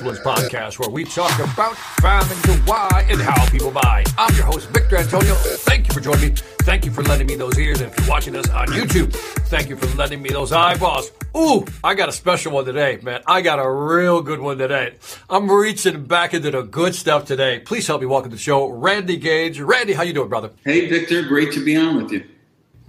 Influence 0.00 0.20
podcast, 0.20 0.78
where 0.78 0.88
we 0.88 1.04
talk 1.04 1.38
about 1.40 1.76
finding 1.76 2.38
the 2.38 2.62
why 2.64 3.04
and 3.10 3.20
how 3.20 3.46
people 3.50 3.70
buy. 3.70 4.02
I'm 4.16 4.34
your 4.34 4.46
host, 4.46 4.70
Victor 4.70 4.96
Antonio. 4.96 5.34
Thank 5.34 5.88
you 5.88 5.92
for 5.92 6.00
joining 6.00 6.30
me. 6.30 6.34
Thank 6.62 6.86
you 6.86 6.90
for 6.90 7.02
lending 7.02 7.26
me 7.26 7.34
those 7.34 7.58
ears. 7.58 7.82
And 7.82 7.92
if 7.92 7.98
you're 7.98 8.08
watching 8.08 8.34
us 8.34 8.48
on 8.48 8.68
YouTube, 8.68 9.12
thank 9.50 9.68
you 9.68 9.76
for 9.76 9.94
lending 9.98 10.22
me 10.22 10.30
those 10.30 10.52
eyeballs. 10.52 11.12
Ooh, 11.36 11.66
I 11.84 11.94
got 11.94 12.08
a 12.08 12.12
special 12.12 12.52
one 12.52 12.64
today, 12.64 12.98
man. 13.02 13.20
I 13.26 13.42
got 13.42 13.58
a 13.58 13.70
real 13.70 14.22
good 14.22 14.40
one 14.40 14.56
today. 14.56 14.94
I'm 15.28 15.50
reaching 15.50 16.06
back 16.06 16.32
into 16.32 16.50
the 16.50 16.62
good 16.62 16.94
stuff 16.94 17.26
today. 17.26 17.58
Please 17.58 17.86
help 17.86 18.00
me 18.00 18.06
welcome 18.06 18.30
to 18.30 18.36
the 18.36 18.42
show, 18.42 18.70
Randy 18.70 19.18
Gage. 19.18 19.60
Randy, 19.60 19.92
how 19.92 20.02
you 20.02 20.14
doing, 20.14 20.30
brother? 20.30 20.50
Hey, 20.64 20.88
Victor. 20.88 21.24
Great 21.24 21.52
to 21.52 21.62
be 21.62 21.76
on 21.76 21.96
with 22.02 22.10
you. 22.10 22.24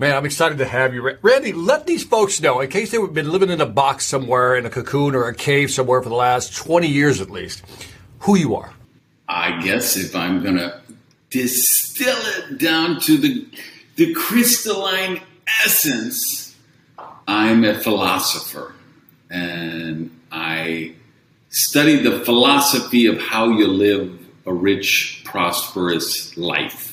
Man, 0.01 0.17
I'm 0.17 0.25
excited 0.25 0.57
to 0.57 0.65
have 0.65 0.95
you. 0.95 1.15
Randy, 1.21 1.53
let 1.53 1.85
these 1.85 2.03
folks 2.03 2.41
know, 2.41 2.59
in 2.59 2.71
case 2.71 2.89
they've 2.89 3.13
been 3.13 3.31
living 3.31 3.51
in 3.51 3.61
a 3.61 3.67
box 3.67 4.03
somewhere, 4.03 4.55
in 4.55 4.65
a 4.65 4.69
cocoon 4.71 5.13
or 5.13 5.27
a 5.27 5.35
cave 5.35 5.69
somewhere 5.69 6.01
for 6.01 6.09
the 6.09 6.15
last 6.15 6.55
20 6.55 6.87
years 6.87 7.21
at 7.21 7.29
least, 7.29 7.61
who 8.21 8.35
you 8.35 8.55
are. 8.55 8.73
I 9.29 9.61
guess 9.61 9.97
if 9.97 10.15
I'm 10.15 10.41
going 10.41 10.55
to 10.55 10.81
distill 11.29 12.17
it 12.17 12.57
down 12.57 12.99
to 13.01 13.15
the, 13.15 13.47
the 13.95 14.11
crystalline 14.15 15.21
essence, 15.63 16.55
I'm 17.27 17.63
a 17.63 17.75
philosopher. 17.75 18.73
And 19.29 20.19
I 20.31 20.95
study 21.49 21.97
the 21.97 22.25
philosophy 22.25 23.05
of 23.05 23.21
how 23.21 23.49
you 23.49 23.67
live 23.67 24.17
a 24.47 24.51
rich, 24.51 25.21
prosperous 25.25 26.35
life. 26.37 26.90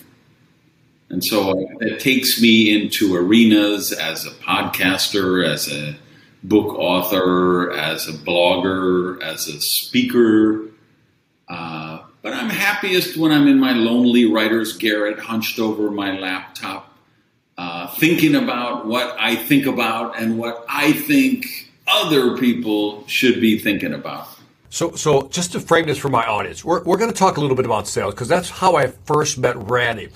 And 1.10 1.24
so 1.24 1.68
it 1.80 2.00
takes 2.00 2.40
me 2.40 2.74
into 2.74 3.16
arenas 3.16 3.92
as 3.92 4.26
a 4.26 4.30
podcaster, 4.30 5.46
as 5.46 5.70
a 5.72 5.96
book 6.42 6.74
author, 6.74 7.72
as 7.72 8.08
a 8.08 8.12
blogger, 8.12 9.20
as 9.22 9.48
a 9.48 9.60
speaker. 9.60 10.66
Uh, 11.48 12.00
but 12.20 12.34
I'm 12.34 12.50
happiest 12.50 13.16
when 13.16 13.32
I'm 13.32 13.48
in 13.48 13.58
my 13.58 13.72
lonely 13.72 14.26
writer's 14.26 14.76
garret, 14.76 15.18
hunched 15.18 15.58
over 15.58 15.90
my 15.90 16.18
laptop, 16.18 16.92
uh, 17.56 17.86
thinking 17.94 18.34
about 18.34 18.86
what 18.86 19.16
I 19.18 19.34
think 19.34 19.64
about 19.64 20.20
and 20.20 20.38
what 20.38 20.64
I 20.68 20.92
think 20.92 21.46
other 21.86 22.36
people 22.36 23.06
should 23.06 23.40
be 23.40 23.58
thinking 23.58 23.94
about. 23.94 24.28
So, 24.70 24.94
so 24.94 25.28
just 25.28 25.52
to 25.52 25.60
frame 25.60 25.86
this 25.86 25.96
for 25.96 26.10
my 26.10 26.26
audience, 26.26 26.62
we're, 26.62 26.82
we're 26.84 26.98
going 26.98 27.10
to 27.10 27.16
talk 27.16 27.38
a 27.38 27.40
little 27.40 27.56
bit 27.56 27.64
about 27.64 27.88
sales 27.88 28.12
because 28.12 28.28
that's 28.28 28.50
how 28.50 28.76
I 28.76 28.88
first 28.88 29.38
met 29.38 29.56
Randy 29.56 30.10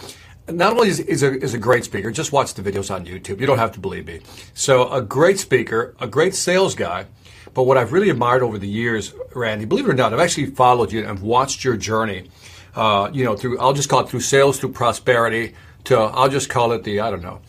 not 0.48 0.72
only 0.72 0.88
is, 0.88 1.00
is, 1.00 1.22
a, 1.22 1.40
is 1.40 1.54
a 1.54 1.58
great 1.58 1.84
speaker, 1.84 2.10
just 2.10 2.32
watch 2.32 2.54
the 2.54 2.62
videos 2.62 2.92
on 2.94 3.06
YouTube. 3.06 3.40
You 3.40 3.46
don't 3.46 3.58
have 3.58 3.72
to 3.72 3.80
believe 3.80 4.06
me. 4.06 4.20
So, 4.54 4.90
a 4.90 5.00
great 5.00 5.38
speaker, 5.38 5.94
a 6.00 6.06
great 6.06 6.34
sales 6.34 6.74
guy. 6.74 7.06
But 7.54 7.64
what 7.64 7.76
I've 7.76 7.92
really 7.92 8.10
admired 8.10 8.42
over 8.42 8.58
the 8.58 8.68
years, 8.68 9.12
Randy, 9.34 9.66
believe 9.66 9.86
it 9.86 9.90
or 9.90 9.94
not, 9.94 10.12
I've 10.12 10.20
actually 10.20 10.46
followed 10.46 10.90
you 10.90 11.06
and 11.06 11.20
watched 11.20 11.64
your 11.64 11.76
journey. 11.76 12.30
Uh, 12.74 13.10
you 13.12 13.24
know, 13.24 13.36
through 13.36 13.58
I'll 13.58 13.74
just 13.74 13.90
call 13.90 14.00
it 14.00 14.08
through 14.08 14.20
sales, 14.20 14.58
through 14.58 14.72
prosperity, 14.72 15.54
to 15.84 15.98
I'll 15.98 16.30
just 16.30 16.48
call 16.48 16.72
it 16.72 16.84
the 16.84 17.00
I 17.00 17.10
don't 17.10 17.22
know, 17.22 17.42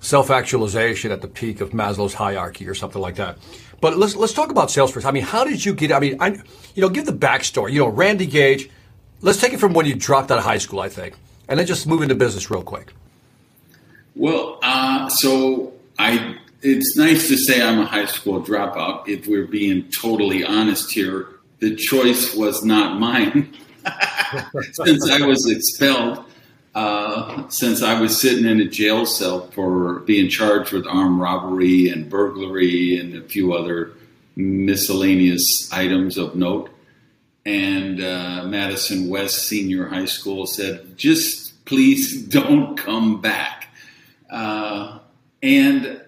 self-actualization 0.00 1.12
at 1.12 1.22
the 1.22 1.28
peak 1.28 1.60
of 1.60 1.70
Maslow's 1.70 2.14
hierarchy 2.14 2.66
or 2.68 2.74
something 2.74 3.00
like 3.00 3.14
that. 3.16 3.38
But 3.80 3.96
let's 3.96 4.16
let's 4.16 4.32
talk 4.32 4.50
about 4.50 4.72
sales 4.72 4.90
first. 4.90 5.06
I 5.06 5.12
mean, 5.12 5.22
how 5.22 5.44
did 5.44 5.64
you 5.64 5.74
get? 5.74 5.92
I 5.92 6.00
mean, 6.00 6.16
I, 6.20 6.42
you 6.74 6.82
know, 6.82 6.88
give 6.88 7.06
the 7.06 7.12
backstory. 7.12 7.72
You 7.72 7.80
know, 7.80 7.88
Randy 7.88 8.26
Gage. 8.26 8.68
Let's 9.20 9.40
take 9.40 9.52
it 9.52 9.60
from 9.60 9.72
when 9.72 9.86
you 9.86 9.94
dropped 9.94 10.30
out 10.30 10.38
of 10.38 10.44
high 10.44 10.58
school. 10.58 10.80
I 10.80 10.88
think 10.88 11.14
and 11.48 11.58
then 11.58 11.66
just 11.66 11.86
move 11.86 12.02
into 12.02 12.14
business 12.14 12.50
real 12.50 12.62
quick. 12.62 12.92
Well, 14.14 14.58
uh, 14.62 15.08
so 15.08 15.72
I. 15.98 16.36
It's 16.62 16.96
nice 16.96 17.28
to 17.28 17.36
say 17.36 17.62
I'm 17.62 17.78
a 17.78 17.84
high 17.84 18.06
school 18.06 18.42
dropout. 18.42 19.06
If 19.08 19.28
we're 19.28 19.46
being 19.46 19.88
totally 20.00 20.42
honest 20.42 20.90
here, 20.90 21.28
the 21.60 21.76
choice 21.76 22.34
was 22.34 22.64
not 22.64 22.98
mine. 22.98 23.54
since 24.72 25.10
I 25.10 25.24
was 25.24 25.48
expelled, 25.48 26.24
uh, 26.74 27.48
since 27.48 27.82
I 27.82 28.00
was 28.00 28.20
sitting 28.20 28.46
in 28.46 28.60
a 28.60 28.64
jail 28.64 29.06
cell 29.06 29.48
for 29.52 30.00
being 30.00 30.28
charged 30.28 30.72
with 30.72 30.86
armed 30.86 31.20
robbery 31.20 31.88
and 31.88 32.10
burglary 32.10 32.98
and 32.98 33.14
a 33.14 33.22
few 33.22 33.52
other 33.52 33.92
miscellaneous 34.34 35.70
items 35.72 36.18
of 36.18 36.34
note 36.34 36.70
and 37.46 38.02
uh, 38.02 38.42
Madison 38.44 39.08
West 39.08 39.46
Senior 39.46 39.86
High 39.86 40.06
School 40.06 40.46
said, 40.46 40.98
just 40.98 41.64
please 41.64 42.20
don't 42.22 42.76
come 42.76 43.20
back. 43.20 43.68
Uh, 44.28 44.98
and 45.44 46.02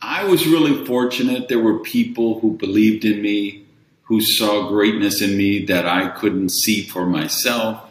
I 0.00 0.24
was 0.24 0.46
really 0.46 0.84
fortunate. 0.86 1.48
There 1.48 1.58
were 1.58 1.80
people 1.80 2.38
who 2.38 2.56
believed 2.56 3.04
in 3.04 3.20
me, 3.20 3.66
who 4.02 4.20
saw 4.20 4.68
greatness 4.68 5.20
in 5.20 5.36
me 5.36 5.64
that 5.64 5.86
I 5.86 6.08
couldn't 6.08 6.50
see 6.50 6.84
for 6.84 7.04
myself. 7.04 7.82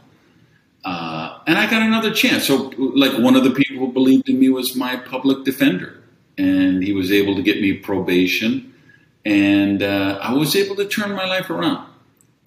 Uh, 0.85 1.39
and 1.45 1.57
I 1.57 1.69
got 1.69 1.81
another 1.81 2.13
chance. 2.13 2.47
So, 2.47 2.72
like, 2.77 3.17
one 3.17 3.35
of 3.35 3.44
the 3.44 3.51
people 3.51 3.85
who 3.85 3.91
believed 3.91 4.29
in 4.29 4.39
me 4.39 4.47
was 4.47 4.73
my 4.73 4.95
public 4.95 5.44
defender, 5.44 6.01
and 6.38 6.81
he 6.81 6.94
was 6.94 7.12
able 7.12 7.35
to 7.35 7.41
get 7.41 7.59
me 7.59 7.73
probation, 7.73 8.73
and 9.25 9.81
uh, 9.81 10.19
I 10.22 10.33
was 10.33 10.56
able 10.56 10.75
to 10.77 10.85
turn 10.85 11.12
my 11.12 11.25
life 11.25 11.50
around. 11.50 11.89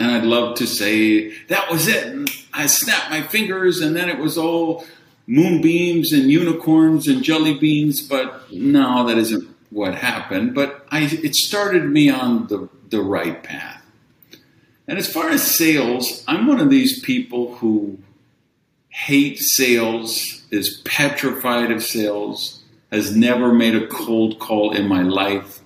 And 0.00 0.10
I'd 0.10 0.24
love 0.24 0.56
to 0.58 0.66
say 0.66 1.30
that 1.48 1.70
was 1.70 1.88
it. 1.88 2.06
And 2.06 2.30
I 2.52 2.66
snapped 2.66 3.10
my 3.10 3.22
fingers, 3.22 3.80
and 3.80 3.96
then 3.96 4.08
it 4.08 4.18
was 4.18 4.38
all 4.38 4.84
moonbeams 5.26 6.12
and 6.12 6.30
unicorns 6.30 7.08
and 7.08 7.22
jelly 7.22 7.58
beans. 7.58 8.00
But 8.00 8.52
no, 8.52 9.06
that 9.06 9.18
isn't 9.18 9.48
what 9.70 9.94
happened. 9.94 10.54
But 10.54 10.86
I, 10.90 11.02
it 11.02 11.34
started 11.34 11.84
me 11.84 12.08
on 12.10 12.46
the, 12.46 12.68
the 12.90 13.02
right 13.02 13.42
path. 13.42 13.82
And 14.86 14.98
as 14.98 15.12
far 15.12 15.28
as 15.28 15.42
sales, 15.42 16.24
I'm 16.26 16.46
one 16.46 16.60
of 16.60 16.70
these 16.70 17.00
people 17.00 17.56
who 17.56 17.98
hate 18.88 19.38
sales, 19.38 20.42
is 20.50 20.80
petrified 20.84 21.70
of 21.70 21.82
sales, 21.82 22.62
has 22.90 23.14
never 23.14 23.52
made 23.52 23.74
a 23.74 23.86
cold 23.86 24.38
call 24.38 24.74
in 24.74 24.88
my 24.88 25.02
life 25.02 25.60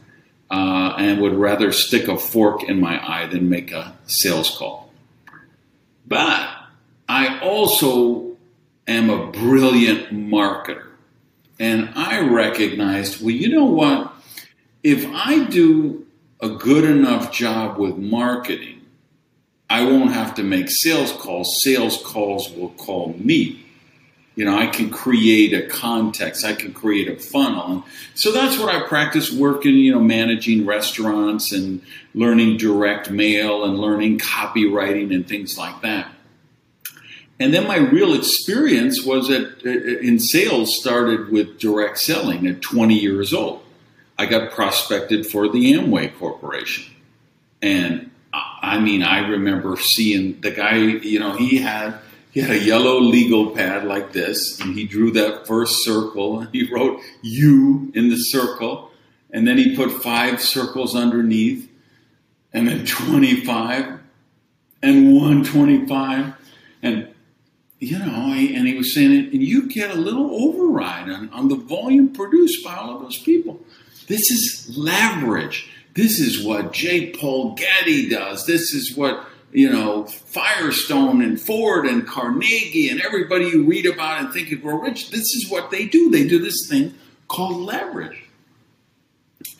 uh, 0.53 0.95
and 0.99 1.21
would 1.23 1.35
rather 1.35 1.73
stick 1.73 2.09
a 2.09 2.19
fork 2.19 2.63
in 2.63 2.79
my 2.79 3.03
eye 3.03 3.27
than 3.27 3.49
make 3.49 3.73
a 3.73 3.97
sales 4.07 4.55
call. 4.57 4.93
But 6.07 6.47
I 7.09 7.41
also 7.41 8.37
am 8.87 9.09
a 9.09 9.33
brilliant 9.33 10.11
marketer. 10.11 10.89
And 11.59 11.91
I 11.95 12.21
recognized, 12.21 13.23
well, 13.23 13.31
you 13.31 13.49
know 13.49 13.65
what? 13.65 14.13
If 14.83 15.07
I 15.07 15.45
do 15.45 16.07
a 16.41 16.51
good 16.51 16.85
enough 16.85 17.33
job 17.33 17.79
with 17.79 17.97
marketing, 17.97 18.83
I 19.71 19.85
won't 19.85 20.13
have 20.13 20.35
to 20.35 20.43
make 20.43 20.67
sales 20.69 21.13
calls. 21.13 21.63
Sales 21.63 22.03
calls 22.05 22.51
will 22.51 22.71
call 22.71 23.15
me. 23.17 23.62
You 24.35 24.47
know, 24.47 24.57
I 24.57 24.67
can 24.67 24.91
create 24.91 25.53
a 25.53 25.67
context, 25.67 26.45
I 26.45 26.55
can 26.55 26.73
create 26.73 27.09
a 27.09 27.17
funnel. 27.17 27.67
And 27.71 27.83
So 28.15 28.33
that's 28.33 28.59
what 28.59 28.75
I 28.75 28.87
practice 28.87 29.31
working, 29.31 29.75
you 29.75 29.93
know, 29.93 30.01
managing 30.01 30.65
restaurants 30.65 31.53
and 31.53 31.83
learning 32.15 32.57
direct 32.57 33.11
mail 33.11 33.65
and 33.65 33.79
learning 33.79 34.21
copywriting 34.21 35.15
and 35.15 35.29
things 35.29 35.59
like 35.59 35.83
that. 35.83 36.09
And 37.43 37.53
then 37.53 37.67
my 37.67 37.77
real 37.77 38.15
experience 38.15 39.05
was 39.05 39.29
that 39.29 39.67
uh, 39.67 39.71
uh, 39.71 39.99
in 40.01 40.19
sales 40.21 40.79
started 40.79 41.31
with 41.31 41.59
direct 41.59 41.99
selling 41.99 42.47
at 42.47 42.63
20 42.63 42.95
years 42.95 43.35
old. 43.35 43.63
I 44.19 44.27
got 44.27 44.53
prospected 44.53 45.27
for 45.27 45.49
the 45.49 45.73
Amway 45.73 46.17
Corporation. 46.17 46.85
And 47.61 48.11
uh, 48.33 48.41
I 48.61 48.79
mean, 48.79 49.03
I 49.03 49.27
remember 49.27 49.77
seeing 49.77 50.41
the 50.41 50.53
guy, 50.53 50.77
you 50.77 51.19
know, 51.19 51.33
he 51.33 51.59
had 51.59 51.99
he 52.33 52.41
had 52.41 52.51
a 52.51 52.59
yellow 52.59 52.99
legal 52.99 53.51
pad 53.51 53.85
like 53.85 54.13
this, 54.13 54.59
and 54.61 54.75
he 54.75 54.87
drew 54.87 55.11
that 55.13 55.47
first 55.47 55.85
circle, 55.85 56.41
and 56.41 56.49
he 56.53 56.73
wrote 56.73 57.01
"you" 57.23 57.93
in 57.95 58.09
the 58.09 58.17
circle, 58.17 58.91
and 59.31 59.47
then 59.47 59.59
he 59.59 59.77
put 59.77 60.03
five 60.03 60.41
circles 60.41 60.97
underneath, 60.97 61.71
and 62.53 62.67
then 62.67 62.87
25, 62.87 64.01
and 64.83 65.15
125, 65.15 66.35
and 66.83 67.09
you 67.79 67.99
know, 67.99 68.33
and 68.33 68.69
he 68.69 68.75
was 68.75 68.95
saying, 68.95 69.13
it, 69.13 69.33
and 69.33 69.43
you 69.43 69.69
get 69.69 69.91
a 69.91 69.99
little 69.99 70.31
override 70.31 71.11
on, 71.11 71.29
on 71.31 71.49
the 71.49 71.57
volume 71.57 72.13
produced 72.13 72.65
by 72.65 72.77
all 72.77 72.95
of 72.95 73.03
those 73.03 73.19
people. 73.19 73.59
This 74.07 74.31
is 74.31 74.73
leverage. 74.79 75.69
This 75.95 76.21
is 76.21 76.45
what 76.45 76.73
J. 76.73 77.11
Paul 77.11 77.57
Getty 77.57 78.09
does. 78.09 78.47
This 78.47 78.73
is 78.73 78.97
what 78.97 79.27
you 79.53 79.71
know, 79.71 80.05
Firestone 80.05 81.23
and 81.23 81.41
Ford 81.41 81.87
and 81.87 82.07
Carnegie 82.07 82.89
and 82.89 83.01
everybody 83.01 83.47
you 83.47 83.65
read 83.65 83.87
about 83.87 84.21
and 84.21 84.33
think 84.33 84.49
grow 84.63 84.81
rich, 84.81 85.11
this 85.11 85.35
is 85.35 85.51
what 85.51 85.71
they 85.71 85.87
do. 85.87 86.11
They 86.11 86.27
do 86.27 86.39
this 86.39 86.67
thing 86.69 86.95
called 87.29 87.57
leverage. 87.57 88.25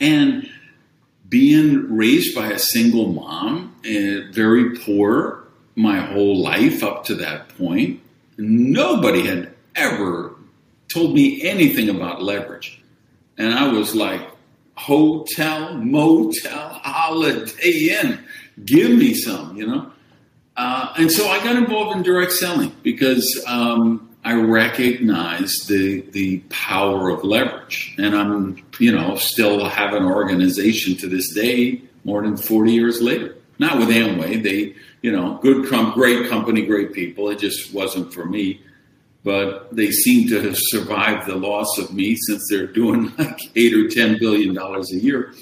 And 0.01 0.51
being 1.29 1.95
raised 1.95 2.35
by 2.35 2.49
a 2.49 2.59
single 2.59 3.09
mom, 3.09 3.77
uh, 3.85 4.33
very 4.33 4.77
poor 4.79 5.45
my 5.75 5.99
whole 5.99 6.43
life 6.43 6.83
up 6.83 7.05
to 7.05 7.15
that 7.17 7.49
point, 7.57 8.01
nobody 8.37 9.27
had 9.27 9.55
ever 9.75 10.35
told 10.89 11.15
me 11.15 11.43
anything 11.43 11.89
about 11.89 12.23
leverage. 12.23 12.83
And 13.39 13.55
I 13.55 13.73
was 13.73 13.95
like, 13.95 14.21
hotel, 14.75 15.75
motel, 15.75 16.69
holiday 16.83 17.99
inn 18.01 18.25
give 18.65 18.91
me 18.91 19.15
some, 19.15 19.57
you 19.57 19.67
know. 19.67 19.91
Uh, 20.57 20.93
and 20.99 21.11
so 21.11 21.29
I 21.29 21.43
got 21.43 21.57
involved 21.57 21.97
in 21.97 22.03
direct 22.03 22.33
selling 22.33 22.73
because 22.83 23.43
um, 23.47 24.11
I 24.25 24.35
recognize 24.35 25.53
the 25.67 26.03
the 26.11 26.39
power 26.51 27.09
of 27.11 27.25
leverage, 27.25 27.95
and 27.99 28.15
I'm 28.15 28.63
you 28.79 28.93
know 28.93 29.17
still 29.17 29.65
have 29.69 29.95
an 29.95 30.05
organization 30.05 30.97
to 30.99 31.09
this 31.09 31.33
day, 31.35 31.83
more 32.05 32.23
than 32.23 32.37
forty 32.37 32.73
years 32.73 33.01
later. 33.01 33.37
Not 33.59 33.79
with 33.79 33.89
Amway, 33.89 34.43
they 34.43 34.75
you 35.01 35.13
know 35.13 35.39
good, 35.43 35.69
com- 35.69 35.93
great 35.93 36.29
company, 36.29 36.67
great 36.67 36.93
people. 36.93 37.31
It 37.31 37.39
just 37.39 37.73
wasn't 37.73 38.13
for 38.13 38.27
me 38.27 38.61
but 39.25 39.75
they 39.75 39.91
seem 39.91 40.29
to 40.29 40.41
have 40.41 40.57
survived 40.59 41.27
the 41.27 41.37
loss 41.37 41.79
of 41.79 41.93
me 41.93 42.17
since 42.27 42.47
they're 42.51 42.67
doing 42.67 43.13
like 43.19 43.39
eight 43.57 43.75
or 43.75 43.89
ten 43.89 44.19
billion 44.19 44.55
dollars 44.55 44.93
a 44.93 44.97
year. 44.97 45.33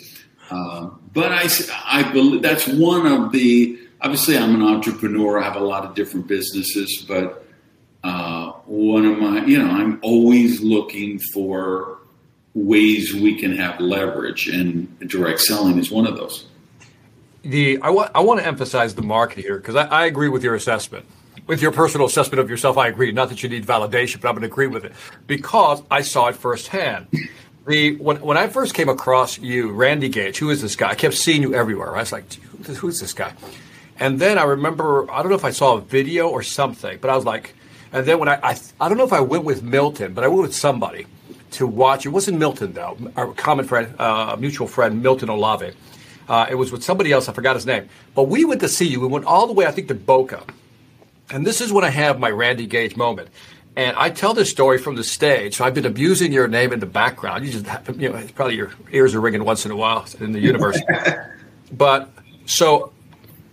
Uh, 0.51 0.91
but 1.13 1.33
I, 1.33 1.49
I 1.87 2.11
believe 2.13 2.43
that's 2.43 2.67
one 2.67 3.07
of 3.07 3.33
the. 3.33 3.79
Obviously, 4.03 4.39
I'm 4.39 4.55
an 4.55 4.63
entrepreneur. 4.63 5.41
I 5.41 5.45
have 5.45 5.57
a 5.57 5.65
lot 5.65 5.85
of 5.85 5.95
different 5.95 6.27
businesses, 6.27 7.05
but 7.07 7.47
uh, 8.03 8.53
one 8.65 9.05
of 9.05 9.19
my, 9.19 9.45
you 9.45 9.59
know, 9.59 9.71
I'm 9.71 9.99
always 10.03 10.61
looking 10.63 11.19
for 11.35 11.99
ways 12.55 13.13
we 13.15 13.39
can 13.39 13.55
have 13.57 13.79
leverage, 13.79 14.49
and 14.49 14.99
direct 15.01 15.41
selling 15.41 15.79
is 15.79 15.91
one 15.91 16.07
of 16.07 16.17
those. 16.17 16.47
The 17.43 17.79
I 17.83 17.91
want 17.91 18.11
I 18.15 18.21
want 18.21 18.41
to 18.41 18.47
emphasize 18.47 18.95
the 18.95 19.03
market 19.03 19.45
here 19.45 19.57
because 19.57 19.77
I, 19.77 19.87
I 19.87 20.07
agree 20.07 20.29
with 20.29 20.43
your 20.43 20.55
assessment 20.55 21.07
with 21.51 21.61
your 21.61 21.73
personal 21.73 22.07
assessment 22.07 22.39
of 22.39 22.49
yourself, 22.49 22.79
I 22.79 22.87
agree. 22.87 23.11
Not 23.11 23.29
that 23.31 23.43
you 23.43 23.49
need 23.49 23.67
validation, 23.67 24.21
but 24.21 24.29
I'm 24.29 24.35
going 24.35 24.43
to 24.43 24.47
agree 24.47 24.69
with 24.69 24.85
it 24.85 24.93
because 25.27 25.83
I 25.91 26.03
saw 26.03 26.29
it 26.29 26.37
firsthand. 26.37 27.09
The 27.71 27.95
when 27.97 28.21
when 28.21 28.37
I 28.37 28.49
first 28.49 28.75
came 28.75 28.89
across 28.89 29.39
you, 29.39 29.71
Randy 29.71 30.09
Gage, 30.09 30.39
who 30.39 30.51
is 30.51 30.61
this 30.61 30.75
guy? 30.75 30.91
I 30.91 30.95
kept 30.97 31.15
seeing 31.15 31.41
you 31.41 31.55
everywhere. 31.55 31.97
I 31.97 32.01
was 32.01 32.11
like, 32.11 32.25
who's 32.67 32.99
this 32.99 33.13
guy? 33.13 33.33
And 33.97 34.19
then 34.19 34.39
I 34.39 34.43
remember, 34.43 35.09
I 35.09 35.23
don't 35.23 35.31
know 35.31 35.37
if 35.37 35.45
I 35.45 35.53
saw 35.53 35.77
a 35.77 35.81
video 35.81 36.29
or 36.29 36.43
something, 36.43 36.99
but 37.01 37.11
I 37.11 37.15
was 37.15 37.25
like, 37.25 37.55
and 37.93 38.05
then 38.05 38.19
when 38.19 38.29
I, 38.29 38.41
I, 38.43 38.59
I 38.81 38.89
don't 38.89 38.99
know 38.99 39.05
if 39.05 39.13
I 39.13 39.21
went 39.21 39.45
with 39.45 39.63
Milton, 39.63 40.15
but 40.15 40.25
I 40.25 40.29
went 40.29 40.43
with 40.43 40.55
somebody 40.55 41.07
to 41.53 41.67
watch. 41.67 42.07
It 42.07 42.09
wasn't 42.09 42.39
Milton 42.39 42.73
though. 42.73 42.99
Our 43.15 43.33
common 43.35 43.67
friend, 43.67 43.95
uh, 44.01 44.37
mutual 44.37 44.67
friend, 44.67 45.01
Milton 45.01 45.29
Olave. 45.29 45.71
Uh, 46.29 46.47
it 46.51 46.57
was 46.57 46.73
with 46.73 46.83
somebody 46.83 47.13
else. 47.13 47.29
I 47.29 47.33
forgot 47.33 47.55
his 47.55 47.67
name. 47.67 47.89
But 48.17 48.25
we 48.25 48.45
went 48.45 48.63
to 48.63 48.69
see 48.69 48.89
you. 48.89 49.01
We 49.01 49.07
went 49.07 49.27
all 49.27 49.47
the 49.47 49.53
way, 49.53 49.67
I 49.67 49.71
think, 49.71 49.87
to 49.89 49.95
Boca. 49.95 50.43
And 51.31 51.47
this 51.47 51.61
is 51.61 51.73
when 51.73 51.85
I 51.85 51.91
have 51.91 52.19
my 52.19 52.31
Randy 52.31 52.67
Gage 52.67 52.97
moment. 52.97 53.29
And 53.77 53.97
I 53.97 54.11
tell 54.11 54.35
this 54.35 54.51
story 54.51 54.79
from 54.79 54.97
the 54.97 55.05
stage. 55.05 55.57
So 55.57 55.65
I've 55.65 55.75
been 55.75 55.87
abusing 55.87 56.33
your 56.33 56.49
name 56.49 56.73
in 56.73 56.81
the 56.81 56.87
background. 56.87 57.47
You 57.47 57.53
just, 57.53 57.67
you 57.97 58.09
know, 58.09 58.23
probably 58.35 58.57
your 58.57 58.73
ears 58.91 59.15
are 59.15 59.21
ringing 59.21 59.45
once 59.45 59.65
in 59.65 59.71
a 59.71 59.77
while 59.77 60.07
in 60.19 60.33
the 60.33 60.41
universe. 60.41 60.81
but 61.73 62.11
so 62.47 62.93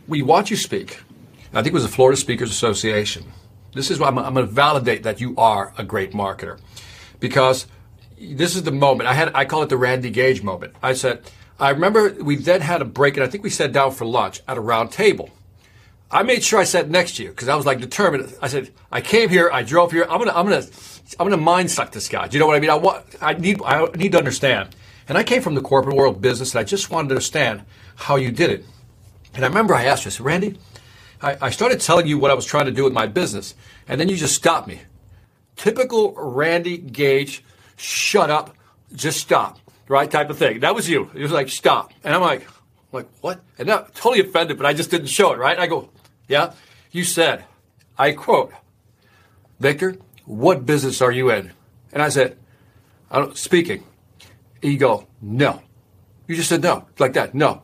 we 0.07 0.21
watch 0.21 0.49
you 0.49 0.57
speak. 0.57 0.99
I 1.53 1.61
think 1.61 1.67
it 1.67 1.73
was 1.73 1.83
the 1.83 1.89
Florida 1.89 2.17
Speakers 2.17 2.49
Association. 2.49 3.25
This 3.73 3.91
is 3.91 3.99
why 3.99 4.07
I'm, 4.07 4.17
I'm 4.17 4.33
going 4.33 4.47
to 4.47 4.51
validate 4.51 5.03
that 5.03 5.21
you 5.21 5.35
are 5.37 5.73
a 5.77 5.83
great 5.83 6.11
marketer 6.13 6.59
because 7.19 7.67
this 8.19 8.55
is 8.55 8.63
the 8.63 8.71
moment. 8.71 9.09
I 9.09 9.13
had, 9.13 9.31
I 9.35 9.45
call 9.45 9.61
it 9.63 9.69
the 9.69 9.77
Randy 9.77 10.09
Gage 10.09 10.41
moment. 10.41 10.73
I 10.81 10.93
said, 10.93 11.21
I 11.59 11.69
remember 11.69 12.15
we 12.21 12.35
then 12.35 12.61
had 12.61 12.81
a 12.81 12.85
break 12.85 13.17
and 13.17 13.23
I 13.23 13.27
think 13.27 13.43
we 13.43 13.49
sat 13.49 13.71
down 13.71 13.91
for 13.91 14.05
lunch 14.05 14.41
at 14.47 14.57
a 14.57 14.61
round 14.61 14.91
table. 14.91 15.29
I 16.09 16.23
made 16.23 16.43
sure 16.43 16.59
I 16.59 16.63
sat 16.63 16.89
next 16.89 17.17
to 17.17 17.23
you 17.23 17.29
because 17.29 17.49
I 17.49 17.55
was 17.55 17.65
like 17.65 17.81
determined. 17.81 18.33
I 18.41 18.47
said, 18.47 18.71
I 18.91 19.01
came 19.01 19.29
here, 19.29 19.49
I 19.51 19.63
drove 19.63 19.91
here. 19.91 20.03
I'm 20.09 20.19
gonna, 20.19 20.31
I'm 20.31 20.45
gonna, 20.45 20.63
I'm 21.19 21.29
gonna 21.29 21.41
mind 21.41 21.69
suck 21.69 21.91
this 21.91 22.07
guy. 22.07 22.27
Do 22.27 22.37
you 22.37 22.39
know 22.39 22.47
what 22.47 22.55
I 22.55 22.59
mean? 22.59 22.69
I 22.69 22.75
want, 22.75 23.05
I 23.21 23.33
need, 23.33 23.61
I 23.63 23.85
need 23.95 24.13
to 24.13 24.17
understand. 24.17 24.75
And 25.09 25.17
I 25.17 25.23
came 25.23 25.41
from 25.41 25.55
the 25.55 25.61
corporate 25.61 25.95
world 25.95 26.21
business, 26.21 26.53
and 26.53 26.59
I 26.59 26.63
just 26.63 26.89
wanted 26.89 27.09
to 27.09 27.15
understand 27.15 27.63
how 27.95 28.15
you 28.15 28.31
did 28.31 28.51
it. 28.51 28.65
And 29.33 29.43
I 29.43 29.47
remember 29.47 29.73
I 29.73 29.85
asked 29.85 30.05
you, 30.05 30.09
I 30.09 30.11
said, 30.11 30.25
Randy, 30.25 30.57
I, 31.21 31.37
I 31.41 31.49
started 31.49 31.81
telling 31.81 32.07
you 32.07 32.17
what 32.17 32.31
I 32.31 32.33
was 32.33 32.45
trying 32.45 32.65
to 32.65 32.71
do 32.71 32.83
with 32.83 32.93
my 32.93 33.07
business, 33.07 33.55
and 33.87 33.99
then 33.99 34.09
you 34.09 34.15
just 34.15 34.35
stopped 34.35 34.67
me. 34.67 34.81
Typical 35.55 36.13
Randy 36.15 36.77
Gage, 36.77 37.43
shut 37.75 38.29
up, 38.29 38.55
just 38.93 39.19
stop, 39.19 39.59
right? 39.87 40.09
Type 40.09 40.29
of 40.29 40.37
thing. 40.37 40.59
That 40.61 40.75
was 40.75 40.89
you. 40.89 41.09
It 41.13 41.21
was 41.21 41.31
like 41.31 41.49
stop, 41.49 41.93
and 42.03 42.13
I'm 42.13 42.21
like, 42.21 42.47
like 42.91 43.07
what? 43.21 43.41
And 43.57 43.67
now 43.67 43.87
totally 43.93 44.21
offended, 44.21 44.57
but 44.57 44.65
I 44.65 44.73
just 44.73 44.91
didn't 44.91 45.07
show 45.07 45.33
it, 45.33 45.37
right? 45.37 45.57
I 45.57 45.67
go, 45.67 45.89
yeah? 46.27 46.53
You 46.91 47.03
said, 47.03 47.45
I 47.97 48.11
quote, 48.11 48.53
Victor, 49.59 49.97
what 50.25 50.65
business 50.65 51.01
are 51.01 51.11
you 51.11 51.31
in? 51.31 51.51
And 51.91 52.01
I 52.01 52.09
said, 52.09 52.37
I 53.09 53.19
don't, 53.19 53.37
speaking. 53.37 53.83
You 54.61 54.77
go, 54.77 55.07
no. 55.21 55.61
You 56.27 56.35
just 56.35 56.49
said 56.49 56.61
no, 56.61 56.87
like 56.99 57.13
that, 57.13 57.33
no. 57.33 57.63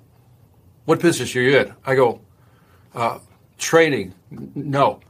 What 0.86 1.01
business 1.01 1.36
are 1.36 1.42
you 1.42 1.57
in? 1.57 1.74
I 1.86 1.95
go, 1.95 2.21
uh, 2.95 3.19
training, 3.57 4.13
no. 4.56 5.01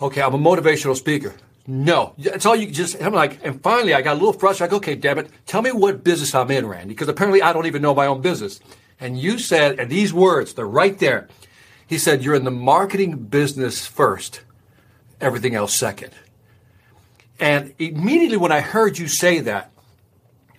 Okay, 0.00 0.22
I'm 0.22 0.34
a 0.34 0.38
motivational 0.38 0.96
speaker. 0.96 1.34
No, 1.66 2.14
it's 2.16 2.46
all 2.46 2.56
you 2.56 2.70
just. 2.70 3.00
I'm 3.02 3.12
like, 3.12 3.44
and 3.44 3.62
finally, 3.62 3.92
I 3.92 4.00
got 4.00 4.12
a 4.12 4.18
little 4.18 4.32
frustrated. 4.32 4.70
I 4.70 4.70
go, 4.70 4.76
okay, 4.78 4.94
damn 4.94 5.18
it, 5.18 5.28
tell 5.44 5.60
me 5.60 5.70
what 5.70 6.02
business 6.02 6.34
I'm 6.34 6.50
in, 6.50 6.66
Randy, 6.66 6.94
because 6.94 7.08
apparently 7.08 7.42
I 7.42 7.52
don't 7.52 7.66
even 7.66 7.82
know 7.82 7.94
my 7.94 8.06
own 8.06 8.22
business. 8.22 8.60
And 9.00 9.18
you 9.18 9.38
said, 9.38 9.78
and 9.78 9.90
these 9.90 10.12
words, 10.12 10.54
they're 10.54 10.66
right 10.66 10.98
there. 10.98 11.28
He 11.88 11.98
said, 11.98 12.22
You're 12.22 12.34
in 12.34 12.44
the 12.44 12.50
marketing 12.50 13.16
business 13.16 13.86
first, 13.86 14.42
everything 15.20 15.54
else 15.54 15.74
second. 15.74 16.12
And 17.40 17.74
immediately 17.78 18.36
when 18.36 18.52
I 18.52 18.60
heard 18.60 18.98
you 18.98 19.08
say 19.08 19.40
that, 19.40 19.72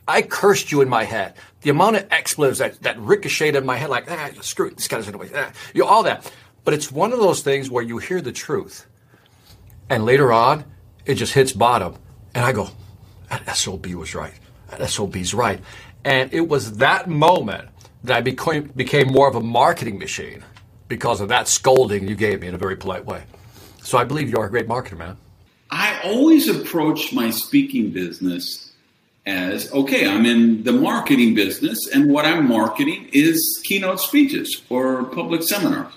I 0.07 0.23
cursed 0.23 0.71
you 0.71 0.81
in 0.81 0.89
my 0.89 1.03
head. 1.03 1.35
The 1.61 1.69
amount 1.69 1.97
of 1.97 2.07
expletives 2.09 2.57
that, 2.59 2.81
that 2.81 2.99
ricocheted 2.99 3.57
in 3.57 3.65
my 3.65 3.77
head, 3.77 3.89
like, 3.89 4.09
ah, 4.09 4.29
screw 4.41 4.67
it, 4.67 4.77
this 4.77 4.87
guy's 4.87 5.05
in 5.05 5.11
the 5.11 5.17
way, 5.19 5.29
ah, 5.35 5.51
you 5.73 5.83
know, 5.83 5.87
all 5.87 6.03
that. 6.03 6.29
But 6.63 6.73
it's 6.73 6.91
one 6.91 7.13
of 7.13 7.19
those 7.19 7.41
things 7.41 7.69
where 7.69 7.83
you 7.83 7.99
hear 7.99 8.21
the 8.21 8.31
truth, 8.31 8.87
and 9.89 10.05
later 10.05 10.33
on, 10.33 10.65
it 11.05 11.15
just 11.15 11.33
hits 11.33 11.53
bottom. 11.53 11.95
And 12.33 12.43
I 12.43 12.53
go, 12.53 12.69
that 13.29 13.55
SOB 13.55 13.87
was 13.87 14.15
right. 14.15 14.33
That 14.69 14.89
SOB's 14.89 15.33
right. 15.33 15.59
And 16.03 16.33
it 16.33 16.47
was 16.47 16.77
that 16.77 17.07
moment 17.07 17.69
that 18.03 18.17
I 18.17 18.21
became, 18.21 18.71
became 18.75 19.07
more 19.07 19.27
of 19.27 19.35
a 19.35 19.41
marketing 19.41 19.99
machine 19.99 20.43
because 20.89 21.21
of 21.21 21.29
that 21.29 21.47
scolding 21.47 22.07
you 22.07 22.15
gave 22.15 22.41
me 22.41 22.47
in 22.47 22.55
a 22.55 22.57
very 22.57 22.75
polite 22.75 23.05
way. 23.05 23.23
So 23.81 23.97
I 23.97 24.03
believe 24.03 24.29
you 24.29 24.37
are 24.37 24.47
a 24.47 24.49
great 24.49 24.67
marketer, 24.67 24.97
man. 24.97 25.15
I 25.71 26.01
always 26.03 26.49
approach 26.49 27.13
my 27.13 27.29
speaking 27.29 27.91
business 27.91 28.73
as 29.25 29.71
okay, 29.71 30.09
I'm 30.09 30.25
in 30.25 30.63
the 30.63 30.71
marketing 30.71 31.35
business, 31.35 31.87
and 31.93 32.11
what 32.11 32.25
I'm 32.25 32.47
marketing 32.47 33.09
is 33.13 33.61
keynote 33.63 33.99
speeches 33.99 34.63
or 34.69 35.03
public 35.05 35.43
seminars. 35.43 35.93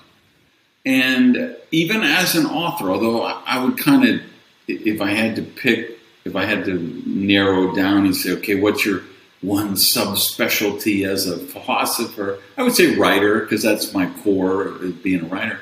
And 0.85 1.57
even 1.71 2.03
as 2.03 2.35
an 2.35 2.47
author, 2.47 2.91
although 2.91 3.23
I 3.23 3.65
would 3.65 3.79
kind 3.79 4.07
of, 4.07 4.21
if 4.69 5.01
I 5.01 5.11
had 5.11 5.37
to 5.37 5.43
pick, 5.43 5.99
if 6.25 6.37
I 6.37 6.45
had 6.45 6.65
to 6.67 6.79
narrow 7.07 7.75
down 7.75 8.05
and 8.05 8.15
say, 8.15 8.33
okay, 8.33 8.57
what's 8.57 8.85
your 8.85 9.03
one 9.43 9.75
subspecialty 9.75 11.07
as 11.07 11.27
a 11.27 11.37
philosopher. 11.37 12.39
I 12.57 12.63
would 12.63 12.75
say 12.75 12.97
writer 12.97 13.41
because 13.41 13.63
that's 13.63 13.93
my 13.93 14.09
core 14.23 14.71
being 15.03 15.23
a 15.23 15.27
writer. 15.27 15.59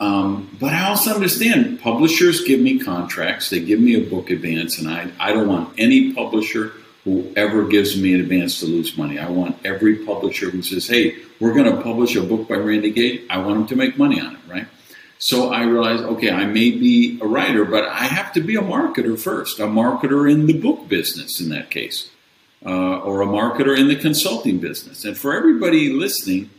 Um, 0.00 0.56
but 0.58 0.72
I 0.72 0.88
also 0.88 1.14
understand 1.14 1.80
publishers 1.80 2.42
give 2.42 2.58
me 2.58 2.80
contracts, 2.80 3.50
they 3.50 3.60
give 3.60 3.78
me 3.78 3.94
a 3.94 4.10
book 4.10 4.30
advance, 4.30 4.78
and 4.78 4.88
I, 4.88 5.08
I 5.20 5.32
don't 5.32 5.46
want 5.46 5.74
any 5.78 6.12
publisher 6.12 6.72
who 7.04 7.32
ever 7.36 7.68
gives 7.68 8.00
me 8.00 8.14
an 8.14 8.20
advance 8.20 8.58
to 8.60 8.66
lose 8.66 8.96
money. 8.96 9.18
I 9.18 9.28
want 9.28 9.64
every 9.64 9.96
publisher 9.96 10.50
who 10.50 10.62
says, 10.62 10.88
hey, 10.88 11.16
we're 11.38 11.52
going 11.52 11.70
to 11.70 11.80
publish 11.82 12.16
a 12.16 12.22
book 12.22 12.48
by 12.48 12.56
Randy 12.56 12.90
Gage, 12.90 13.22
I 13.30 13.38
want 13.38 13.58
them 13.58 13.66
to 13.68 13.76
make 13.76 13.96
money 13.96 14.20
on 14.20 14.34
it, 14.34 14.40
right? 14.48 14.66
So 15.18 15.52
I 15.52 15.62
realized, 15.62 16.02
okay, 16.02 16.30
I 16.30 16.46
may 16.46 16.72
be 16.72 17.20
a 17.20 17.26
writer, 17.26 17.64
but 17.64 17.84
I 17.84 18.04
have 18.04 18.32
to 18.32 18.40
be 18.40 18.56
a 18.56 18.60
marketer 18.60 19.16
first, 19.16 19.60
a 19.60 19.66
marketer 19.66 20.28
in 20.28 20.46
the 20.46 20.58
book 20.58 20.88
business 20.88 21.40
in 21.40 21.50
that 21.50 21.70
case 21.70 22.10
uh, 22.64 22.98
or 23.00 23.22
a 23.22 23.26
marketer 23.26 23.76
in 23.76 23.88
the 23.88 23.96
consulting 23.96 24.58
business. 24.58 25.04
And 25.04 25.16
for 25.16 25.34
everybody 25.34 25.90
listening, 25.90 26.50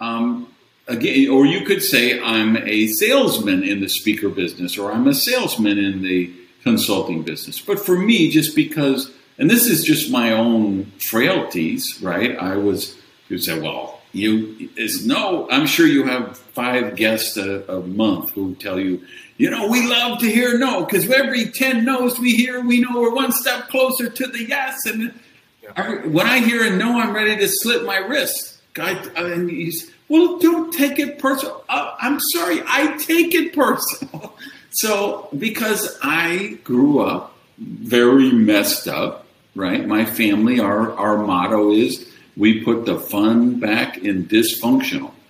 um, 0.00 0.52
again, 0.86 1.28
or 1.28 1.46
you 1.46 1.64
could 1.64 1.82
say 1.82 2.20
I'm 2.20 2.56
a 2.56 2.86
salesman 2.88 3.62
in 3.62 3.80
the 3.80 3.88
speaker 3.88 4.28
business, 4.28 4.78
or 4.78 4.92
I'm 4.92 5.06
a 5.06 5.14
salesman 5.14 5.78
in 5.78 6.02
the 6.02 6.32
consulting 6.62 7.22
business. 7.22 7.60
But 7.60 7.78
for 7.78 7.96
me, 7.96 8.30
just 8.30 8.54
because, 8.54 9.10
and 9.38 9.48
this 9.48 9.66
is 9.66 9.84
just 9.84 10.10
my 10.10 10.32
own 10.32 10.86
frailties, 10.98 12.00
right? 12.02 12.36
I 12.36 12.56
was, 12.56 12.96
you 13.28 13.38
say, 13.38 13.58
well, 13.58 14.00
you 14.12 14.70
is 14.76 15.06
no, 15.06 15.48
I'm 15.50 15.66
sure 15.66 15.86
you 15.86 16.04
have 16.04 16.38
five 16.38 16.96
guests 16.96 17.36
a, 17.36 17.62
a 17.68 17.80
month 17.80 18.30
who 18.30 18.54
tell 18.54 18.80
you, 18.80 19.02
you 19.36 19.50
know, 19.50 19.68
we 19.68 19.86
love 19.86 20.18
to 20.20 20.30
hear 20.30 20.58
no 20.58 20.84
because 20.84 21.08
every 21.10 21.50
10 21.50 21.84
no's 21.84 22.18
we 22.18 22.34
hear, 22.34 22.60
we 22.60 22.80
know 22.80 23.00
we're 23.00 23.14
one 23.14 23.32
step 23.32 23.68
closer 23.68 24.08
to 24.08 24.26
the 24.26 24.44
yes. 24.44 24.86
And 24.86 25.12
when 25.76 26.26
I 26.26 26.38
hear 26.38 26.64
a 26.64 26.76
no, 26.76 26.98
I'm 26.98 27.14
ready 27.14 27.36
to 27.36 27.48
slip 27.48 27.84
my 27.84 27.96
wrist. 27.96 28.58
I, 28.80 28.94
mean, 29.24 29.48
he's, 29.48 29.90
well, 30.08 30.38
don't 30.38 30.72
take 30.72 30.98
it 30.98 31.18
personal. 31.18 31.64
Uh, 31.68 31.94
I'm 31.98 32.20
sorry, 32.32 32.62
I 32.66 32.96
take 32.96 33.34
it 33.34 33.52
personal. 33.52 34.36
so, 34.70 35.28
because 35.36 35.98
I 36.02 36.58
grew 36.64 37.00
up 37.00 37.34
very 37.58 38.30
messed 38.30 38.86
up, 38.86 39.26
right? 39.54 39.84
My 39.84 40.04
family, 40.04 40.60
our, 40.60 40.92
our 40.92 41.18
motto 41.18 41.72
is 41.72 42.08
we 42.36 42.62
put 42.62 42.86
the 42.86 42.98
fun 42.98 43.58
back 43.58 43.98
in 43.98 44.26
dysfunctional. 44.26 45.12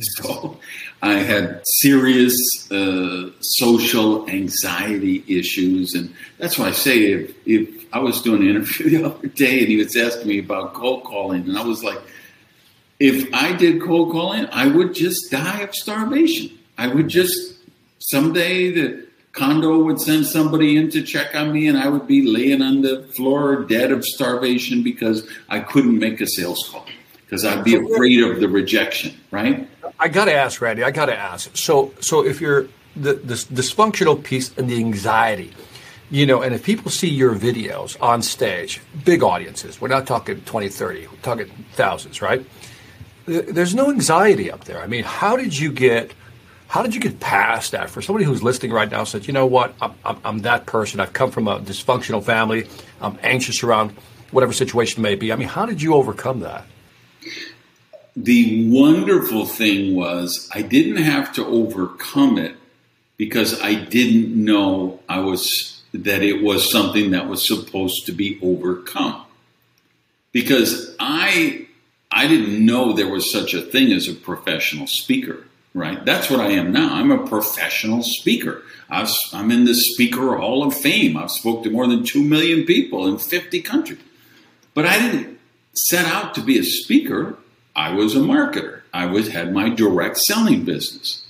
So 0.00 0.58
I 1.02 1.18
had 1.18 1.60
serious 1.64 2.32
uh, 2.72 3.30
social 3.40 4.28
anxiety 4.28 5.22
issues, 5.28 5.92
and 5.92 6.14
that's 6.38 6.58
why 6.58 6.68
I 6.68 6.72
say 6.72 7.12
if, 7.12 7.34
if 7.46 7.81
I 7.92 7.98
was 7.98 8.22
doing 8.22 8.42
an 8.42 8.48
interview 8.48 8.90
the 8.98 9.04
other 9.04 9.28
day 9.28 9.60
and 9.60 9.68
he 9.68 9.76
was 9.76 9.96
asking 9.96 10.28
me 10.28 10.38
about 10.38 10.74
cold 10.74 11.04
calling, 11.04 11.42
and 11.42 11.58
I 11.58 11.64
was 11.64 11.82
like, 11.84 12.00
if 12.98 13.32
I 13.34 13.52
did 13.52 13.82
cold 13.82 14.12
calling, 14.12 14.46
I 14.52 14.66
would 14.68 14.94
just 14.94 15.30
die 15.30 15.60
of 15.60 15.74
starvation. 15.74 16.56
I 16.78 16.86
would 16.86 17.08
just 17.08 17.54
someday 17.98 18.70
the 18.70 19.06
condo 19.32 19.82
would 19.82 20.00
send 20.00 20.26
somebody 20.26 20.76
in 20.76 20.90
to 20.90 21.02
check 21.02 21.34
on 21.34 21.52
me, 21.52 21.66
and 21.66 21.78
I 21.78 21.88
would 21.88 22.06
be 22.06 22.26
laying 22.26 22.62
on 22.62 22.82
the 22.82 23.02
floor 23.14 23.64
dead 23.64 23.90
of 23.90 24.04
starvation 24.04 24.82
because 24.82 25.28
I 25.48 25.60
couldn't 25.60 25.98
make 25.98 26.20
a 26.20 26.26
sales 26.26 26.68
call 26.70 26.86
because 27.24 27.44
I'd 27.44 27.64
be 27.64 27.74
afraid 27.74 28.22
of 28.22 28.40
the 28.40 28.48
rejection. 28.48 29.16
Right? 29.30 29.68
I 29.98 30.08
got 30.08 30.26
to 30.26 30.34
ask, 30.34 30.60
Randy. 30.60 30.84
I 30.84 30.90
got 30.90 31.06
to 31.06 31.16
ask. 31.16 31.56
So, 31.56 31.92
so 32.00 32.24
if 32.24 32.40
you're 32.40 32.68
the 32.94 33.14
this 33.14 33.44
dysfunctional 33.46 34.22
piece 34.22 34.56
and 34.56 34.68
the 34.68 34.76
anxiety, 34.76 35.52
you 36.12 36.26
know, 36.26 36.42
and 36.42 36.54
if 36.54 36.62
people 36.62 36.90
see 36.90 37.08
your 37.08 37.34
videos 37.34 38.00
on 38.00 38.22
stage, 38.22 38.80
big 39.04 39.22
audiences, 39.22 39.80
we're 39.80 39.88
not 39.88 40.06
talking 40.06 40.42
20, 40.42 40.68
30, 40.68 41.06
we're 41.06 41.16
talking 41.22 41.50
thousands, 41.72 42.22
right? 42.22 42.44
there's 43.26 43.74
no 43.74 43.90
anxiety 43.90 44.50
up 44.50 44.64
there. 44.64 44.80
I 44.80 44.86
mean, 44.86 45.04
how 45.04 45.36
did 45.36 45.58
you 45.58 45.72
get 45.72 46.12
how 46.68 46.82
did 46.82 46.94
you 46.94 47.00
get 47.00 47.20
past 47.20 47.72
that? 47.72 47.90
For 47.90 48.00
somebody 48.00 48.24
who's 48.24 48.42
listening 48.42 48.72
right 48.72 48.90
now, 48.90 49.04
says, 49.04 49.26
you 49.26 49.34
know 49.34 49.44
what, 49.44 49.74
I'm, 49.82 49.92
I'm, 50.06 50.18
I'm, 50.24 50.38
that 50.38 50.64
person. 50.64 51.00
I've 51.00 51.12
come 51.12 51.30
from 51.30 51.46
a 51.46 51.60
dysfunctional 51.60 52.24
family. 52.24 52.66
I'm 53.02 53.18
anxious 53.22 53.62
around 53.62 53.90
whatever 54.30 54.54
situation 54.54 55.02
may 55.02 55.14
be. 55.14 55.34
I 55.34 55.36
mean, 55.36 55.48
how 55.48 55.66
did 55.66 55.82
you 55.82 55.94
overcome 55.94 56.40
that? 56.40 56.64
The 58.16 58.70
wonderful 58.70 59.44
thing 59.44 59.94
was 59.94 60.48
I 60.54 60.62
didn't 60.62 61.02
have 61.02 61.34
to 61.34 61.44
overcome 61.44 62.38
it 62.38 62.56
because 63.18 63.60
I 63.60 63.74
didn't 63.74 64.34
know 64.34 65.00
I 65.10 65.18
was 65.18 65.81
that 65.92 66.22
it 66.22 66.42
was 66.42 66.70
something 66.70 67.10
that 67.10 67.28
was 67.28 67.46
supposed 67.46 68.06
to 68.06 68.12
be 68.12 68.38
overcome. 68.42 69.24
Because 70.32 70.96
I 70.98 71.66
I 72.10 72.26
didn't 72.28 72.64
know 72.64 72.92
there 72.92 73.08
was 73.08 73.30
such 73.30 73.54
a 73.54 73.62
thing 73.62 73.92
as 73.92 74.08
a 74.08 74.14
professional 74.14 74.86
speaker, 74.86 75.46
right? 75.74 76.04
That's 76.04 76.28
what 76.28 76.40
I 76.40 76.50
am 76.52 76.72
now. 76.72 76.94
I'm 76.94 77.10
a 77.10 77.26
professional 77.26 78.02
speaker. 78.02 78.62
i 78.90 79.08
am 79.32 79.50
in 79.50 79.64
the 79.64 79.74
Speaker 79.74 80.36
Hall 80.36 80.62
of 80.62 80.74
Fame. 80.74 81.16
I've 81.16 81.30
spoken 81.30 81.64
to 81.64 81.70
more 81.70 81.86
than 81.86 82.04
2 82.04 82.22
million 82.22 82.64
people 82.66 83.06
in 83.06 83.16
50 83.16 83.62
countries. 83.62 84.00
But 84.74 84.84
I 84.84 84.98
didn't 84.98 85.38
set 85.72 86.04
out 86.04 86.34
to 86.34 86.42
be 86.42 86.58
a 86.58 86.64
speaker. 86.64 87.38
I 87.74 87.94
was 87.94 88.14
a 88.14 88.20
marketer. 88.20 88.82
I 88.92 89.06
was 89.06 89.28
had 89.28 89.54
my 89.54 89.70
direct 89.70 90.18
selling 90.18 90.64
business. 90.64 91.24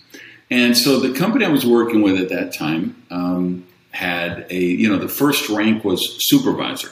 And 0.51 0.77
so 0.77 0.99
the 0.99 1.17
company 1.17 1.45
I 1.45 1.49
was 1.49 1.65
working 1.65 2.03
with 2.03 2.21
at 2.21 2.29
that 2.31 2.53
time 2.53 3.03
um, 3.11 3.67
had 3.93 4.47
a, 4.51 4.59
you 4.59 4.89
know, 4.89 4.99
the 4.99 5.09
first 5.09 5.49
rank 5.49 5.85
was 5.85 6.17
supervisor. 6.27 6.91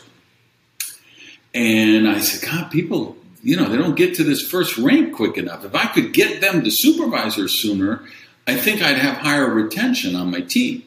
And 1.53 2.09
I 2.09 2.21
said, 2.21 2.49
God, 2.49 2.71
people 2.71 3.17
you 3.43 3.57
know, 3.57 3.69
they 3.69 3.77
don't 3.77 3.95
get 3.95 4.15
to 4.17 4.25
this 4.25 4.43
first 4.43 4.77
rank 4.79 5.15
quick 5.15 5.37
enough. 5.37 5.65
If 5.65 5.75
I 5.75 5.87
could 5.87 6.13
get 6.13 6.41
them 6.41 6.63
to 6.63 6.71
supervisors 6.71 7.61
sooner, 7.61 8.03
I 8.47 8.57
think 8.57 8.83
I'd 8.83 8.99
have 8.99 9.19
higher 9.19 9.49
retention 9.49 10.15
on 10.15 10.31
my 10.31 10.41
team. 10.41 10.83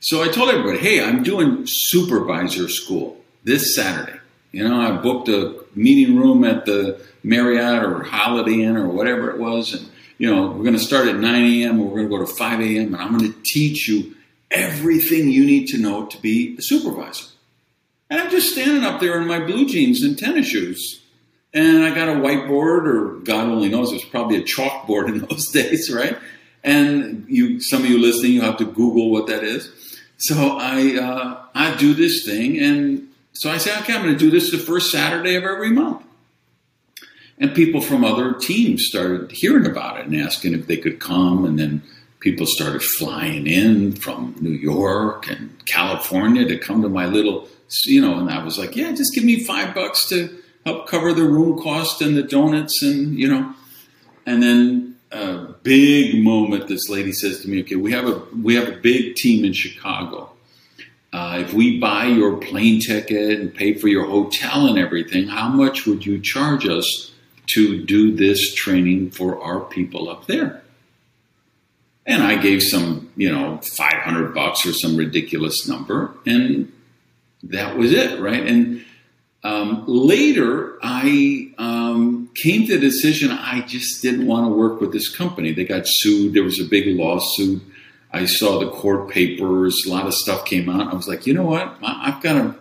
So 0.00 0.22
I 0.22 0.28
told 0.28 0.50
everybody, 0.50 0.78
hey, 0.78 1.02
I'm 1.02 1.22
doing 1.22 1.64
supervisor 1.66 2.68
school 2.68 3.16
this 3.44 3.74
Saturday. 3.74 4.18
You 4.52 4.68
know, 4.68 4.80
I 4.80 4.92
booked 4.92 5.28
a 5.28 5.64
meeting 5.74 6.16
room 6.16 6.44
at 6.44 6.66
the 6.66 7.00
Marriott 7.22 7.84
or 7.84 8.02
Holiday 8.02 8.62
Inn 8.62 8.76
or 8.76 8.88
whatever 8.88 9.30
it 9.30 9.38
was. 9.38 9.72
And, 9.72 9.88
you 10.18 10.32
know, 10.32 10.48
we're 10.48 10.64
going 10.64 10.74
to 10.74 10.78
start 10.78 11.08
at 11.08 11.16
9 11.16 11.34
a.m. 11.34 11.78
we're 11.78 11.96
going 12.06 12.10
to 12.10 12.16
go 12.16 12.18
to 12.18 12.26
5 12.26 12.60
a.m. 12.60 12.94
and 12.94 12.96
I'm 12.96 13.16
going 13.16 13.32
to 13.32 13.38
teach 13.42 13.88
you 13.88 14.14
everything 14.52 15.28
you 15.28 15.44
need 15.44 15.66
to 15.68 15.78
know 15.78 16.06
to 16.06 16.20
be 16.20 16.56
a 16.58 16.62
supervisor. 16.62 17.26
And 18.10 18.20
I'm 18.20 18.30
just 18.30 18.52
standing 18.52 18.84
up 18.84 19.00
there 19.00 19.20
in 19.20 19.26
my 19.26 19.40
blue 19.40 19.66
jeans 19.66 20.02
and 20.02 20.18
tennis 20.18 20.46
shoes 20.46 21.02
and 21.54 21.84
I 21.84 21.94
got 21.94 22.08
a 22.08 22.12
whiteboard, 22.12 22.86
or 22.86 23.20
God 23.20 23.48
only 23.48 23.68
knows, 23.68 23.90
it 23.90 23.96
was 23.96 24.04
probably 24.04 24.38
a 24.38 24.42
chalkboard 24.42 25.08
in 25.08 25.18
those 25.18 25.48
days, 25.48 25.92
right? 25.92 26.16
And 26.64 27.26
you, 27.28 27.60
some 27.60 27.82
of 27.82 27.90
you 27.90 27.98
listening, 27.98 28.32
you 28.32 28.42
have 28.42 28.58
to 28.58 28.64
Google 28.64 29.10
what 29.10 29.26
that 29.26 29.42
is. 29.42 29.70
So 30.16 30.56
I, 30.58 30.96
uh, 30.96 31.42
I 31.54 31.76
do 31.76 31.94
this 31.94 32.24
thing, 32.24 32.58
and 32.58 33.08
so 33.32 33.50
I 33.50 33.58
say, 33.58 33.76
okay, 33.78 33.94
I'm 33.94 34.02
going 34.02 34.16
to 34.16 34.18
do 34.18 34.30
this 34.30 34.50
the 34.50 34.58
first 34.58 34.92
Saturday 34.92 35.34
of 35.34 35.44
every 35.44 35.70
month. 35.70 36.04
And 37.38 37.54
people 37.54 37.80
from 37.80 38.04
other 38.04 38.34
teams 38.34 38.86
started 38.86 39.32
hearing 39.32 39.66
about 39.66 39.98
it 39.98 40.06
and 40.06 40.14
asking 40.14 40.54
if 40.54 40.68
they 40.68 40.76
could 40.76 41.00
come, 41.00 41.44
and 41.44 41.58
then 41.58 41.82
people 42.22 42.46
started 42.46 42.82
flying 42.82 43.46
in 43.46 43.92
from 43.92 44.34
New 44.40 44.50
York 44.50 45.28
and 45.28 45.50
California 45.66 46.46
to 46.46 46.56
come 46.56 46.80
to 46.82 46.88
my 46.88 47.04
little, 47.04 47.48
you 47.84 48.00
know, 48.00 48.18
and 48.18 48.30
I 48.30 48.42
was 48.42 48.58
like, 48.58 48.76
yeah, 48.76 48.92
just 48.92 49.12
give 49.12 49.24
me 49.24 49.44
five 49.44 49.74
bucks 49.74 50.08
to 50.08 50.42
help 50.64 50.88
cover 50.88 51.12
the 51.12 51.24
room 51.24 51.60
cost 51.60 52.00
and 52.00 52.16
the 52.16 52.22
donuts 52.22 52.82
and 52.82 53.18
you 53.18 53.28
know. 53.28 53.54
And 54.24 54.42
then 54.42 54.96
a 55.10 55.52
big 55.62 56.22
moment 56.22 56.68
this 56.68 56.88
lady 56.88 57.12
says 57.12 57.42
to 57.42 57.48
me 57.48 57.60
okay 57.60 57.76
we 57.76 57.92
have 57.92 58.06
a 58.06 58.22
we 58.42 58.54
have 58.54 58.68
a 58.68 58.76
big 58.76 59.14
team 59.16 59.44
in 59.44 59.52
chicago. 59.52 60.30
Uh, 61.12 61.42
if 61.44 61.52
we 61.52 61.78
buy 61.78 62.06
your 62.06 62.38
plane 62.38 62.80
ticket 62.80 63.38
and 63.38 63.54
pay 63.54 63.74
for 63.74 63.88
your 63.88 64.06
hotel 64.06 64.66
and 64.66 64.78
everything 64.78 65.28
how 65.28 65.48
much 65.48 65.86
would 65.86 66.06
you 66.06 66.18
charge 66.18 66.66
us 66.66 67.12
to 67.46 67.84
do 67.84 68.14
this 68.16 68.54
training 68.54 69.10
for 69.10 69.42
our 69.42 69.60
people 69.60 70.08
up 70.08 70.26
there 70.26 70.61
and 72.06 72.22
i 72.22 72.36
gave 72.36 72.62
some 72.62 73.10
you 73.16 73.30
know 73.30 73.58
500 73.58 74.34
bucks 74.34 74.66
or 74.66 74.72
some 74.72 74.96
ridiculous 74.96 75.66
number 75.68 76.14
and 76.26 76.72
that 77.42 77.76
was 77.76 77.92
it 77.92 78.20
right 78.20 78.46
and 78.46 78.84
um, 79.44 79.84
later, 79.86 80.78
I 80.82 81.52
um, 81.58 82.30
came 82.34 82.66
to 82.66 82.74
the 82.74 82.80
decision 82.80 83.32
I 83.32 83.62
just 83.62 84.00
didn't 84.00 84.26
want 84.26 84.46
to 84.46 84.52
work 84.54 84.80
with 84.80 84.92
this 84.92 85.14
company. 85.14 85.52
They 85.52 85.64
got 85.64 85.82
sued. 85.84 86.34
There 86.34 86.44
was 86.44 86.60
a 86.60 86.64
big 86.64 86.96
lawsuit. 86.96 87.60
I 88.12 88.26
saw 88.26 88.60
the 88.60 88.70
court 88.70 89.10
papers. 89.10 89.82
A 89.86 89.90
lot 89.90 90.06
of 90.06 90.14
stuff 90.14 90.44
came 90.44 90.68
out. 90.68 90.92
I 90.92 90.94
was 90.94 91.08
like, 91.08 91.26
you 91.26 91.34
know 91.34 91.44
what? 91.44 91.76
I, 91.82 92.10
have 92.10 92.22
got 92.22 92.34
to. 92.34 92.54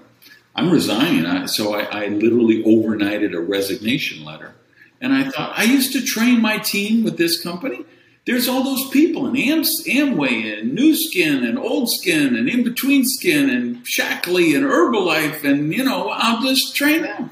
I'm 0.55 0.71
resigning. 0.71 1.25
I, 1.25 1.45
so 1.45 1.75
I, 1.75 1.83
I 1.83 2.07
literally 2.07 2.63
overnighted 2.63 3.35
a 3.35 3.39
resignation 3.39 4.25
letter. 4.25 4.55
And 4.99 5.13
I 5.13 5.29
thought 5.29 5.57
I 5.57 5.63
used 5.63 5.93
to 5.93 6.01
train 6.03 6.41
my 6.41 6.57
team 6.57 7.03
with 7.03 7.17
this 7.17 7.43
company 7.43 7.85
there's 8.31 8.47
all 8.47 8.63
those 8.63 8.87
people 8.91 9.27
in 9.27 9.35
Am- 9.35 9.63
Amway 9.63 10.57
and 10.57 10.73
Nu 10.73 10.95
Skin 10.95 11.43
and 11.43 11.59
Old 11.59 11.89
Skin 11.91 12.37
and 12.37 12.47
In 12.47 12.63
Between 12.63 13.03
Skin 13.03 13.49
and 13.49 13.85
Shaklee 13.85 14.55
and 14.55 14.63
Herbalife, 14.63 15.43
and 15.43 15.73
you 15.73 15.83
know, 15.83 16.07
I'll 16.09 16.41
just 16.41 16.73
train 16.73 17.01
them. 17.01 17.29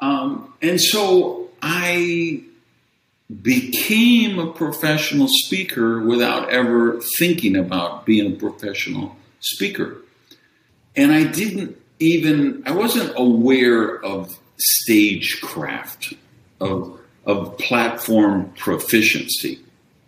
Um, 0.00 0.54
and 0.60 0.80
so 0.80 1.50
I 1.62 2.42
became 3.42 4.40
a 4.40 4.52
professional 4.52 5.28
speaker 5.28 6.02
without 6.02 6.50
ever 6.50 7.00
thinking 7.16 7.54
about 7.54 8.04
being 8.04 8.32
a 8.32 8.36
professional 8.36 9.14
speaker. 9.38 9.98
And 10.96 11.12
I 11.12 11.24
didn't 11.24 11.80
even, 12.00 12.64
I 12.66 12.72
wasn't 12.72 13.12
aware 13.16 14.04
of 14.04 14.36
stagecraft, 14.56 16.14
of, 16.60 16.98
of 17.24 17.56
platform 17.58 18.52
proficiency. 18.56 19.60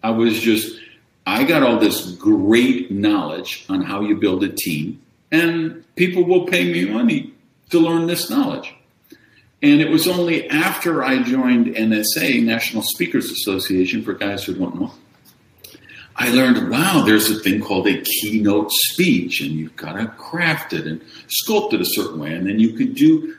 I 0.02 0.10
was 0.10 0.40
just, 0.40 0.80
I 1.26 1.44
got 1.44 1.62
all 1.62 1.78
this 1.78 2.12
great 2.12 2.90
knowledge 2.90 3.66
on 3.68 3.82
how 3.82 4.00
you 4.00 4.16
build 4.16 4.42
a 4.44 4.48
team, 4.48 5.00
and 5.30 5.84
people 5.96 6.24
will 6.24 6.46
pay 6.46 6.72
me 6.72 6.86
money 6.86 7.34
to 7.70 7.78
learn 7.78 8.06
this 8.06 8.30
knowledge. 8.30 8.74
And 9.62 9.80
it 9.80 9.90
was 9.90 10.08
only 10.08 10.48
after 10.48 11.04
I 11.04 11.22
joined 11.22 11.66
NSA, 11.66 12.42
National 12.42 12.82
Speakers 12.82 13.30
Association, 13.30 14.02
for 14.02 14.14
guys 14.14 14.44
who 14.44 14.54
don't 14.54 14.80
know, 14.80 14.92
I 16.16 16.30
learned, 16.30 16.70
wow, 16.70 17.02
there's 17.06 17.30
a 17.30 17.38
thing 17.38 17.60
called 17.60 17.86
a 17.86 18.00
keynote 18.00 18.70
speech, 18.70 19.40
and 19.40 19.52
you've 19.52 19.76
got 19.76 19.92
to 19.94 20.06
craft 20.06 20.72
it 20.72 20.86
and 20.86 21.00
sculpt 21.28 21.72
it 21.74 21.80
a 21.80 21.84
certain 21.84 22.18
way. 22.18 22.34
And 22.34 22.46
then 22.46 22.58
you 22.58 22.72
could 22.72 22.94
do 22.94 23.36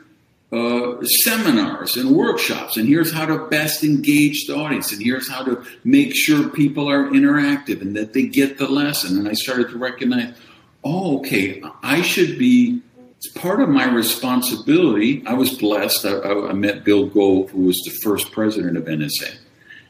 uh, 0.51 1.01
seminars 1.23 1.95
and 1.95 2.11
workshops, 2.11 2.75
and 2.75 2.87
here's 2.87 3.13
how 3.13 3.25
to 3.25 3.45
best 3.47 3.83
engage 3.83 4.47
the 4.47 4.55
audience, 4.55 4.91
and 4.91 5.01
here's 5.01 5.29
how 5.29 5.43
to 5.43 5.63
make 5.83 6.13
sure 6.13 6.49
people 6.49 6.89
are 6.89 7.05
interactive 7.05 7.81
and 7.81 7.95
that 7.95 8.13
they 8.13 8.23
get 8.23 8.57
the 8.57 8.67
lesson. 8.67 9.17
And 9.17 9.29
I 9.29 9.33
started 9.33 9.69
to 9.69 9.77
recognize, 9.77 10.35
oh, 10.83 11.19
okay, 11.19 11.63
I 11.83 12.01
should 12.01 12.37
be. 12.37 12.81
It's 13.17 13.31
part 13.33 13.61
of 13.61 13.69
my 13.69 13.85
responsibility. 13.85 15.23
I 15.27 15.35
was 15.35 15.55
blessed. 15.55 16.05
I, 16.05 16.31
I 16.31 16.53
met 16.53 16.83
Bill 16.83 17.05
Gove, 17.05 17.51
who 17.51 17.65
was 17.65 17.79
the 17.81 17.91
first 18.01 18.31
president 18.31 18.77
of 18.77 18.85
NSA. 18.85 19.37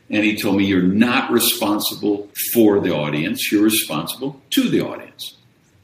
And 0.10 0.26
he 0.26 0.36
told 0.36 0.58
me, 0.58 0.66
You're 0.66 0.82
not 0.82 1.32
responsible 1.32 2.30
for 2.54 2.82
the 2.82 2.94
audience, 2.94 3.52
you're 3.52 3.64
responsible 3.64 4.42
to 4.52 4.70
the 4.70 4.82
audience. 4.82 5.38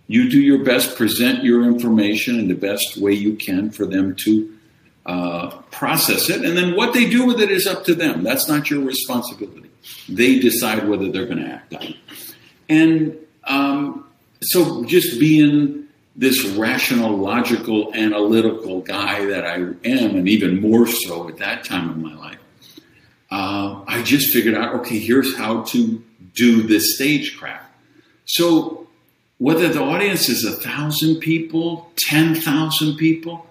You 0.07 0.29
do 0.29 0.39
your 0.39 0.63
best, 0.63 0.95
present 0.95 1.43
your 1.43 1.63
information 1.63 2.37
in 2.39 2.47
the 2.47 2.55
best 2.55 2.97
way 2.97 3.13
you 3.13 3.35
can 3.35 3.71
for 3.71 3.85
them 3.85 4.15
to 4.23 4.56
uh, 5.07 5.49
process 5.71 6.29
it, 6.29 6.43
and 6.43 6.57
then 6.57 6.75
what 6.75 6.93
they 6.93 7.09
do 7.09 7.25
with 7.25 7.39
it 7.39 7.49
is 7.49 7.65
up 7.65 7.85
to 7.85 7.95
them. 7.95 8.23
That's 8.23 8.47
not 8.47 8.69
your 8.69 8.83
responsibility. 8.83 9.69
They 10.09 10.39
decide 10.39 10.87
whether 10.87 11.09
they're 11.09 11.25
going 11.25 11.43
to 11.43 11.49
act 11.49 11.73
on 11.73 11.83
it. 11.83 11.95
And 12.67 13.17
um, 13.45 14.05
so 14.41 14.83
just 14.83 15.17
being 15.19 15.87
this 16.17 16.43
rational, 16.43 17.15
logical, 17.15 17.93
analytical 17.93 18.81
guy 18.81 19.25
that 19.25 19.45
I 19.45 19.55
am, 19.55 20.15
and 20.17 20.27
even 20.27 20.59
more 20.59 20.87
so 20.87 21.29
at 21.29 21.37
that 21.37 21.63
time 21.63 21.89
of 21.89 21.97
my 21.97 22.13
life, 22.15 22.39
uh, 23.31 23.83
I 23.87 24.01
just 24.03 24.33
figured 24.33 24.55
out 24.55 24.75
okay, 24.75 24.99
here's 24.99 25.37
how 25.37 25.61
to 25.63 26.03
do 26.33 26.63
this 26.63 26.95
stagecraft. 26.95 27.65
So 28.25 28.87
whether 29.37 29.69
the 29.69 29.81
audience 29.81 30.27
is 30.27 30.43
a 30.43 30.51
thousand 30.51 31.19
people, 31.19 31.91
ten 31.95 32.35
thousand 32.35 32.97
people, 32.97 33.45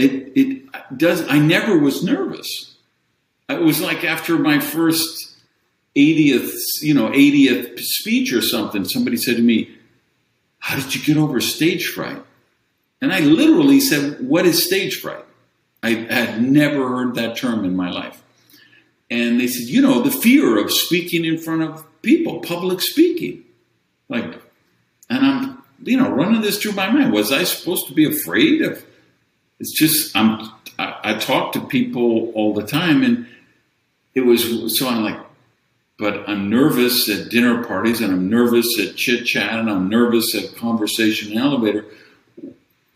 it, 0.00 0.32
it 0.34 0.96
does. 0.96 1.26
I 1.28 1.38
never 1.38 1.78
was 1.78 2.02
nervous. 2.02 2.76
It 3.48 3.60
was 3.60 3.80
like 3.80 4.04
after 4.04 4.38
my 4.38 4.60
first 4.60 5.36
80th, 5.96 6.54
you 6.82 6.94
know, 6.94 7.08
80th 7.08 7.80
speech 7.80 8.32
or 8.32 8.42
something, 8.42 8.84
somebody 8.84 9.16
said 9.16 9.36
to 9.36 9.42
me, 9.42 9.76
How 10.58 10.76
did 10.76 10.94
you 10.94 11.02
get 11.02 11.20
over 11.20 11.40
stage 11.40 11.88
fright? 11.88 12.22
And 13.00 13.12
I 13.12 13.20
literally 13.20 13.80
said, 13.80 14.26
What 14.26 14.46
is 14.46 14.64
stage 14.64 15.00
fright? 15.00 15.24
I 15.82 15.90
had 15.90 16.42
never 16.42 16.88
heard 16.88 17.14
that 17.14 17.36
term 17.36 17.64
in 17.64 17.74
my 17.74 17.90
life. 17.90 18.22
And 19.10 19.40
they 19.40 19.48
said, 19.48 19.68
You 19.68 19.82
know, 19.82 20.02
the 20.02 20.10
fear 20.10 20.62
of 20.62 20.72
speaking 20.72 21.24
in 21.24 21.38
front 21.38 21.62
of 21.62 22.02
people, 22.02 22.40
public 22.40 22.80
speaking. 22.80 23.44
Like, 24.08 24.40
and 25.08 25.24
I'm, 25.24 25.62
you 25.82 25.96
know, 25.96 26.10
running 26.10 26.42
this 26.42 26.58
through 26.58 26.72
my 26.72 26.90
mind. 26.90 27.12
Was 27.12 27.32
I 27.32 27.44
supposed 27.44 27.88
to 27.88 27.94
be 27.94 28.04
afraid 28.04 28.62
of? 28.62 28.84
It's 29.60 29.72
just, 29.72 30.16
I'm, 30.16 30.50
I, 30.78 30.96
I 31.04 31.14
talk 31.18 31.52
to 31.52 31.60
people 31.60 32.32
all 32.32 32.54
the 32.54 32.66
time 32.66 33.02
and 33.02 33.26
it 34.14 34.22
was, 34.22 34.78
so 34.78 34.88
I'm 34.88 35.04
like, 35.04 35.20
but 35.98 36.26
I'm 36.28 36.48
nervous 36.48 37.08
at 37.10 37.28
dinner 37.28 37.62
parties 37.62 38.00
and 38.00 38.10
I'm 38.10 38.30
nervous 38.30 38.66
at 38.80 38.96
chit 38.96 39.26
chat 39.26 39.58
and 39.58 39.70
I'm 39.70 39.90
nervous 39.90 40.34
at 40.34 40.56
conversation 40.56 41.32
in 41.32 41.38
elevator. 41.38 41.84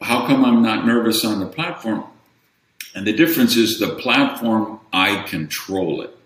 How 0.01 0.27
come 0.27 0.45
I'm 0.45 0.63
not 0.63 0.87
nervous 0.87 1.25
on 1.25 1.39
the 1.39 1.47
platform? 1.47 2.05
And 2.95 3.07
the 3.07 3.13
difference 3.13 3.57
is 3.57 3.79
the 3.79 3.95
platform, 3.97 4.81
I 4.93 5.23
control 5.25 6.01
it. 6.01 6.17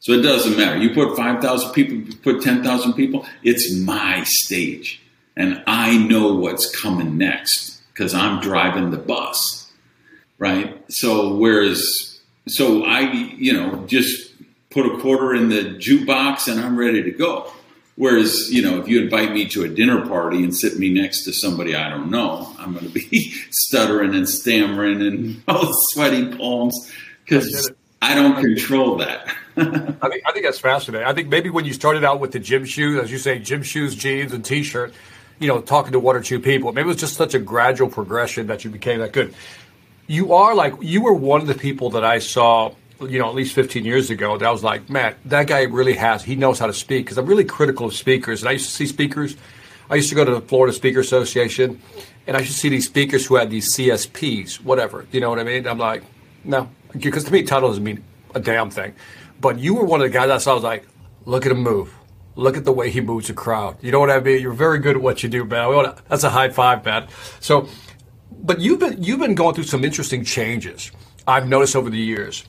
So 0.00 0.12
it 0.12 0.22
doesn't 0.22 0.56
matter. 0.56 0.78
You 0.78 0.90
put 0.90 1.16
5,000 1.16 1.72
people, 1.72 1.94
you 1.94 2.16
put 2.16 2.42
10,000 2.42 2.94
people, 2.94 3.24
it's 3.42 3.72
my 3.72 4.24
stage. 4.24 5.00
And 5.36 5.62
I 5.66 5.98
know 5.98 6.34
what's 6.34 6.74
coming 6.80 7.16
next 7.18 7.75
because 7.96 8.12
I'm 8.12 8.40
driving 8.40 8.90
the 8.90 8.98
bus. 8.98 9.70
Right? 10.38 10.84
So, 10.88 11.34
whereas, 11.34 12.20
so 12.46 12.84
I, 12.84 13.00
you 13.10 13.54
know, 13.54 13.86
just 13.86 14.34
put 14.70 14.84
a 14.84 14.98
quarter 14.98 15.34
in 15.34 15.48
the 15.48 15.76
jukebox 15.78 16.46
and 16.46 16.60
I'm 16.60 16.78
ready 16.78 17.02
to 17.02 17.10
go. 17.10 17.50
Whereas, 17.94 18.50
you 18.50 18.60
know, 18.60 18.78
if 18.78 18.88
you 18.88 19.00
invite 19.00 19.32
me 19.32 19.46
to 19.48 19.64
a 19.64 19.68
dinner 19.68 20.06
party 20.06 20.44
and 20.44 20.54
sit 20.54 20.78
me 20.78 20.90
next 20.90 21.24
to 21.24 21.32
somebody 21.32 21.74
I 21.74 21.88
don't 21.88 22.10
know, 22.10 22.54
I'm 22.58 22.74
going 22.74 22.86
to 22.86 22.92
be 22.92 23.30
stuttering 23.50 24.14
and 24.14 24.28
stammering 24.28 25.00
and 25.00 25.42
oh, 25.48 25.70
sweaty 25.92 26.36
palms 26.36 26.92
because 27.24 27.72
I 28.02 28.14
don't 28.14 28.38
control 28.38 28.96
that. 28.98 29.34
I 29.56 30.08
think 30.10 30.22
I 30.26 30.32
think 30.32 30.44
that's 30.44 30.58
fascinating. 30.58 31.06
I 31.06 31.14
think 31.14 31.30
maybe 31.30 31.48
when 31.48 31.64
you 31.64 31.72
started 31.72 32.04
out 32.04 32.20
with 32.20 32.32
the 32.32 32.38
gym 32.38 32.66
shoes, 32.66 33.02
as 33.02 33.10
you 33.10 33.16
say, 33.16 33.38
gym 33.38 33.62
shoes, 33.62 33.94
jeans, 33.94 34.34
and 34.34 34.44
t-shirt, 34.44 34.92
you 35.38 35.48
know, 35.48 35.60
talking 35.60 35.92
to 35.92 36.00
one 36.00 36.16
or 36.16 36.22
two 36.22 36.40
people, 36.40 36.72
maybe 36.72 36.86
it 36.86 36.88
was 36.88 36.96
just 36.96 37.14
such 37.14 37.34
a 37.34 37.38
gradual 37.38 37.88
progression 37.88 38.46
that 38.46 38.64
you 38.64 38.70
became 38.70 39.00
that 39.00 39.12
good. 39.12 39.34
You 40.06 40.34
are 40.34 40.54
like 40.54 40.74
you 40.80 41.02
were 41.02 41.14
one 41.14 41.40
of 41.40 41.46
the 41.46 41.54
people 41.54 41.90
that 41.90 42.04
I 42.04 42.20
saw 42.20 42.72
you 43.00 43.18
know, 43.18 43.28
at 43.28 43.34
least 43.34 43.54
15 43.54 43.84
years 43.84 44.10
ago, 44.10 44.38
that 44.38 44.46
I 44.46 44.50
was 44.50 44.64
like, 44.64 44.88
man, 44.88 45.14
that 45.26 45.46
guy 45.46 45.62
really 45.62 45.94
has, 45.94 46.22
he 46.22 46.34
knows 46.34 46.58
how 46.58 46.66
to 46.66 46.72
speak. 46.72 47.04
Because 47.04 47.18
I'm 47.18 47.26
really 47.26 47.44
critical 47.44 47.86
of 47.86 47.94
speakers. 47.94 48.42
And 48.42 48.48
I 48.48 48.52
used 48.52 48.66
to 48.66 48.72
see 48.72 48.86
speakers. 48.86 49.36
I 49.90 49.96
used 49.96 50.08
to 50.08 50.14
go 50.14 50.24
to 50.24 50.34
the 50.34 50.40
Florida 50.40 50.72
Speaker 50.72 51.00
Association, 51.00 51.80
and 52.26 52.36
I 52.36 52.40
used 52.40 52.52
to 52.52 52.58
see 52.58 52.68
these 52.68 52.86
speakers 52.86 53.26
who 53.26 53.36
had 53.36 53.50
these 53.50 53.72
CSPs, 53.74 54.56
whatever. 54.56 55.06
You 55.12 55.20
know 55.20 55.30
what 55.30 55.38
I 55.38 55.44
mean? 55.44 55.66
I'm 55.66 55.78
like, 55.78 56.02
no. 56.44 56.68
Because 56.92 57.24
to 57.24 57.32
me, 57.32 57.42
title 57.42 57.68
doesn't 57.68 57.84
mean 57.84 58.02
a 58.34 58.40
damn 58.40 58.70
thing. 58.70 58.94
But 59.40 59.58
you 59.58 59.74
were 59.74 59.84
one 59.84 60.00
of 60.00 60.10
the 60.10 60.12
guys 60.12 60.30
I 60.30 60.38
saw, 60.38 60.52
I 60.52 60.54
was 60.54 60.64
like, 60.64 60.86
look 61.24 61.46
at 61.46 61.52
him 61.52 61.62
move. 61.62 61.94
Look 62.36 62.56
at 62.56 62.64
the 62.64 62.72
way 62.72 62.90
he 62.90 63.00
moves 63.00 63.28
the 63.28 63.32
crowd. 63.32 63.78
You 63.82 63.90
know 63.90 63.98
what 63.98 64.10
I 64.10 64.20
mean? 64.20 64.40
You're 64.40 64.52
very 64.52 64.78
good 64.78 64.96
at 64.96 65.02
what 65.02 65.22
you 65.22 65.28
do, 65.28 65.44
man. 65.44 65.94
That's 66.08 66.22
a 66.22 66.30
high 66.30 66.50
five, 66.50 66.84
man. 66.84 67.08
So, 67.40 67.68
but 68.30 68.60
you've 68.60 68.78
been 68.78 69.02
you've 69.02 69.20
been 69.20 69.34
going 69.34 69.54
through 69.54 69.64
some 69.64 69.84
interesting 69.84 70.22
changes. 70.22 70.92
I've 71.26 71.48
noticed 71.48 71.74
over 71.74 71.90
the 71.90 71.98
years. 71.98 72.44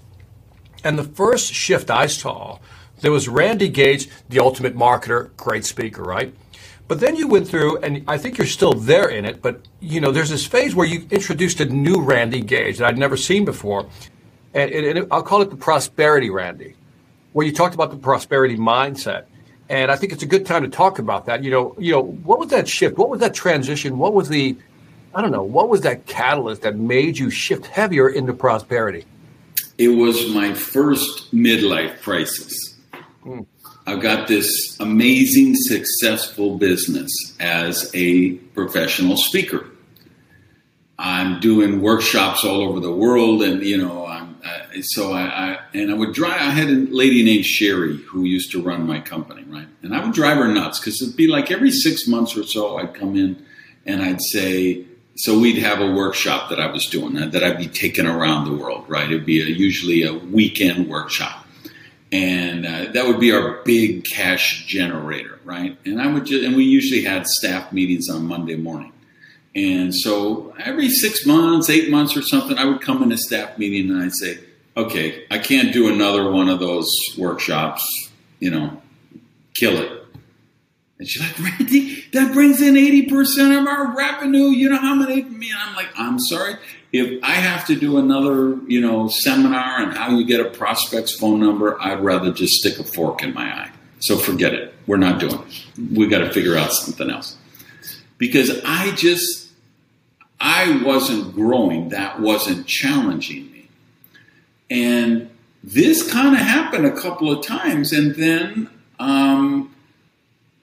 And 0.83 0.99
the 0.99 1.03
first 1.03 1.53
shift 1.53 1.89
I 1.89 2.05
saw, 2.07 2.59
there 3.01 3.11
was 3.11 3.27
Randy 3.27 3.69
Gage, 3.69 4.09
the 4.29 4.39
ultimate 4.39 4.75
marketer, 4.75 5.35
great 5.37 5.65
speaker, 5.65 6.03
right? 6.03 6.33
But 6.87 6.99
then 6.99 7.15
you 7.15 7.27
went 7.27 7.47
through, 7.47 7.77
and 7.77 8.03
I 8.07 8.17
think 8.17 8.37
you're 8.37 8.47
still 8.47 8.73
there 8.73 9.09
in 9.09 9.25
it, 9.25 9.41
but 9.41 9.67
you 9.79 9.99
know, 9.99 10.11
there's 10.11 10.29
this 10.29 10.45
phase 10.45 10.73
where 10.73 10.87
you 10.87 11.05
introduced 11.11 11.59
a 11.59 11.65
new 11.65 12.01
Randy 12.01 12.41
Gage 12.41 12.77
that 12.77 12.87
I'd 12.87 12.97
never 12.97 13.17
seen 13.17 13.43
before. 13.43 13.87
And, 14.53 14.71
and, 14.71 14.97
and 14.97 15.07
I'll 15.11 15.23
call 15.23 15.41
it 15.41 15.49
the 15.49 15.57
prosperity 15.57 16.29
Randy, 16.29 16.75
where 17.33 17.45
you 17.45 17.51
talked 17.51 17.75
about 17.75 17.91
the 17.91 17.97
prosperity 17.97 18.55
mindset. 18.55 19.25
And 19.69 19.91
I 19.91 19.95
think 19.95 20.13
it's 20.13 20.23
a 20.23 20.27
good 20.27 20.45
time 20.45 20.63
to 20.63 20.69
talk 20.69 20.99
about 20.99 21.25
that. 21.25 21.43
You 21.43 21.51
know, 21.51 21.75
you 21.77 21.91
know, 21.91 22.01
what 22.03 22.39
was 22.39 22.49
that 22.49 22.67
shift? 22.67 22.97
What 22.97 23.09
was 23.09 23.19
that 23.19 23.33
transition? 23.33 23.97
What 23.97 24.13
was 24.13 24.29
the, 24.29 24.55
I 25.13 25.21
don't 25.21 25.31
know, 25.31 25.43
what 25.43 25.67
was 25.67 25.81
that 25.81 26.05
catalyst 26.05 26.61
that 26.61 26.77
made 26.77 27.17
you 27.17 27.29
shift 27.29 27.65
heavier 27.65 28.07
into 28.07 28.33
prosperity? 28.33 29.05
it 29.77 29.89
was 29.89 30.33
my 30.33 30.53
first 30.53 31.33
midlife 31.33 32.01
crisis. 32.01 32.53
Mm. 33.23 33.45
I've 33.85 34.01
got 34.01 34.27
this 34.27 34.77
amazing, 34.79 35.55
successful 35.55 36.57
business 36.57 37.09
as 37.39 37.89
a 37.93 38.33
professional 38.33 39.15
speaker. 39.15 39.65
I'm 40.99 41.39
doing 41.39 41.81
workshops 41.81 42.43
all 42.43 42.61
over 42.61 42.79
the 42.79 42.91
world, 42.91 43.43
and 43.43 43.63
you 43.63 43.77
know, 43.77 44.05
so 44.83 45.13
I, 45.13 45.21
I, 45.21 45.59
and 45.73 45.91
I 45.91 45.93
would 45.93 46.13
drive. 46.13 46.41
I 46.41 46.51
had 46.51 46.69
a 46.69 46.87
lady 46.89 47.23
named 47.23 47.45
Sherry 47.45 47.97
who 47.97 48.23
used 48.23 48.51
to 48.51 48.61
run 48.61 48.85
my 48.85 48.99
company, 48.99 49.43
right? 49.47 49.67
And 49.81 49.95
I 49.95 50.03
would 50.03 50.13
drive 50.13 50.37
her 50.37 50.47
nuts 50.47 50.79
because 50.79 51.01
it'd 51.01 51.15
be 51.15 51.27
like 51.27 51.51
every 51.51 51.71
six 51.71 52.07
months 52.07 52.35
or 52.37 52.43
so, 52.43 52.77
I'd 52.77 52.93
come 52.93 53.15
in 53.15 53.45
and 53.85 54.01
I'd 54.01 54.21
say, 54.21 54.85
so 55.15 55.39
we'd 55.39 55.57
have 55.57 55.81
a 55.81 55.91
workshop 55.91 56.49
that 56.49 56.59
I 56.59 56.67
was 56.67 56.85
doing 56.85 57.15
that 57.15 57.31
that 57.31 57.43
I'd 57.43 57.57
be 57.57 57.67
taking 57.67 58.05
around 58.05 58.45
the 58.45 58.55
world, 58.55 58.85
right? 58.87 59.05
It'd 59.05 59.25
be 59.25 59.41
a, 59.41 59.45
usually 59.45 60.03
a 60.03 60.13
weekend 60.13 60.87
workshop, 60.87 61.47
and 62.11 62.65
uh, 62.65 62.91
that 62.91 63.07
would 63.07 63.19
be 63.19 63.31
our 63.31 63.63
big 63.63 64.05
cash 64.05 64.67
generator, 64.67 65.39
right? 65.43 65.75
And 65.85 65.99
I 65.99 66.07
would 66.07 66.25
just, 66.25 66.43
and 66.45 66.55
we 66.55 66.65
usually 66.65 67.01
had 67.01 67.25
staff 67.25 67.73
meetings 67.73 68.09
on 68.09 68.27
Monday 68.27 68.55
morning, 68.55 68.93
and 69.55 69.93
so 69.95 70.53
every 70.59 70.87
six 70.87 71.25
months, 71.25 71.67
eight 71.67 71.89
months 71.89 72.15
or 72.15 72.21
something, 72.21 72.57
I 72.59 72.65
would 72.65 72.81
come 72.81 73.01
in 73.01 73.11
a 73.11 73.17
staff 73.17 73.57
meeting 73.57 73.89
and 73.89 74.03
I'd 74.03 74.13
say, 74.13 74.37
okay, 74.77 75.25
I 75.31 75.39
can't 75.39 75.73
do 75.73 75.91
another 75.91 76.31
one 76.31 76.49
of 76.49 76.59
those 76.59 76.87
workshops, 77.17 78.09
you 78.39 78.51
know, 78.51 78.81
kill 79.55 79.77
it. 79.77 79.91
And 80.99 81.07
she's 81.07 81.21
like, 81.21 81.39
Randy, 81.39 82.05
that 82.13 82.33
brings 82.33 82.61
in 82.61 82.75
80% 82.75 83.59
of 83.59 83.67
our 83.67 83.95
revenue. 83.95 84.45
You 84.45 84.69
know 84.69 84.77
how 84.77 84.95
many? 84.95 85.23
Me, 85.23 85.51
I'm 85.55 85.75
like, 85.75 85.89
I'm 85.95 86.19
sorry. 86.19 86.55
If 86.91 87.23
I 87.23 87.33
have 87.33 87.67
to 87.67 87.75
do 87.75 87.97
another, 87.97 88.57
you 88.67 88.79
know, 88.79 89.07
seminar 89.07 89.81
on 89.81 89.91
how 89.91 90.09
you 90.09 90.25
get 90.25 90.39
a 90.39 90.49
prospect's 90.49 91.13
phone 91.13 91.39
number, 91.39 91.79
I'd 91.81 91.99
rather 91.99 92.31
just 92.31 92.53
stick 92.53 92.79
a 92.79 92.83
fork 92.83 93.21
in 93.21 93.33
my 93.33 93.43
eye. 93.43 93.71
So 93.99 94.17
forget 94.17 94.53
it. 94.53 94.73
We're 94.87 94.97
not 94.97 95.19
doing 95.19 95.33
it. 95.35 95.97
We 95.97 96.07
got 96.07 96.19
to 96.19 96.31
figure 96.31 96.55
out 96.55 96.71
something 96.71 97.09
else. 97.09 97.35
Because 98.17 98.61
I 98.63 98.91
just, 98.95 99.49
I 100.39 100.81
wasn't 100.83 101.35
growing. 101.35 101.89
That 101.89 102.19
wasn't 102.19 102.65
challenging 102.65 103.51
me. 103.51 103.56
And 104.69 105.29
this 105.63 106.11
kind 106.11 106.35
of 106.35 106.41
happened 106.41 106.85
a 106.85 106.95
couple 106.95 107.31
of 107.31 107.45
times. 107.45 107.91
And 107.91 108.15
then, 108.15 108.69
um, 108.99 109.73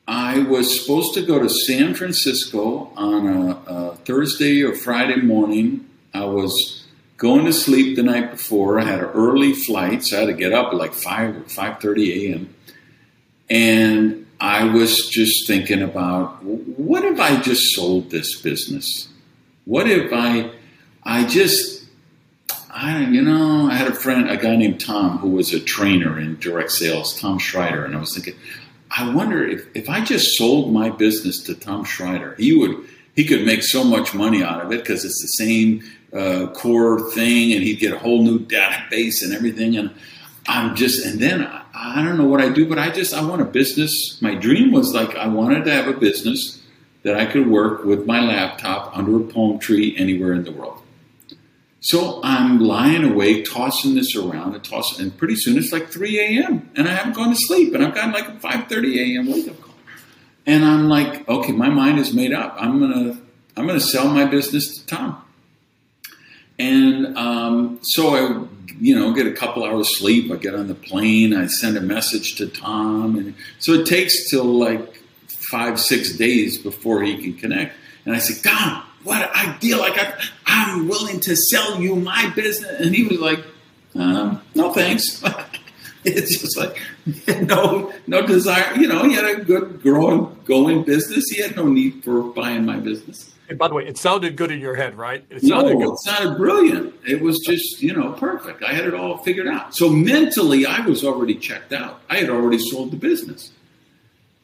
I 0.06 0.40
was 0.40 0.80
supposed 0.80 1.14
to 1.14 1.22
go 1.22 1.38
to 1.42 1.48
San 1.48 1.94
Francisco 1.94 2.92
on 2.96 3.26
a, 3.26 3.50
a, 3.66 3.96
Thursday 3.96 4.62
or 4.62 4.74
Friday 4.74 5.16
morning. 5.16 5.88
I 6.12 6.26
was 6.26 6.84
going 7.16 7.46
to 7.46 7.52
sleep 7.54 7.96
the 7.96 8.02
night 8.02 8.32
before. 8.32 8.78
I 8.78 8.84
had 8.84 8.98
an 8.98 9.06
early 9.06 9.54
flight, 9.54 10.04
so 10.04 10.18
I 10.18 10.20
had 10.20 10.26
to 10.26 10.34
get 10.34 10.52
up 10.52 10.72
at 10.72 10.74
like 10.74 10.92
five 10.92 11.36
or 11.36 11.40
five 11.44 11.80
thirty 11.80 12.32
a.m. 12.32 12.54
And 13.48 14.26
I 14.40 14.64
was 14.64 15.08
just 15.08 15.46
thinking 15.46 15.80
about 15.80 16.42
what 16.42 17.04
if 17.04 17.18
I 17.18 17.40
just 17.40 17.74
sold 17.74 18.10
this 18.10 18.38
business? 18.40 19.08
What 19.64 19.88
if 19.88 20.12
I, 20.12 20.50
I 21.02 21.24
just, 21.24 21.73
I 22.74 23.04
you 23.04 23.22
know, 23.22 23.68
I 23.70 23.74
had 23.74 23.86
a 23.86 23.94
friend, 23.94 24.28
a 24.28 24.36
guy 24.36 24.56
named 24.56 24.80
Tom, 24.80 25.18
who 25.18 25.30
was 25.30 25.54
a 25.54 25.60
trainer 25.60 26.18
in 26.18 26.40
direct 26.40 26.72
sales, 26.72 27.18
Tom 27.18 27.38
Schreiter, 27.38 27.84
and 27.84 27.94
I 27.94 28.00
was 28.00 28.14
thinking, 28.14 28.34
I 28.90 29.14
wonder 29.14 29.46
if, 29.46 29.64
if 29.76 29.88
I 29.88 30.04
just 30.04 30.36
sold 30.36 30.72
my 30.72 30.90
business 30.90 31.40
to 31.44 31.54
Tom 31.54 31.84
Schreiter, 31.84 32.36
he 32.36 32.52
would 32.56 32.84
he 33.14 33.24
could 33.24 33.46
make 33.46 33.62
so 33.62 33.84
much 33.84 34.12
money 34.12 34.42
out 34.42 34.60
of 34.60 34.72
it 34.72 34.80
because 34.80 35.04
it's 35.04 35.22
the 35.22 35.44
same 35.44 35.84
uh, 36.12 36.48
core 36.52 37.12
thing, 37.12 37.52
and 37.52 37.62
he'd 37.62 37.78
get 37.78 37.92
a 37.92 37.98
whole 37.98 38.24
new 38.24 38.40
database 38.40 39.22
and 39.22 39.32
everything. 39.32 39.76
And 39.76 39.94
I'm 40.48 40.74
just, 40.74 41.06
and 41.06 41.20
then 41.20 41.46
I, 41.46 41.62
I 41.72 42.04
don't 42.04 42.18
know 42.18 42.26
what 42.26 42.40
I 42.40 42.48
do, 42.48 42.68
but 42.68 42.78
I 42.78 42.90
just, 42.90 43.14
I 43.14 43.24
want 43.24 43.40
a 43.40 43.44
business. 43.44 44.18
My 44.20 44.34
dream 44.34 44.72
was 44.72 44.92
like, 44.92 45.14
I 45.14 45.28
wanted 45.28 45.64
to 45.66 45.72
have 45.72 45.86
a 45.86 45.92
business 45.92 46.60
that 47.04 47.16
I 47.16 47.26
could 47.26 47.46
work 47.46 47.84
with 47.84 48.04
my 48.04 48.20
laptop 48.20 48.96
under 48.96 49.20
a 49.20 49.24
palm 49.24 49.60
tree 49.60 49.96
anywhere 49.96 50.32
in 50.32 50.42
the 50.42 50.52
world. 50.52 50.80
So 51.84 52.20
I'm 52.24 52.60
lying 52.60 53.04
awake, 53.04 53.44
tossing 53.44 53.94
this 53.94 54.16
around 54.16 54.54
and 54.54 54.64
tossing, 54.64 55.02
and 55.02 55.14
pretty 55.18 55.36
soon 55.36 55.58
it's 55.58 55.70
like 55.70 55.90
3 55.90 56.18
a.m. 56.18 56.70
and 56.74 56.88
I 56.88 56.94
haven't 56.94 57.12
gone 57.12 57.28
to 57.28 57.36
sleep, 57.36 57.74
and 57.74 57.84
I've 57.84 57.94
got 57.94 58.10
like 58.14 58.26
a 58.26 58.32
5:30 58.32 59.16
a.m. 59.16 59.30
wake 59.30 59.48
up 59.48 59.60
call, 59.60 59.74
and 60.46 60.64
I'm 60.64 60.88
like, 60.88 61.28
okay, 61.28 61.52
my 61.52 61.68
mind 61.68 61.98
is 61.98 62.14
made 62.14 62.32
up. 62.32 62.56
I'm 62.58 62.80
gonna, 62.80 63.20
I'm 63.54 63.66
gonna 63.66 63.80
sell 63.80 64.08
my 64.08 64.24
business 64.24 64.78
to 64.78 64.86
Tom, 64.86 65.22
and 66.58 67.18
um, 67.18 67.80
so 67.82 68.14
I, 68.14 68.46
you 68.80 68.98
know, 68.98 69.12
get 69.12 69.26
a 69.26 69.32
couple 69.32 69.62
hours 69.62 69.98
sleep. 69.98 70.32
I 70.32 70.36
get 70.36 70.54
on 70.54 70.68
the 70.68 70.74
plane, 70.74 71.36
I 71.36 71.48
send 71.48 71.76
a 71.76 71.82
message 71.82 72.36
to 72.36 72.46
Tom, 72.46 73.18
and 73.18 73.34
so 73.58 73.72
it 73.74 73.84
takes 73.84 74.30
till 74.30 74.46
like 74.46 75.02
five, 75.50 75.78
six 75.78 76.16
days 76.16 76.56
before 76.56 77.02
he 77.02 77.18
can 77.18 77.34
connect. 77.34 77.76
And 78.06 78.16
I 78.16 78.20
say, 78.20 78.40
Tom, 78.42 78.84
what 79.04 79.22
an 79.22 79.48
idea! 79.52 79.76
Like 79.76 79.98
I, 79.98 80.14
I'm 80.46 80.88
willing 80.88 81.20
to 81.20 81.36
sell 81.36 81.80
you 81.80 81.96
my 81.96 82.30
business. 82.34 82.80
And 82.80 82.94
he 82.94 83.06
was 83.06 83.20
like, 83.20 83.44
um, 83.94 84.42
no 84.54 84.72
thanks. 84.72 85.22
it's 86.04 86.40
just 86.40 86.56
like 86.56 86.80
no 87.48 87.92
no 88.06 88.26
desire. 88.26 88.74
You 88.74 88.88
know, 88.88 89.04
he 89.04 89.14
had 89.14 89.24
a 89.24 89.44
good 89.44 89.82
growing 89.82 90.36
going 90.44 90.84
business. 90.84 91.24
He 91.30 91.42
had 91.42 91.56
no 91.56 91.66
need 91.66 92.02
for 92.02 92.22
buying 92.22 92.64
my 92.64 92.76
business. 92.76 93.30
And 93.46 93.58
by 93.58 93.68
the 93.68 93.74
way, 93.74 93.86
it 93.86 93.98
sounded 93.98 94.36
good 94.36 94.50
in 94.50 94.58
your 94.58 94.74
head, 94.74 94.96
right? 94.96 95.22
It 95.28 95.42
sounded 95.42 95.74
no, 95.74 95.86
good. 95.86 95.92
it 95.92 95.98
sounded 95.98 96.38
brilliant. 96.38 96.94
It 97.06 97.20
was 97.20 97.40
just 97.40 97.82
you 97.82 97.94
know 97.94 98.12
perfect. 98.12 98.62
I 98.62 98.72
had 98.72 98.86
it 98.86 98.94
all 98.94 99.18
figured 99.18 99.48
out. 99.48 99.76
So 99.76 99.90
mentally, 99.90 100.66
I 100.66 100.80
was 100.86 101.04
already 101.04 101.34
checked 101.34 101.72
out. 101.72 102.00
I 102.08 102.16
had 102.16 102.30
already 102.30 102.58
sold 102.58 102.90
the 102.90 102.96
business. 102.96 103.50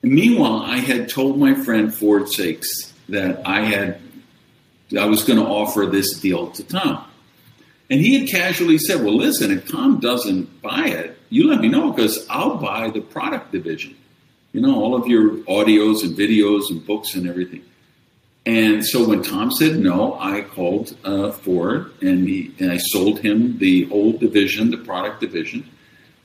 And 0.02 0.12
meanwhile, 0.12 0.62
I 0.62 0.78
had 0.78 1.08
told 1.08 1.38
my 1.38 1.54
friend 1.54 1.94
Ford 1.94 2.24
Saeks 2.24 2.92
that 3.08 3.46
I 3.46 3.62
had 3.62 4.00
I 4.98 5.06
was 5.06 5.22
going 5.22 5.38
to 5.38 5.44
offer 5.44 5.86
this 5.86 6.18
deal 6.18 6.50
to 6.50 6.64
Tom. 6.64 7.04
And 7.88 8.00
he 8.00 8.18
had 8.18 8.28
casually 8.28 8.78
said, 8.78 9.02
Well, 9.04 9.16
listen, 9.16 9.50
if 9.50 9.68
Tom 9.68 9.98
doesn't 9.98 10.62
buy 10.62 10.86
it, 10.86 11.18
you 11.28 11.48
let 11.48 11.60
me 11.60 11.68
know 11.68 11.92
because 11.92 12.26
I'll 12.28 12.56
buy 12.56 12.90
the 12.90 13.00
product 13.00 13.52
division. 13.52 13.96
You 14.52 14.60
know, 14.60 14.74
all 14.82 14.94
of 14.94 15.06
your 15.06 15.30
audios 15.44 16.02
and 16.02 16.16
videos 16.16 16.70
and 16.70 16.84
books 16.84 17.14
and 17.14 17.28
everything. 17.28 17.64
And 18.46 18.84
so 18.84 19.06
when 19.06 19.22
Tom 19.22 19.50
said 19.50 19.78
no, 19.78 20.18
I 20.18 20.42
called 20.42 20.96
uh, 21.04 21.30
Ford 21.30 21.92
and, 22.00 22.26
he, 22.26 22.54
and 22.58 22.72
I 22.72 22.78
sold 22.78 23.20
him 23.20 23.58
the 23.58 23.84
whole 23.84 24.12
division, 24.12 24.70
the 24.70 24.78
product 24.78 25.20
division. 25.20 25.68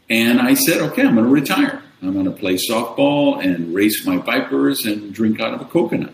And 0.09 0.39
I 0.39 0.53
said, 0.53 0.81
okay, 0.81 1.03
I'm 1.03 1.15
going 1.15 1.25
to 1.25 1.31
retire. 1.31 1.83
I'm 2.01 2.13
going 2.13 2.25
to 2.25 2.31
play 2.31 2.55
softball 2.55 3.43
and 3.43 3.73
race 3.73 4.05
my 4.05 4.17
Vipers 4.17 4.85
and 4.85 5.13
drink 5.13 5.39
out 5.39 5.53
of 5.53 5.61
a 5.61 5.65
coconut. 5.65 6.13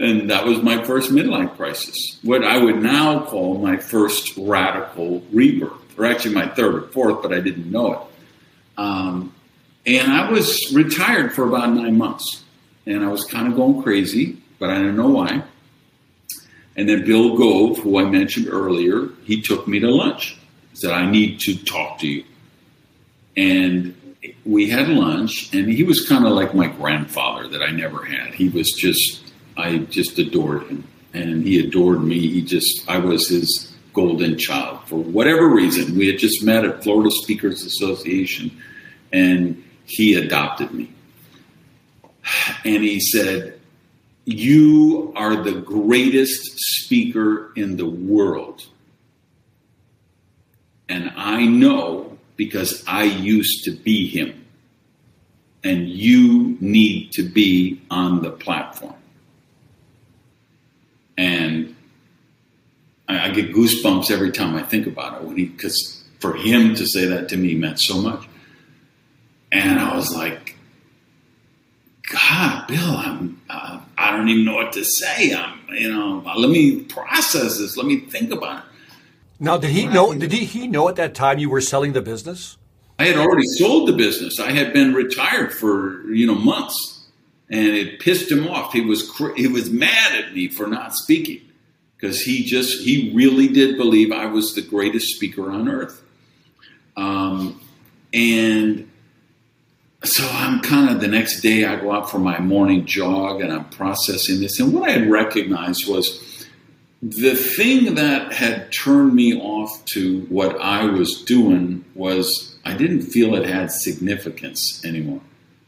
And 0.00 0.30
that 0.30 0.44
was 0.44 0.62
my 0.62 0.82
first 0.82 1.10
midlife 1.10 1.56
crisis, 1.56 2.18
what 2.22 2.44
I 2.44 2.58
would 2.58 2.82
now 2.82 3.24
call 3.24 3.58
my 3.58 3.76
first 3.76 4.36
radical 4.36 5.22
rebirth, 5.32 5.98
or 5.98 6.06
actually 6.06 6.34
my 6.34 6.48
third 6.48 6.74
or 6.74 6.82
fourth, 6.88 7.22
but 7.22 7.32
I 7.32 7.40
didn't 7.40 7.70
know 7.70 7.92
it. 7.92 7.98
Um, 8.78 9.34
and 9.86 10.10
I 10.10 10.30
was 10.30 10.72
retired 10.74 11.34
for 11.34 11.46
about 11.46 11.70
nine 11.70 11.98
months, 11.98 12.42
and 12.86 13.04
I 13.04 13.08
was 13.08 13.24
kind 13.24 13.48
of 13.48 13.54
going 13.54 13.82
crazy, 13.82 14.38
but 14.58 14.70
I 14.70 14.78
didn't 14.78 14.96
know 14.96 15.10
why. 15.10 15.44
And 16.76 16.88
then 16.88 17.04
Bill 17.04 17.36
Gove, 17.36 17.78
who 17.78 17.98
I 17.98 18.04
mentioned 18.04 18.48
earlier, 18.48 19.08
he 19.24 19.42
took 19.42 19.68
me 19.68 19.78
to 19.80 19.90
lunch. 19.90 20.38
He 20.70 20.76
said, 20.76 20.92
I 20.92 21.08
need 21.08 21.38
to 21.40 21.56
talk 21.64 21.98
to 21.98 22.08
you. 22.08 22.24
And 23.36 23.94
we 24.44 24.70
had 24.70 24.88
lunch, 24.88 25.52
and 25.52 25.68
he 25.68 25.82
was 25.84 26.06
kind 26.08 26.26
of 26.26 26.32
like 26.32 26.54
my 26.54 26.68
grandfather 26.68 27.48
that 27.48 27.62
I 27.62 27.70
never 27.70 28.04
had. 28.04 28.34
He 28.34 28.48
was 28.48 28.70
just 28.72 29.31
I 29.56 29.78
just 29.78 30.18
adored 30.18 30.64
him, 30.64 30.84
and 31.12 31.46
he 31.46 31.58
adored 31.58 32.02
me. 32.02 32.18
He 32.18 32.42
just 32.42 32.88
I 32.88 32.98
was 32.98 33.28
his 33.28 33.72
golden 33.92 34.38
child 34.38 34.80
for 34.86 34.96
whatever 34.96 35.48
reason. 35.48 35.96
We 35.96 36.06
had 36.06 36.18
just 36.18 36.42
met 36.42 36.64
at 36.64 36.82
Florida 36.82 37.10
Speakers 37.10 37.64
Association, 37.64 38.50
and 39.12 39.62
he 39.84 40.14
adopted 40.14 40.72
me. 40.72 40.90
And 42.64 42.82
he 42.82 43.00
said, 43.00 43.58
"You 44.24 45.12
are 45.16 45.42
the 45.42 45.60
greatest 45.60 46.58
speaker 46.58 47.52
in 47.56 47.76
the 47.76 47.88
world." 47.88 48.66
And 50.88 51.12
I 51.16 51.46
know 51.46 52.18
because 52.36 52.82
I 52.86 53.04
used 53.04 53.64
to 53.64 53.70
be 53.70 54.08
him. 54.08 54.44
And 55.64 55.88
you 55.88 56.56
need 56.60 57.12
to 57.12 57.22
be 57.22 57.80
on 57.88 58.22
the 58.22 58.30
platform 58.30 58.96
and 61.16 61.74
I, 63.08 63.26
I 63.26 63.30
get 63.30 63.52
goosebumps 63.52 64.10
every 64.10 64.30
time 64.30 64.54
I 64.54 64.62
think 64.62 64.86
about 64.86 65.20
it 65.20 65.26
when 65.26 65.36
he 65.36 65.46
because 65.46 66.04
for 66.18 66.34
him 66.34 66.74
to 66.76 66.86
say 66.86 67.06
that 67.06 67.28
to 67.30 67.36
me 67.36 67.54
meant 67.54 67.80
so 67.80 68.00
much, 68.00 68.26
and 69.50 69.78
I 69.78 69.96
was 69.96 70.14
like, 70.14 70.56
God, 72.10 72.66
Bill, 72.68 72.96
I'm 72.96 73.40
uh, 73.48 73.80
I 73.98 74.16
don't 74.16 74.28
even 74.28 74.44
know 74.44 74.54
what 74.54 74.72
to 74.72 74.84
say. 74.84 75.34
I'm 75.34 75.58
you 75.70 75.92
know 75.92 76.22
let 76.36 76.50
me 76.50 76.82
process 76.82 77.58
this. 77.58 77.76
Let 77.76 77.86
me 77.86 78.00
think 78.00 78.32
about 78.32 78.58
it. 78.58 78.64
Now, 79.40 79.58
did 79.58 79.70
he 79.70 79.86
know? 79.86 80.14
Did 80.14 80.30
he, 80.30 80.44
he 80.44 80.68
know 80.68 80.88
at 80.88 80.94
that 80.96 81.16
time 81.16 81.40
you 81.40 81.50
were 81.50 81.60
selling 81.60 81.94
the 81.94 82.00
business? 82.00 82.58
I 83.00 83.06
had 83.06 83.16
already 83.16 83.46
sold 83.58 83.88
the 83.88 83.92
business. 83.92 84.38
I 84.38 84.52
had 84.52 84.72
been 84.72 84.94
retired 84.94 85.52
for 85.52 86.08
you 86.12 86.26
know 86.26 86.36
months 86.36 87.01
and 87.52 87.66
it 87.66 88.00
pissed 88.00 88.32
him 88.32 88.48
off. 88.48 88.72
He 88.72 88.80
was 88.80 89.14
he 89.36 89.46
was 89.46 89.70
mad 89.70 90.12
at 90.14 90.34
me 90.34 90.48
for 90.48 90.66
not 90.66 90.94
speaking 90.94 91.42
because 91.94 92.22
he 92.22 92.44
just 92.44 92.82
he 92.82 93.12
really 93.14 93.46
did 93.46 93.76
believe 93.76 94.10
I 94.10 94.24
was 94.26 94.54
the 94.54 94.62
greatest 94.62 95.14
speaker 95.14 95.52
on 95.52 95.68
earth. 95.68 96.02
Um, 96.96 97.60
and 98.14 98.90
so 100.02 100.26
I'm 100.30 100.60
kind 100.60 100.90
of 100.90 101.00
the 101.00 101.08
next 101.08 101.42
day 101.42 101.66
I 101.66 101.76
go 101.76 101.92
out 101.92 102.10
for 102.10 102.18
my 102.18 102.40
morning 102.40 102.86
jog 102.86 103.42
and 103.42 103.52
I'm 103.52 103.68
processing 103.68 104.40
this. 104.40 104.58
And 104.58 104.72
what 104.72 104.88
I 104.88 104.92
had 104.92 105.10
recognized 105.10 105.86
was 105.86 106.46
the 107.02 107.34
thing 107.34 107.96
that 107.96 108.32
had 108.32 108.72
turned 108.72 109.14
me 109.14 109.38
off 109.38 109.84
to 109.86 110.22
what 110.28 110.58
I 110.60 110.86
was 110.86 111.22
doing 111.22 111.84
was 111.94 112.56
I 112.64 112.74
didn't 112.74 113.02
feel 113.02 113.34
it 113.34 113.46
had 113.46 113.70
significance 113.70 114.84
anymore 114.84 115.20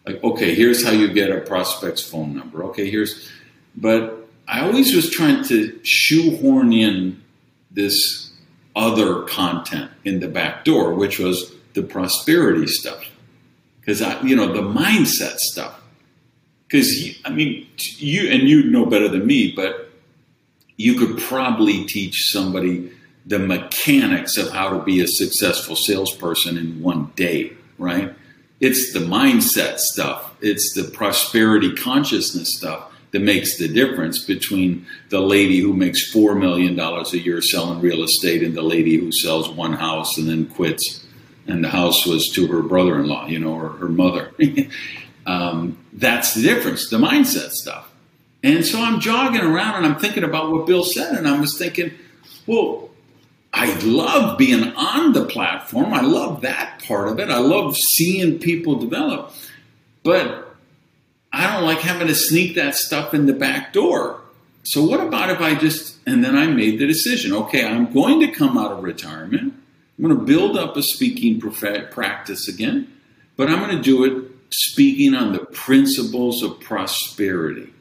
like, 0.07 0.23
okay, 0.23 0.55
here's 0.55 0.85
how 0.85 0.90
you 0.90 1.12
get 1.12 1.31
a 1.31 1.40
prospect's 1.40 2.03
phone 2.03 2.37
number. 2.37 2.64
Okay, 2.64 2.90
here's, 2.90 3.31
but 3.75 4.29
I 4.47 4.61
always 4.61 4.95
was 4.95 5.11
trying 5.11 5.45
to 5.45 5.79
shoehorn 5.83 6.73
in 6.73 7.23
this 7.71 8.31
other 8.77 9.23
content 9.23 9.90
in 10.05 10.21
the 10.21 10.29
back 10.29 10.64
door, 10.64 10.95
which 10.95 11.19
was 11.19 11.55
the 11.75 11.83
prosperity 11.83 12.67
stuff. 12.67 13.05
Because 13.81 14.03
I, 14.03 14.21
you 14.23 14.37
know, 14.37 14.53
the 14.53 14.62
mindset 14.62 15.38
stuff. 15.38 15.81
Because 16.67 17.19
I 17.25 17.31
mean, 17.31 17.67
you 17.97 18.31
and 18.31 18.49
you 18.49 18.64
know 18.64 18.87
better 18.87 19.09
than 19.09 19.27
me, 19.27 19.53
but 19.55 19.90
you 20.77 20.95
could 20.95 21.19
probably 21.19 21.85
teach 21.85 22.27
somebody 22.31 22.90
the 23.27 23.38
mechanics 23.38 24.37
of 24.37 24.51
how 24.51 24.71
to 24.71 24.85
be 24.85 25.01
a 25.01 25.07
successful 25.07 25.77
salesperson 25.77 26.59
in 26.59 26.83
one 26.83 27.12
day, 27.17 27.53
right? 27.79 28.14
It's 28.64 28.94
the 28.94 29.00
mindset 29.00 29.79
stuff, 29.79 30.35
it's 30.40 30.72
the 30.72 30.85
prosperity 30.85 31.74
consciousness 31.74 32.57
stuff 32.57 32.90
that 33.11 33.20
makes 33.20 33.59
the 33.59 33.68
difference 33.68 34.24
between 34.24 34.87
the 35.11 35.20
lady 35.20 35.61
who 35.61 35.74
makes 35.74 36.11
$4 36.11 36.40
million 36.40 36.81
a 36.81 37.16
year 37.18 37.42
selling 37.42 37.83
real 37.83 38.03
estate 38.03 38.42
and 38.42 38.55
the 38.55 38.62
lady 38.62 38.96
who 38.96 39.12
sells 39.12 39.50
one 39.50 39.74
house 39.74 40.16
and 40.16 40.31
then 40.31 40.46
quits. 40.46 41.05
And 41.46 41.62
the 41.62 41.68
house 41.68 42.07
was 42.07 42.31
to 42.37 42.46
her 42.46 42.62
brother 42.62 42.98
in 42.98 43.07
law, 43.07 43.27
you 43.27 43.38
know, 43.38 43.53
or 43.53 43.68
her 43.68 43.88
mother. 43.90 44.33
um, 45.27 45.77
that's 45.92 46.33
the 46.33 46.40
difference, 46.40 46.88
the 46.88 46.96
mindset 46.96 47.50
stuff. 47.50 47.92
And 48.42 48.64
so 48.64 48.81
I'm 48.81 48.98
jogging 48.98 49.42
around 49.42 49.85
and 49.85 49.92
I'm 49.92 50.00
thinking 50.00 50.24
about 50.24 50.50
what 50.50 50.66
Bill 50.66 50.85
said, 50.85 51.18
and 51.18 51.29
I 51.29 51.38
was 51.38 51.59
thinking, 51.59 51.92
well, 52.46 52.88
I 53.57 53.73
love 53.85 54.37
being 54.37 54.64
on 54.75 55.12
the 55.12 55.27
platform. 55.27 55.95
I 55.95 56.01
love 56.01 56.40
that 56.40 56.83
part 56.88 57.09
of 57.09 57.21
it. 57.21 57.31
I 57.31 57.38
love 57.38 57.77
seeing 57.77 58.40
people 58.40 58.81
develop. 58.81 59.33
But 60.03 60.57
I 61.33 61.53
don't 61.53 61.64
like 61.64 61.79
having 61.79 62.09
to 62.09 62.17
sneak 62.17 62.57
that 62.57 62.75
stuff 62.75 63.14
in 63.14 63.27
the 63.27 63.33
back 63.33 63.73
door. 63.73 64.21
So, 64.64 64.83
what 64.83 65.01
about 65.01 65.31
if 65.31 65.40
I 65.40 65.55
just, 65.55 65.97
and 66.05 66.25
then 66.25 66.37
I 66.37 66.49
made 66.49 66.81
the 66.81 66.87
decision 66.87 67.33
okay, 67.33 67.64
I'm 67.64 67.93
going 67.93 68.19
to 68.21 68.29
come 68.29 68.59
out 68.59 68.73
of 68.73 68.83
retirement. 68.83 69.55
I'm 69.99 70.05
going 70.05 70.19
to 70.19 70.25
build 70.25 70.57
up 70.57 70.77
a 70.77 70.83
speaking 70.83 71.40
practice 71.40 72.49
again, 72.49 72.93
but 73.37 73.49
I'm 73.49 73.61
going 73.61 73.77
to 73.77 73.83
do 73.83 74.05
it 74.05 74.33
speaking 74.51 75.14
on 75.14 75.33
the 75.33 75.45
principles 75.47 76.43
of 76.43 76.59
prosperity. 76.59 77.73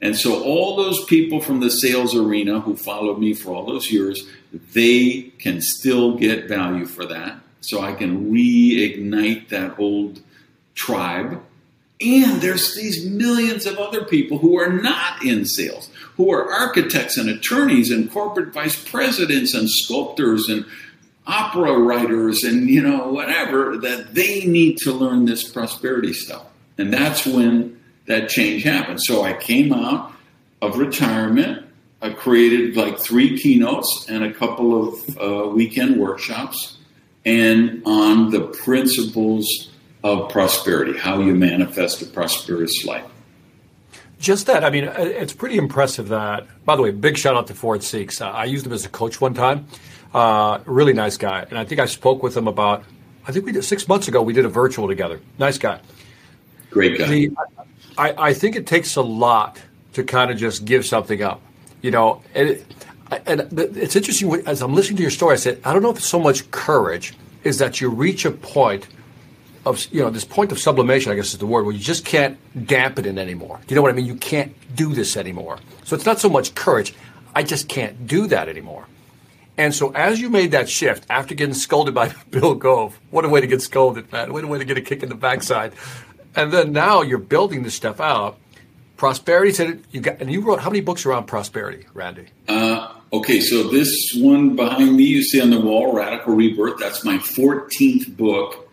And 0.00 0.16
so 0.16 0.42
all 0.42 0.74
those 0.74 1.04
people 1.04 1.40
from 1.40 1.60
the 1.60 1.70
sales 1.70 2.16
arena 2.16 2.60
who 2.60 2.74
followed 2.74 3.20
me 3.20 3.34
for 3.34 3.54
all 3.54 3.64
those 3.64 3.92
years, 3.92 4.26
they 4.52 5.32
can 5.38 5.60
still 5.60 6.16
get 6.16 6.48
value 6.48 6.86
for 6.86 7.06
that. 7.06 7.38
so 7.60 7.80
I 7.80 7.92
can 7.92 8.32
reignite 8.32 9.48
that 9.50 9.78
old 9.78 10.20
tribe. 10.74 11.40
And 12.00 12.42
there's 12.42 12.74
these 12.74 13.06
millions 13.08 13.66
of 13.66 13.78
other 13.78 14.04
people 14.04 14.38
who 14.38 14.58
are 14.58 14.72
not 14.72 15.24
in 15.24 15.46
sales, 15.46 15.88
who 16.16 16.32
are 16.32 16.50
architects 16.50 17.16
and 17.16 17.28
attorneys 17.28 17.92
and 17.92 18.10
corporate 18.10 18.52
vice 18.52 18.82
presidents 18.90 19.54
and 19.54 19.70
sculptors 19.70 20.48
and 20.48 20.64
opera 21.24 21.78
writers 21.78 22.42
and 22.42 22.68
you 22.68 22.82
know 22.82 23.06
whatever 23.12 23.76
that 23.76 24.12
they 24.12 24.44
need 24.44 24.76
to 24.78 24.90
learn 24.90 25.24
this 25.24 25.48
prosperity 25.48 26.12
stuff. 26.12 26.44
And 26.78 26.92
that's 26.92 27.24
when 27.24 27.80
that 28.06 28.28
change 28.28 28.64
happened. 28.64 29.00
So 29.00 29.22
I 29.22 29.34
came 29.34 29.72
out 29.72 30.12
of 30.60 30.78
retirement. 30.78 31.61
I 32.02 32.10
created 32.10 32.76
like 32.76 32.98
three 32.98 33.38
keynotes 33.38 34.06
and 34.08 34.24
a 34.24 34.34
couple 34.34 34.88
of 34.88 35.18
uh, 35.18 35.48
weekend 35.48 36.00
workshops 36.00 36.78
and 37.24 37.82
on 37.86 38.30
the 38.30 38.40
principles 38.40 39.70
of 40.02 40.28
prosperity, 40.28 40.98
how 40.98 41.20
you 41.20 41.32
manifest 41.32 42.02
a 42.02 42.06
prosperous 42.06 42.84
life. 42.84 43.04
Just 44.18 44.46
that. 44.46 44.64
I 44.64 44.70
mean, 44.70 44.88
uh, 44.88 44.94
it's 44.98 45.32
pretty 45.32 45.56
impressive 45.56 46.08
that, 46.08 46.46
by 46.64 46.74
the 46.74 46.82
way, 46.82 46.90
big 46.90 47.16
shout 47.16 47.36
out 47.36 47.46
to 47.48 47.54
Ford 47.54 47.80
Saeks. 47.80 48.20
Uh, 48.20 48.30
I 48.30 48.44
used 48.46 48.66
him 48.66 48.72
as 48.72 48.84
a 48.84 48.88
coach 48.88 49.20
one 49.20 49.34
time. 49.34 49.68
Uh, 50.12 50.58
really 50.66 50.92
nice 50.92 51.16
guy. 51.16 51.46
And 51.48 51.58
I 51.58 51.64
think 51.64 51.80
I 51.80 51.86
spoke 51.86 52.22
with 52.22 52.36
him 52.36 52.48
about, 52.48 52.84
I 53.26 53.32
think 53.32 53.46
we 53.46 53.52
did 53.52 53.64
six 53.64 53.86
months 53.86 54.08
ago, 54.08 54.22
we 54.22 54.32
did 54.32 54.44
a 54.44 54.48
virtual 54.48 54.88
together. 54.88 55.20
Nice 55.38 55.58
guy. 55.58 55.80
Great 56.70 56.98
guy. 56.98 57.06
The, 57.06 57.30
I, 57.96 58.14
I 58.30 58.34
think 58.34 58.56
it 58.56 58.66
takes 58.66 58.96
a 58.96 59.02
lot 59.02 59.60
to 59.92 60.02
kind 60.02 60.32
of 60.32 60.38
just 60.38 60.64
give 60.64 60.84
something 60.84 61.22
up. 61.22 61.40
You 61.82 61.90
know, 61.90 62.22
and, 62.34 62.48
it, 62.50 62.66
and 63.26 63.40
it's 63.58 63.96
interesting 63.96 64.32
as 64.46 64.62
I'm 64.62 64.74
listening 64.74 64.96
to 64.96 65.02
your 65.02 65.10
story. 65.10 65.34
I 65.34 65.36
said, 65.36 65.60
I 65.64 65.72
don't 65.72 65.82
know 65.82 65.90
if 65.90 65.98
it's 65.98 66.06
so 66.06 66.20
much 66.20 66.50
courage 66.50 67.14
is 67.44 67.58
that 67.58 67.80
you 67.80 67.90
reach 67.90 68.24
a 68.24 68.30
point 68.30 68.86
of 69.64 69.84
you 69.92 70.00
know 70.00 70.10
this 70.10 70.24
point 70.24 70.52
of 70.52 70.58
sublimation, 70.58 71.12
I 71.12 71.14
guess 71.14 71.32
is 71.32 71.38
the 71.38 71.46
word, 71.46 71.64
where 71.64 71.74
you 71.74 71.80
just 71.80 72.04
can't 72.04 72.38
dampen 72.66 73.04
it 73.04 73.10
in 73.10 73.18
anymore. 73.18 73.60
Do 73.66 73.74
you 73.74 73.76
know 73.76 73.82
what 73.82 73.90
I 73.90 73.94
mean? 73.94 74.06
You 74.06 74.16
can't 74.16 74.54
do 74.74 74.94
this 74.94 75.16
anymore. 75.16 75.58
So 75.84 75.94
it's 75.94 76.06
not 76.06 76.20
so 76.20 76.28
much 76.28 76.54
courage. 76.54 76.94
I 77.34 77.42
just 77.42 77.68
can't 77.68 78.06
do 78.06 78.26
that 78.28 78.48
anymore. 78.48 78.86
And 79.56 79.74
so 79.74 79.90
as 79.92 80.20
you 80.20 80.30
made 80.30 80.52
that 80.52 80.68
shift 80.68 81.06
after 81.10 81.34
getting 81.34 81.54
scolded 81.54 81.94
by 81.94 82.14
Bill 82.30 82.54
Gove, 82.54 82.98
what 83.10 83.24
a 83.24 83.28
way 83.28 83.40
to 83.40 83.46
get 83.46 83.62
scolded, 83.62 84.10
man! 84.10 84.32
What 84.32 84.44
a 84.44 84.46
way 84.46 84.58
to 84.58 84.64
get 84.64 84.76
a 84.76 84.82
kick 84.82 85.02
in 85.02 85.08
the 85.08 85.14
backside. 85.14 85.72
And 86.34 86.52
then 86.52 86.72
now 86.72 87.02
you're 87.02 87.18
building 87.18 87.62
this 87.62 87.74
stuff 87.74 88.00
out. 88.00 88.38
Prosperity 89.02 89.52
said 89.52 89.82
you 89.90 90.00
got, 90.00 90.20
and 90.20 90.30
you 90.30 90.42
wrote 90.42 90.60
how 90.60 90.70
many 90.70 90.80
books 90.80 91.04
around 91.04 91.24
prosperity, 91.24 91.88
Randy? 91.92 92.26
Uh, 92.46 92.94
okay, 93.12 93.40
so 93.40 93.64
this 93.64 94.12
one 94.14 94.54
behind 94.54 94.96
me, 94.96 95.02
you 95.02 95.24
see 95.24 95.40
on 95.40 95.50
the 95.50 95.60
wall, 95.60 95.92
Radical 95.92 96.36
Rebirth. 96.36 96.78
That's 96.78 97.04
my 97.04 97.18
14th 97.18 98.16
book. 98.16 98.70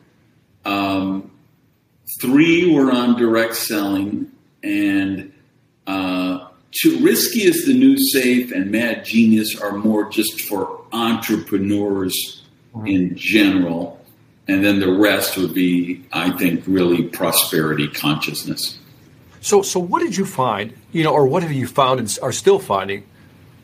Um, 0.65 1.31
three 2.21 2.71
were 2.71 2.91
on 2.91 3.17
direct 3.17 3.55
selling, 3.55 4.31
and 4.61 5.33
uh, 5.87 6.49
Too 6.79 6.99
Risky 6.99 7.45
is 7.45 7.65
the 7.65 7.73
New 7.73 7.97
Safe 7.97 8.51
and 8.51 8.69
Mad 8.69 9.05
Genius 9.05 9.59
are 9.59 9.71
more 9.71 10.11
just 10.11 10.41
for 10.41 10.85
entrepreneurs 10.91 12.43
mm-hmm. 12.75 12.85
in 12.85 13.15
general 13.15 13.99
and 14.47 14.65
then 14.65 14.79
the 14.79 14.91
rest 14.91 15.37
would 15.37 15.53
be, 15.53 16.03
I 16.11 16.31
think, 16.31 16.63
really 16.65 17.03
prosperity 17.03 17.87
consciousness. 17.87 18.78
So, 19.41 19.62
so 19.62 19.80
what 19.80 20.02
did 20.02 20.17
you 20.17 20.25
find? 20.25 20.73
You 20.91 21.04
know, 21.04 21.13
or 21.13 21.25
what 21.25 21.43
have 21.43 21.52
you 21.52 21.67
found 21.67 21.99
and 21.99 22.17
are 22.21 22.32
still 22.32 22.60
finding? 22.60 23.06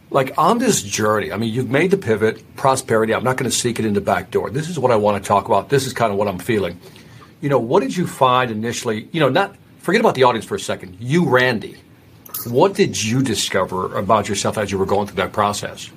Like 0.09 0.37
on 0.37 0.59
this 0.59 0.81
journey, 0.81 1.31
I 1.31 1.37
mean, 1.37 1.53
you've 1.53 1.69
made 1.69 1.91
the 1.91 1.97
pivot, 1.97 2.55
prosperity. 2.55 3.13
I'm 3.13 3.23
not 3.23 3.37
going 3.37 3.49
to 3.49 3.55
seek 3.55 3.79
it 3.79 3.85
in 3.85 3.93
the 3.93 4.01
back 4.01 4.31
door. 4.31 4.49
This 4.49 4.69
is 4.69 4.79
what 4.79 4.91
I 4.91 4.95
want 4.95 5.21
to 5.21 5.27
talk 5.27 5.45
about. 5.47 5.69
This 5.69 5.85
is 5.85 5.93
kind 5.93 6.11
of 6.11 6.17
what 6.17 6.27
I'm 6.27 6.39
feeling. 6.39 6.79
You 7.41 7.49
know, 7.49 7.59
what 7.59 7.81
did 7.81 7.95
you 7.95 8.07
find 8.07 8.51
initially? 8.51 9.09
You 9.11 9.19
know, 9.19 9.29
not 9.29 9.55
forget 9.79 9.99
about 9.99 10.15
the 10.15 10.23
audience 10.23 10.45
for 10.45 10.55
a 10.55 10.59
second. 10.59 10.97
You, 10.99 11.27
Randy, 11.27 11.77
what 12.47 12.75
did 12.75 13.01
you 13.01 13.21
discover 13.21 13.97
about 13.97 14.29
yourself 14.29 14.57
as 14.57 14.71
you 14.71 14.77
were 14.77 14.85
going 14.85 15.07
through 15.07 15.17
that 15.17 15.33
process? 15.33 15.89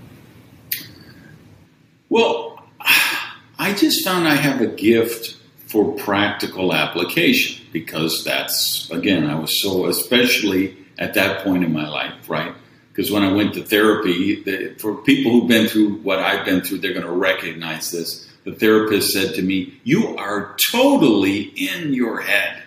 Well, 2.09 2.62
I 3.59 3.75
just 3.75 4.05
found 4.05 4.27
I 4.27 4.35
have 4.35 4.61
a 4.61 4.67
gift 4.67 5.37
for 5.67 5.93
practical 5.93 6.73
application 6.75 7.58
because 7.72 8.24
that's, 8.24 8.90
again, 8.90 9.28
I 9.28 9.38
was 9.38 9.62
so, 9.62 9.87
especially 9.87 10.76
at 10.98 11.14
that 11.14 11.44
point 11.44 11.64
in 11.64 11.72
my 11.72 11.88
life, 11.88 12.28
right? 12.28 12.54
Because 12.90 13.11
when 13.11 13.22
I 13.22 13.33
went 13.33 13.54
to 13.54 13.62
therapy, 13.62 14.42
the, 14.42 14.74
for 14.78 14.96
people 14.96 15.33
who've 15.33 15.48
been 15.48 15.68
through 15.68 15.98
what 15.98 16.18
I've 16.18 16.44
been 16.44 16.62
through, 16.62 16.78
they're 16.78 16.94
going 16.94 17.07
to 17.07 17.12
recognize 17.12 17.90
this. 17.90 18.28
The 18.44 18.52
therapist 18.52 19.12
said 19.12 19.35
to 19.35 19.42
me, 19.42 19.81
You 19.85 20.16
are 20.16 20.57
totally 20.72 21.42
in 21.42 21.92
your 21.92 22.20
head 22.20 22.62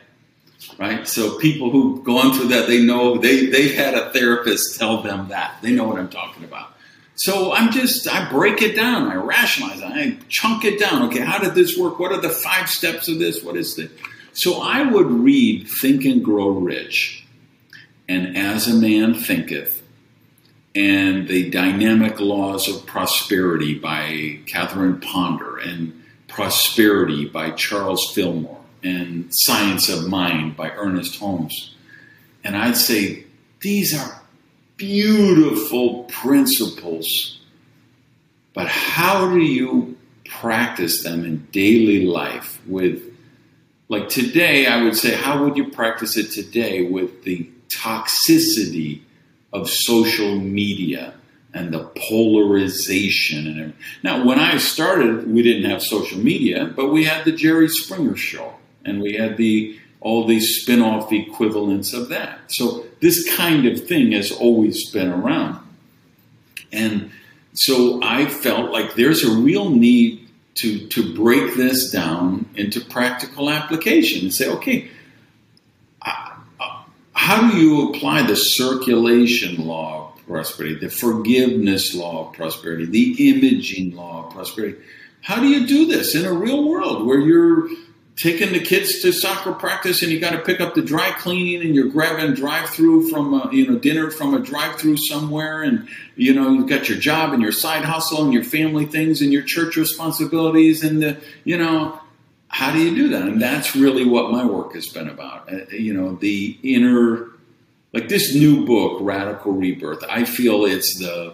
right? 0.77 1.07
So 1.07 1.37
people 1.37 1.69
who've 1.69 2.03
gone 2.03 2.33
through 2.33 2.49
that, 2.49 2.67
they 2.67 2.83
know 2.83 3.17
they 3.17 3.45
they've 3.47 3.75
had 3.75 3.93
a 3.93 4.11
therapist 4.11 4.79
tell 4.79 5.01
them 5.01 5.27
that. 5.29 5.57
They 5.61 5.71
know 5.71 5.83
what 5.85 5.99
I'm 5.99 6.09
talking 6.09 6.43
about. 6.43 6.69
So 7.15 7.53
I'm 7.53 7.71
just, 7.71 8.07
I 8.07 8.29
break 8.31 8.63
it 8.63 8.75
down, 8.75 9.11
I 9.11 9.15
rationalize 9.15 9.79
it, 9.79 9.85
I 9.85 10.17
chunk 10.27 10.65
it 10.65 10.79
down. 10.79 11.03
Okay, 11.07 11.19
how 11.19 11.37
did 11.37 11.53
this 11.53 11.77
work? 11.77 11.99
What 11.99 12.11
are 12.11 12.19
the 12.19 12.29
five 12.29 12.67
steps 12.67 13.07
of 13.09 13.19
this? 13.19 13.43
What 13.43 13.55
is 13.57 13.75
this? 13.75 13.91
So 14.33 14.61
I 14.61 14.83
would 14.83 15.11
read 15.11 15.67
Think 15.67 16.05
and 16.05 16.23
Grow 16.23 16.49
Rich 16.49 17.25
and 18.07 18.37
As 18.37 18.67
a 18.67 18.73
Man 18.73 19.13
Thinketh 19.13 19.83
and 20.73 21.27
The 21.27 21.49
Dynamic 21.49 22.19
Laws 22.19 22.69
of 22.69 22.85
Prosperity 22.85 23.77
by 23.77 24.39
Catherine 24.45 24.99
Ponder 25.01 25.57
and 25.57 26.03
Prosperity 26.27 27.25
by 27.25 27.51
Charles 27.51 28.13
Fillmore 28.13 28.61
and 28.83 29.27
Science 29.31 29.89
of 29.89 30.07
Mind 30.07 30.55
by 30.55 30.71
Ernest 30.71 31.19
Holmes. 31.19 31.75
And 32.43 32.55
I'd 32.55 32.77
say, 32.77 33.25
these 33.59 33.93
are 33.99 34.21
beautiful 34.77 36.05
principles, 36.05 37.39
but 38.53 38.67
how 38.67 39.29
do 39.29 39.39
you 39.39 39.97
practice 40.25 41.03
them 41.03 41.25
in 41.25 41.47
daily 41.51 42.05
life 42.05 42.61
with 42.65 43.10
like 43.91 44.09
today 44.09 44.65
i 44.65 44.81
would 44.81 44.95
say 44.95 45.13
how 45.13 45.43
would 45.43 45.55
you 45.55 45.69
practice 45.69 46.17
it 46.17 46.31
today 46.31 46.83
with 46.83 47.23
the 47.23 47.47
toxicity 47.69 49.01
of 49.53 49.69
social 49.69 50.35
media 50.35 51.13
and 51.53 51.73
the 51.73 51.83
polarization 52.09 53.45
and 53.47 53.59
everything. 53.59 53.79
now 54.03 54.25
when 54.25 54.39
i 54.39 54.57
started 54.57 55.31
we 55.31 55.41
didn't 55.43 55.69
have 55.69 55.81
social 55.83 56.17
media 56.17 56.65
but 56.75 56.87
we 56.87 57.03
had 57.03 57.23
the 57.25 57.31
jerry 57.31 57.67
springer 57.67 58.15
show 58.15 58.53
and 58.85 59.01
we 59.01 59.13
had 59.13 59.37
the 59.37 59.77
all 59.99 60.25
these 60.25 60.61
spin-off 60.61 61.11
equivalents 61.13 61.93
of 61.93 62.09
that 62.09 62.39
so 62.47 62.85
this 63.01 63.35
kind 63.35 63.65
of 63.65 63.87
thing 63.87 64.13
has 64.13 64.31
always 64.31 64.89
been 64.91 65.11
around. 65.11 65.59
And 66.71 67.11
so 67.53 67.99
I 68.01 68.27
felt 68.27 68.71
like 68.71 68.95
there's 68.95 69.23
a 69.23 69.31
real 69.31 69.69
need 69.69 70.20
to, 70.55 70.87
to 70.87 71.15
break 71.15 71.55
this 71.55 71.91
down 71.91 72.49
into 72.55 72.81
practical 72.81 73.49
application 73.49 74.23
and 74.23 74.33
say, 74.33 74.49
okay, 74.49 74.89
how 77.13 77.49
do 77.49 77.57
you 77.57 77.89
apply 77.89 78.23
the 78.23 78.35
circulation 78.35 79.65
law 79.65 80.13
of 80.13 80.25
prosperity, 80.25 80.75
the 80.75 80.89
forgiveness 80.89 81.93
law 81.93 82.27
of 82.27 82.33
prosperity, 82.33 82.85
the 82.85 83.29
imaging 83.29 83.95
law 83.95 84.25
of 84.25 84.33
prosperity? 84.33 84.77
How 85.21 85.39
do 85.39 85.47
you 85.47 85.67
do 85.67 85.85
this 85.85 86.15
in 86.15 86.25
a 86.25 86.33
real 86.33 86.67
world 86.67 87.05
where 87.05 87.19
you're 87.19 87.69
taking 88.21 88.53
the 88.53 88.59
kids 88.59 89.01
to 89.01 89.11
soccer 89.11 89.51
practice 89.51 90.03
and 90.03 90.11
you 90.11 90.19
got 90.19 90.31
to 90.31 90.37
pick 90.37 90.61
up 90.61 90.75
the 90.75 90.81
dry 90.81 91.09
cleaning 91.17 91.65
and 91.65 91.73
you're 91.73 91.87
grabbing 91.87 92.35
drive 92.35 92.69
through 92.69 93.09
from 93.09 93.33
a, 93.33 93.49
you 93.51 93.67
know 93.67 93.79
dinner 93.79 94.11
from 94.11 94.35
a 94.35 94.39
drive 94.39 94.79
through 94.79 94.95
somewhere 94.95 95.63
and 95.63 95.87
you 96.15 96.31
know 96.31 96.51
you've 96.51 96.69
got 96.69 96.87
your 96.87 96.99
job 96.99 97.33
and 97.33 97.41
your 97.41 97.51
side 97.51 97.83
hustle 97.83 98.23
and 98.23 98.31
your 98.31 98.43
family 98.43 98.85
things 98.85 99.21
and 99.21 99.33
your 99.33 99.41
church 99.41 99.75
responsibilities 99.75 100.83
and 100.83 101.01
the 101.01 101.19
you 101.45 101.57
know 101.57 101.99
how 102.53 102.69
do 102.69 102.79
you 102.79 102.93
do 102.93 103.07
that? 103.07 103.21
And 103.21 103.41
that's 103.41 103.77
really 103.77 104.03
what 104.03 104.29
my 104.29 104.43
work 104.43 104.73
has 104.73 104.89
been 104.89 105.07
about. 105.07 105.51
Uh, 105.51 105.65
you 105.71 105.93
know 105.93 106.15
the 106.15 106.59
inner 106.61 107.31
like 107.93 108.07
this 108.07 108.35
new 108.35 108.65
book 108.65 108.99
radical 109.01 109.51
rebirth 109.51 110.03
i 110.09 110.23
feel 110.23 110.65
it's 110.65 110.99
the 110.99 111.33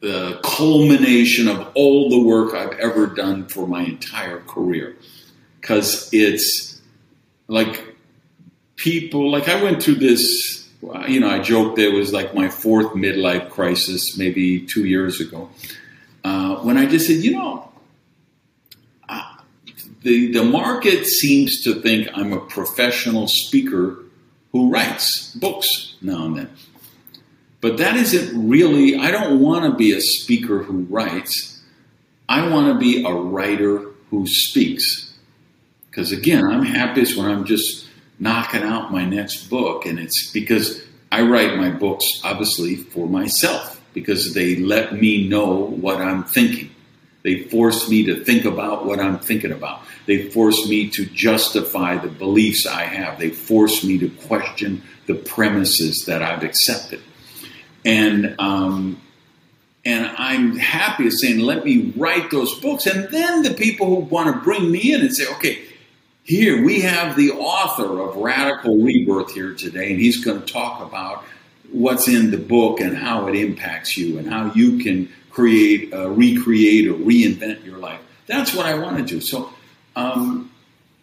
the 0.00 0.38
culmination 0.42 1.48
of 1.48 1.70
all 1.74 2.10
the 2.10 2.20
work 2.20 2.54
i've 2.54 2.78
ever 2.78 3.06
done 3.06 3.46
for 3.46 3.66
my 3.66 3.82
entire 3.82 4.40
career 4.40 4.96
because 5.68 6.08
it's 6.12 6.80
like 7.46 7.94
people 8.76 9.30
like 9.30 9.50
I 9.50 9.62
went 9.62 9.82
through 9.82 9.96
this. 9.96 10.66
You 11.08 11.20
know, 11.20 11.28
I 11.28 11.40
joked 11.40 11.76
that 11.76 11.88
it 11.88 11.92
was 11.92 12.12
like 12.12 12.34
my 12.34 12.48
fourth 12.48 12.94
midlife 12.94 13.50
crisis, 13.50 14.16
maybe 14.16 14.64
two 14.64 14.86
years 14.86 15.20
ago, 15.20 15.50
uh, 16.24 16.56
when 16.58 16.78
I 16.78 16.86
just 16.86 17.08
said, 17.08 17.16
you 17.16 17.32
know, 17.32 17.70
the 20.02 20.32
the 20.32 20.44
market 20.44 21.04
seems 21.04 21.62
to 21.64 21.82
think 21.82 22.08
I'm 22.14 22.32
a 22.32 22.40
professional 22.40 23.26
speaker 23.26 24.04
who 24.52 24.70
writes 24.70 25.34
books 25.34 25.96
now 26.00 26.24
and 26.24 26.38
then. 26.38 26.50
But 27.60 27.76
that 27.78 27.96
isn't 27.96 28.48
really, 28.48 28.96
I 28.96 29.10
don't 29.10 29.40
want 29.40 29.64
to 29.64 29.76
be 29.76 29.92
a 29.92 30.00
speaker 30.00 30.62
who 30.62 30.84
writes. 30.84 31.60
I 32.28 32.48
want 32.48 32.72
to 32.72 32.78
be 32.78 33.04
a 33.04 33.12
writer 33.12 33.84
who 34.10 34.28
speaks. 34.28 35.08
Because 35.98 36.12
again, 36.12 36.44
I'm 36.44 36.62
happiest 36.62 37.16
when 37.16 37.26
I'm 37.26 37.44
just 37.44 37.88
knocking 38.20 38.62
out 38.62 38.92
my 38.92 39.04
next 39.04 39.50
book, 39.50 39.84
and 39.84 39.98
it's 39.98 40.30
because 40.30 40.80
I 41.10 41.22
write 41.22 41.56
my 41.56 41.70
books 41.70 42.20
obviously 42.22 42.76
for 42.76 43.08
myself 43.08 43.82
because 43.94 44.32
they 44.32 44.54
let 44.54 44.92
me 44.92 45.26
know 45.26 45.56
what 45.56 46.00
I'm 46.00 46.22
thinking. 46.22 46.70
They 47.24 47.42
force 47.42 47.90
me 47.90 48.04
to 48.04 48.22
think 48.24 48.44
about 48.44 48.86
what 48.86 49.00
I'm 49.00 49.18
thinking 49.18 49.50
about. 49.50 49.80
They 50.06 50.30
force 50.30 50.68
me 50.68 50.88
to 50.90 51.04
justify 51.04 51.96
the 51.96 52.06
beliefs 52.06 52.64
I 52.64 52.84
have. 52.84 53.18
They 53.18 53.30
force 53.30 53.82
me 53.82 53.98
to 53.98 54.08
question 54.08 54.84
the 55.06 55.16
premises 55.16 56.04
that 56.06 56.22
I've 56.22 56.44
accepted. 56.44 57.00
And 57.84 58.36
um, 58.38 59.02
and 59.84 60.06
I'm 60.16 60.56
happy 60.58 61.10
saying, 61.10 61.40
let 61.40 61.64
me 61.64 61.92
write 61.96 62.30
those 62.30 62.54
books. 62.60 62.86
And 62.86 63.08
then 63.10 63.42
the 63.42 63.54
people 63.54 63.86
who 63.86 63.96
want 64.02 64.32
to 64.32 64.40
bring 64.42 64.70
me 64.70 64.92
in 64.92 65.00
and 65.00 65.12
say, 65.12 65.26
okay, 65.34 65.64
here 66.28 66.62
we 66.62 66.80
have 66.80 67.16
the 67.16 67.30
author 67.30 68.02
of 68.02 68.16
Radical 68.16 68.76
Rebirth 68.76 69.32
here 69.32 69.54
today, 69.54 69.92
and 69.92 69.98
he's 69.98 70.22
going 70.22 70.42
to 70.42 70.46
talk 70.46 70.82
about 70.82 71.24
what's 71.72 72.06
in 72.06 72.30
the 72.30 72.36
book 72.36 72.80
and 72.80 72.94
how 72.94 73.28
it 73.28 73.34
impacts 73.34 73.96
you 73.96 74.18
and 74.18 74.28
how 74.28 74.52
you 74.52 74.76
can 74.76 75.10
create, 75.30 75.90
uh, 75.94 76.10
recreate, 76.10 76.86
or 76.86 76.92
reinvent 76.92 77.64
your 77.64 77.78
life. 77.78 78.00
That's 78.26 78.54
what 78.54 78.66
I 78.66 78.74
want 78.74 78.98
to 78.98 79.04
do. 79.04 79.22
So, 79.22 79.50
um, 79.96 80.52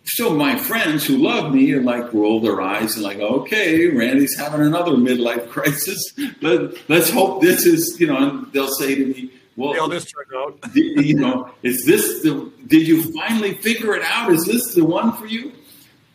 so 0.03 0.35
my 0.35 0.57
friends 0.57 1.07
who 1.07 1.17
love 1.17 1.51
me 1.51 1.73
are 1.73 1.81
like 1.81 2.13
roll 2.13 2.39
their 2.39 2.61
eyes 2.61 2.93
and 2.93 3.03
like, 3.03 3.17
okay, 3.17 3.87
Randy's 3.87 4.37
having 4.37 4.61
another 4.61 4.91
midlife 4.91 5.49
crisis. 5.49 6.03
Let, 6.41 6.87
let's 6.87 7.09
hope 7.09 7.41
this 7.41 7.65
is, 7.65 7.99
you 7.99 8.05
know, 8.05 8.17
and 8.17 8.53
they'll 8.53 8.67
say 8.67 8.93
to 8.93 9.05
me, 9.07 9.31
well, 9.55 9.73
How 9.73 9.87
this 9.87 10.05
turned 10.05 10.33
out. 10.35 10.75
you 10.75 11.15
know, 11.15 11.49
is 11.63 11.85
this 11.85 12.21
the, 12.23 12.51
did 12.67 12.87
you 12.87 13.03
finally 13.13 13.55
figure 13.55 13.95
it 13.95 14.03
out? 14.03 14.31
Is 14.31 14.45
this 14.45 14.73
the 14.73 14.83
one 14.83 15.13
for 15.13 15.27
you? 15.27 15.53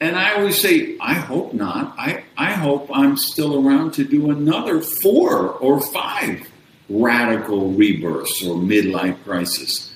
And 0.01 0.17
I 0.17 0.35
always 0.35 0.61
say, 0.61 0.97
I 0.99 1.15
hope 1.15 1.53
not. 1.53 1.95
I, 1.99 2.25
I 2.37 2.53
hope 2.53 2.91
I'm 2.93 3.17
still 3.17 3.67
around 3.67 3.93
to 3.95 4.05
do 4.05 4.31
another 4.31 4.81
four 4.81 5.51
or 5.53 5.81
five 5.81 6.49
radical 6.89 7.73
rebirths 7.73 8.43
or 8.45 8.57
midlife 8.57 9.23
crisis. 9.25 9.95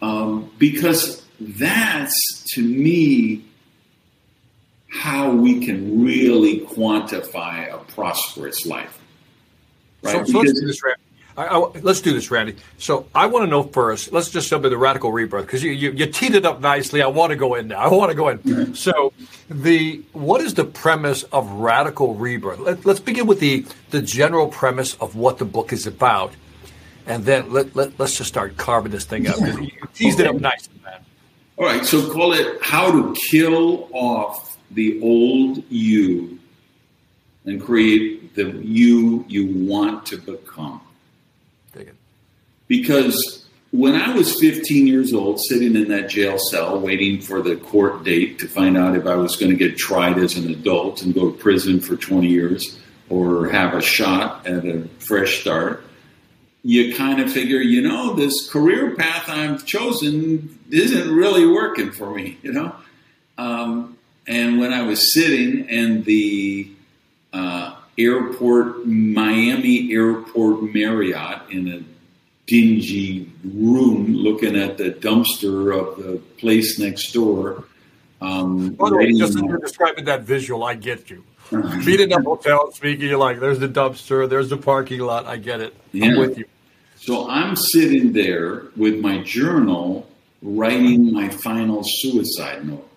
Um, 0.00 0.50
because 0.58 1.24
that's, 1.38 2.44
to 2.54 2.62
me, 2.62 3.44
how 4.88 5.30
we 5.30 5.64
can 5.64 6.04
really 6.04 6.60
quantify 6.60 7.72
a 7.72 7.78
prosperous 7.92 8.64
life. 8.64 8.98
Right? 10.02 10.26
So, 10.26 10.32
so 10.32 10.38
let's 10.38 10.58
do 10.58 10.66
this, 10.66 10.82
Randy. 10.82 11.00
I, 11.36 11.46
I, 11.46 11.58
let's 11.80 12.00
do 12.00 12.12
this, 12.12 12.30
Randy. 12.30 12.56
So 12.78 13.06
I 13.14 13.26
want 13.26 13.44
to 13.44 13.50
know 13.50 13.64
first. 13.64 14.12
Let's 14.12 14.30
just 14.30 14.48
jump 14.48 14.64
into 14.64 14.76
radical 14.76 15.10
rebirth 15.10 15.46
because 15.46 15.62
you, 15.62 15.72
you, 15.72 15.90
you 15.90 16.06
teed 16.06 16.34
it 16.34 16.44
up 16.44 16.60
nicely. 16.60 17.02
I 17.02 17.08
want 17.08 17.30
to 17.30 17.36
go 17.36 17.54
in 17.54 17.68
now. 17.68 17.78
I 17.78 17.88
want 17.88 18.10
to 18.10 18.14
go 18.16 18.28
in. 18.28 18.38
Mm-hmm. 18.38 18.74
So 18.74 19.12
the 19.48 20.02
what 20.12 20.40
is 20.40 20.54
the 20.54 20.64
premise 20.64 21.24
of 21.24 21.50
radical 21.50 22.14
rebirth? 22.14 22.60
Let, 22.60 22.86
us 22.86 23.00
begin 23.00 23.26
with 23.26 23.40
the 23.40 23.66
the 23.90 24.00
general 24.00 24.48
premise 24.48 24.94
of 24.94 25.16
what 25.16 25.38
the 25.38 25.44
book 25.44 25.72
is 25.72 25.86
about, 25.86 26.32
and 27.06 27.24
then 27.24 27.52
let, 27.52 27.74
let 27.74 28.00
us 28.00 28.16
just 28.16 28.28
start 28.28 28.56
carving 28.56 28.92
this 28.92 29.04
thing 29.04 29.26
up. 29.26 29.38
You 29.40 29.70
teased 29.92 30.20
okay. 30.20 30.28
it 30.28 30.34
up 30.34 30.40
nicely, 30.40 30.74
man. 30.84 31.00
All 31.56 31.64
right. 31.64 31.84
So 31.84 32.12
call 32.12 32.32
it 32.32 32.62
how 32.62 32.92
to 32.92 33.14
kill 33.28 33.88
off 33.92 34.56
the 34.70 35.00
old 35.02 35.64
you 35.68 36.38
and 37.44 37.60
create 37.60 38.34
the 38.36 38.50
you 38.62 39.24
you 39.28 39.68
want 39.68 40.06
to 40.06 40.18
become. 40.18 40.80
Because 42.80 43.46
when 43.70 43.94
I 43.94 44.14
was 44.16 44.40
15 44.40 44.88
years 44.88 45.14
old, 45.14 45.40
sitting 45.40 45.76
in 45.76 45.88
that 45.88 46.08
jail 46.08 46.38
cell 46.50 46.80
waiting 46.80 47.20
for 47.20 47.40
the 47.40 47.54
court 47.54 48.02
date 48.02 48.40
to 48.40 48.48
find 48.48 48.76
out 48.76 48.96
if 48.96 49.06
I 49.06 49.14
was 49.14 49.36
going 49.36 49.52
to 49.52 49.56
get 49.56 49.78
tried 49.78 50.18
as 50.18 50.36
an 50.36 50.50
adult 50.50 51.02
and 51.02 51.14
go 51.14 51.30
to 51.30 51.36
prison 51.36 51.80
for 51.80 51.96
20 51.96 52.26
years 52.26 52.76
or 53.08 53.48
have 53.48 53.74
a 53.74 53.80
shot 53.80 54.44
at 54.44 54.64
a 54.64 54.88
fresh 54.98 55.40
start, 55.40 55.84
you 56.64 56.94
kind 56.96 57.20
of 57.20 57.32
figure, 57.32 57.60
you 57.60 57.80
know, 57.80 58.14
this 58.14 58.50
career 58.50 58.96
path 58.96 59.28
I've 59.28 59.64
chosen 59.64 60.58
isn't 60.70 61.14
really 61.14 61.46
working 61.46 61.92
for 61.92 62.12
me, 62.12 62.38
you 62.42 62.52
know? 62.52 62.74
Um, 63.38 63.98
and 64.26 64.58
when 64.58 64.72
I 64.72 64.82
was 64.82 65.12
sitting 65.12 65.68
in 65.68 66.02
the 66.02 66.72
uh, 67.32 67.76
airport, 67.96 68.84
Miami 68.84 69.92
Airport 69.92 70.74
Marriott 70.74 71.50
in 71.50 71.68
a 71.68 71.93
dingy 72.46 73.32
room 73.44 74.14
looking 74.14 74.56
at 74.56 74.76
the 74.78 74.90
dumpster 74.90 75.78
of 75.78 76.02
the 76.02 76.18
place 76.38 76.78
next 76.78 77.12
door. 77.12 77.64
Um, 78.20 78.70
By 78.70 78.90
the 78.90 78.96
way, 78.96 79.12
just 79.12 79.36
as 79.36 79.42
you're 79.42 79.58
describing 79.58 80.04
that 80.06 80.22
visual, 80.22 80.64
I 80.64 80.74
get 80.74 81.10
you. 81.10 81.24
Being 81.50 82.00
in 82.00 82.12
a 82.12 82.22
hotel 82.22 82.72
speaking, 82.72 83.08
you're 83.08 83.18
like, 83.18 83.40
there's 83.40 83.58
the 83.58 83.68
dumpster, 83.68 84.28
there's 84.28 84.48
the 84.48 84.56
parking 84.56 85.00
lot. 85.00 85.26
I 85.26 85.36
get 85.36 85.60
it. 85.60 85.74
Yeah. 85.92 86.06
I'm 86.06 86.18
with 86.18 86.38
you. 86.38 86.46
So 86.96 87.28
I'm 87.28 87.54
sitting 87.54 88.12
there 88.12 88.64
with 88.76 89.00
my 89.00 89.22
journal 89.22 90.08
writing 90.40 91.12
my 91.12 91.28
final 91.28 91.82
suicide 91.84 92.66
note. 92.66 92.88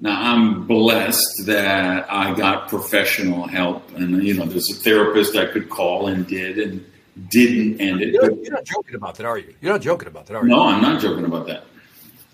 Now 0.00 0.34
I'm 0.34 0.66
blessed 0.66 1.44
that 1.46 2.10
I 2.10 2.34
got 2.34 2.68
professional 2.68 3.46
help, 3.46 3.94
and 3.94 4.22
you 4.22 4.34
know, 4.34 4.44
there's 4.44 4.70
a 4.70 4.74
therapist 4.74 5.36
I 5.36 5.46
could 5.46 5.70
call 5.70 6.08
and 6.08 6.26
did, 6.26 6.58
and 6.58 6.84
didn't 7.28 7.80
end 7.80 8.02
it. 8.02 8.12
You're, 8.12 8.32
you're, 8.32 8.52
not 8.52 8.64
joking 8.64 8.94
about 8.94 9.16
that, 9.16 9.26
are 9.26 9.38
you? 9.38 9.54
You're 9.60 9.72
not 9.72 9.82
joking 9.82 10.08
about 10.08 10.26
that, 10.26 10.36
are 10.36 10.42
you? 10.42 10.48
No, 10.48 10.64
I'm 10.64 10.82
not 10.82 11.00
joking 11.00 11.24
about 11.24 11.46
that. 11.46 11.64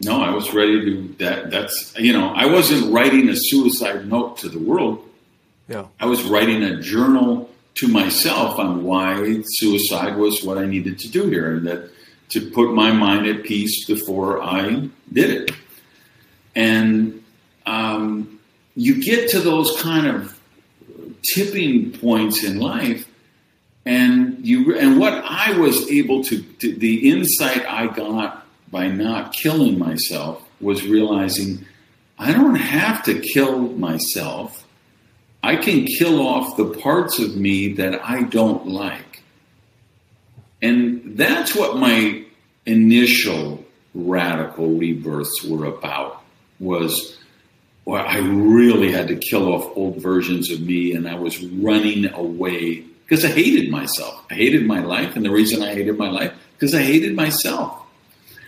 No, 0.02 0.22
I 0.22 0.30
was 0.30 0.54
ready 0.54 0.80
to 0.80 0.84
do 0.84 1.14
that. 1.18 1.50
That's 1.50 1.94
you 1.98 2.12
know, 2.12 2.32
I 2.34 2.46
wasn't 2.46 2.92
writing 2.92 3.28
a 3.28 3.36
suicide 3.36 4.08
note 4.08 4.38
to 4.38 4.48
the 4.48 4.58
world. 4.58 5.06
Yeah, 5.68 5.86
I 6.00 6.06
was 6.06 6.22
writing 6.22 6.62
a 6.62 6.80
journal 6.80 7.50
to 7.76 7.88
myself 7.88 8.58
on 8.58 8.82
why 8.82 9.42
suicide 9.44 10.16
was 10.16 10.42
what 10.42 10.56
I 10.56 10.66
needed 10.66 10.98
to 11.00 11.08
do 11.10 11.28
here, 11.28 11.54
and 11.54 11.66
that 11.66 11.90
to 12.30 12.50
put 12.50 12.72
my 12.72 12.92
mind 12.92 13.26
at 13.26 13.42
peace 13.42 13.84
before 13.86 14.42
I 14.42 14.88
did 15.12 15.30
it. 15.30 15.50
And 16.54 17.22
um, 17.66 18.40
you 18.74 19.02
get 19.02 19.30
to 19.30 19.40
those 19.40 19.80
kind 19.80 20.06
of 20.06 20.40
tipping 21.34 21.92
points 21.92 22.42
in 22.42 22.58
life 22.58 23.06
and 23.86 24.46
you 24.46 24.76
and 24.76 24.98
what 24.98 25.14
I 25.14 25.58
was 25.58 25.90
able 25.90 26.22
to, 26.24 26.42
to, 26.42 26.74
the 26.74 27.10
insight 27.10 27.64
I 27.66 27.86
got 27.86 28.46
by 28.70 28.88
not 28.88 29.32
killing 29.32 29.78
myself 29.78 30.42
was 30.60 30.86
realizing 30.86 31.64
I 32.18 32.32
don't 32.32 32.56
have 32.56 33.02
to 33.04 33.18
kill 33.18 33.58
myself. 33.58 34.66
I 35.42 35.56
can 35.56 35.86
kill 35.86 36.20
off 36.20 36.56
the 36.58 36.74
parts 36.80 37.18
of 37.18 37.34
me 37.34 37.72
that 37.74 38.04
I 38.04 38.24
don't 38.24 38.66
like. 38.68 39.22
And 40.60 41.16
that's 41.16 41.56
what 41.56 41.78
my 41.78 42.24
initial 42.66 43.64
radical 43.94 44.68
rebirths 44.68 45.42
were 45.42 45.64
about 45.64 46.22
was 46.58 47.16
well, 47.86 48.06
I 48.06 48.18
really 48.18 48.92
had 48.92 49.08
to 49.08 49.16
kill 49.16 49.52
off 49.52 49.74
old 49.74 50.02
versions 50.02 50.50
of 50.50 50.60
me 50.60 50.92
and 50.92 51.08
I 51.08 51.14
was 51.14 51.42
running 51.42 52.12
away 52.12 52.84
because 53.10 53.24
I 53.24 53.28
hated 53.28 53.70
myself. 53.70 54.24
I 54.30 54.34
hated 54.34 54.64
my 54.66 54.78
life, 54.78 55.16
and 55.16 55.24
the 55.24 55.32
reason 55.32 55.62
I 55.64 55.74
hated 55.74 55.98
my 55.98 56.08
life 56.08 56.32
because 56.54 56.74
I 56.76 56.82
hated 56.82 57.16
myself. 57.16 57.82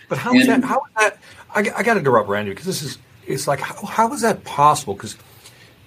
But 0.09 0.19
how 0.19 0.31
and, 0.31 0.41
is 0.41 0.47
that? 0.47 0.63
How 0.63 0.77
is 0.77 0.95
that? 0.97 1.19
I, 1.53 1.61
I 1.79 1.83
got 1.83 1.95
to 1.95 2.01
interrupt 2.01 2.29
Randy 2.29 2.53
because 2.53 2.67
this 2.67 2.83
is 2.83 2.99
it's 3.27 3.49
like 3.49 3.59
how, 3.59 3.85
how 3.85 4.13
is 4.13 4.21
that 4.23 4.45
possible? 4.45 4.95
Because 4.95 5.17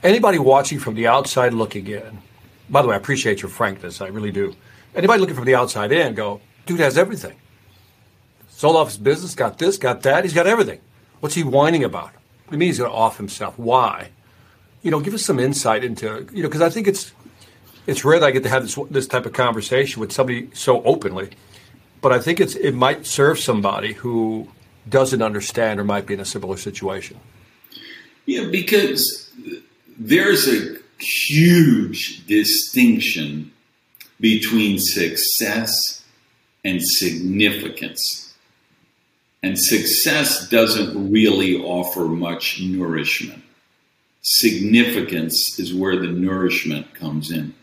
anybody 0.04 0.40
watching 0.40 0.80
from 0.80 0.96
the 0.96 1.08
outside 1.08 1.54
looking 1.54 1.88
in, 1.88 2.20
by 2.70 2.82
the 2.82 2.90
way, 2.90 2.96
I 2.96 2.98
appreciate 2.98 3.42
your 3.42 3.50
frankness. 3.50 4.02
I 4.02 4.08
really 4.08 4.32
do. 4.32 4.54
Anybody 4.94 5.22
looking 5.22 5.36
from 5.36 5.46
the 5.46 5.56
outside 5.56 5.94
in, 5.94 6.14
go, 6.14 6.42
dude 6.66 6.82
has 6.82 6.98
everything. 6.98 7.38
Sold 8.50 8.76
off 8.76 8.88
his 8.88 8.98
business, 8.98 9.36
got 9.36 9.58
this, 9.58 9.78
got 9.78 10.02
that. 10.04 10.26
He's 10.26 10.34
got 10.34 10.48
everything. 10.48 10.82
What's 11.22 11.36
he 11.36 11.44
whining 11.44 11.84
about? 11.84 12.12
What 12.14 12.52
do 12.52 12.56
you 12.56 12.58
mean 12.58 12.68
he's 12.68 12.80
going 12.80 12.92
to 12.92 12.96
off 12.96 13.18
himself? 13.18 13.58
Why? 13.58 14.10
You 14.82 14.92
know, 14.92 15.00
give 15.00 15.14
us 15.14 15.24
some 15.24 15.40
insight 15.40 15.84
into 15.86 16.28
you 16.34 16.44
know 16.44 16.50
because 16.50 16.62
I 16.62 16.70
think 16.70 16.88
it's 16.88 17.14
it's 17.88 18.04
rare 18.04 18.20
that 18.20 18.26
I 18.26 18.32
get 18.32 18.44
to 18.44 18.50
have 18.50 18.64
this 18.64 18.78
this 18.90 19.08
type 19.08 19.26
of 19.26 19.34
conversation 19.34 20.00
with 20.00 20.12
somebody 20.12 20.50
so 20.54 20.84
openly. 20.84 21.30
But 22.02 22.12
I 22.12 22.20
think 22.20 22.40
it's 22.40 22.56
it 22.56 22.74
might 22.74 23.06
serve 23.06 23.40
somebody 23.40 23.94
who 23.94 24.48
doesn't 24.88 25.22
understand 25.22 25.80
or 25.80 25.84
might 25.84 26.06
be 26.06 26.14
in 26.14 26.20
a 26.20 26.26
similar 26.26 26.58
situation. 26.58 27.20
Yeah, 28.26 28.48
because 28.52 29.32
there's 29.98 30.48
a 30.48 30.78
huge 31.00 32.26
distinction 32.28 33.52
between 34.20 34.80
success 34.80 36.04
and 36.64 36.82
significance. 36.82 38.34
And 39.44 39.60
success 39.60 40.50
doesn't 40.50 41.12
really 41.12 41.62
offer 41.62 42.06
much 42.06 42.60
nourishment. 42.62 43.44
Significance 44.22 45.60
is 45.60 45.72
where 45.72 45.96
the 45.96 46.08
nourishment 46.08 46.96
comes 46.96 47.30
in. 47.30 47.54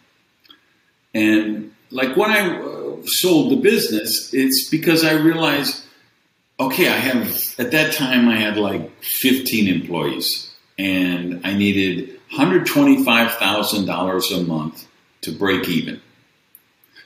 And 1.14 1.74
like 1.90 2.16
when 2.16 2.30
I 2.30 2.58
uh, 2.58 2.96
sold 3.04 3.52
the 3.52 3.56
business, 3.56 4.32
it's 4.32 4.68
because 4.68 5.04
I 5.04 5.12
realized 5.12 5.82
okay, 6.60 6.88
I 6.88 6.96
have, 6.96 7.54
at 7.58 7.70
that 7.72 7.92
time, 7.92 8.28
I 8.28 8.36
had 8.36 8.56
like 8.56 9.02
15 9.02 9.68
employees 9.68 10.50
and 10.78 11.40
I 11.44 11.52
needed 11.54 12.20
$125,000 12.32 14.38
a 14.38 14.42
month 14.44 14.86
to 15.22 15.32
break 15.32 15.68
even. 15.68 16.00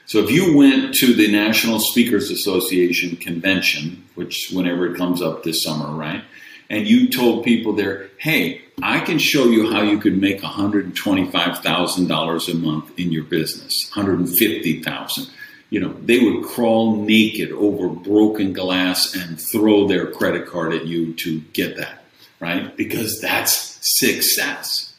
So 0.05 0.19
if 0.19 0.29
you 0.31 0.55
went 0.55 0.93
to 0.95 1.13
the 1.13 1.29
National 1.31 1.79
Speakers 1.79 2.31
Association 2.31 3.17
convention, 3.17 4.05
which 4.15 4.49
whenever 4.53 4.87
it 4.87 4.97
comes 4.97 5.21
up 5.21 5.43
this 5.43 5.61
summer, 5.63 5.93
right? 5.93 6.23
And 6.69 6.85
you 6.87 7.09
told 7.09 7.45
people 7.45 7.73
there, 7.73 8.09
hey, 8.17 8.61
I 8.81 8.99
can 8.99 9.19
show 9.19 9.45
you 9.45 9.71
how 9.71 9.81
you 9.81 9.99
could 9.99 10.19
make 10.19 10.41
$125,000 10.41 12.49
a 12.49 12.55
month 12.55 12.99
in 12.99 13.11
your 13.11 13.23
business, 13.23 13.89
150,000. 13.93 15.29
You 15.69 15.81
know, 15.81 15.91
they 15.93 16.19
would 16.19 16.45
crawl 16.45 17.03
naked 17.03 17.51
over 17.51 17.89
broken 17.89 18.53
glass 18.53 19.13
and 19.15 19.37
throw 19.39 19.87
their 19.87 20.11
credit 20.11 20.47
card 20.47 20.73
at 20.73 20.85
you 20.85 21.13
to 21.15 21.41
get 21.53 21.75
that, 21.77 22.03
right? 22.39 22.75
Because 22.77 23.19
that's 23.21 23.77
success. 23.81 24.93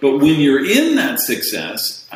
But 0.00 0.18
when 0.18 0.40
you're 0.40 0.64
in 0.64 0.96
that 0.96 1.20
success, 1.20 2.08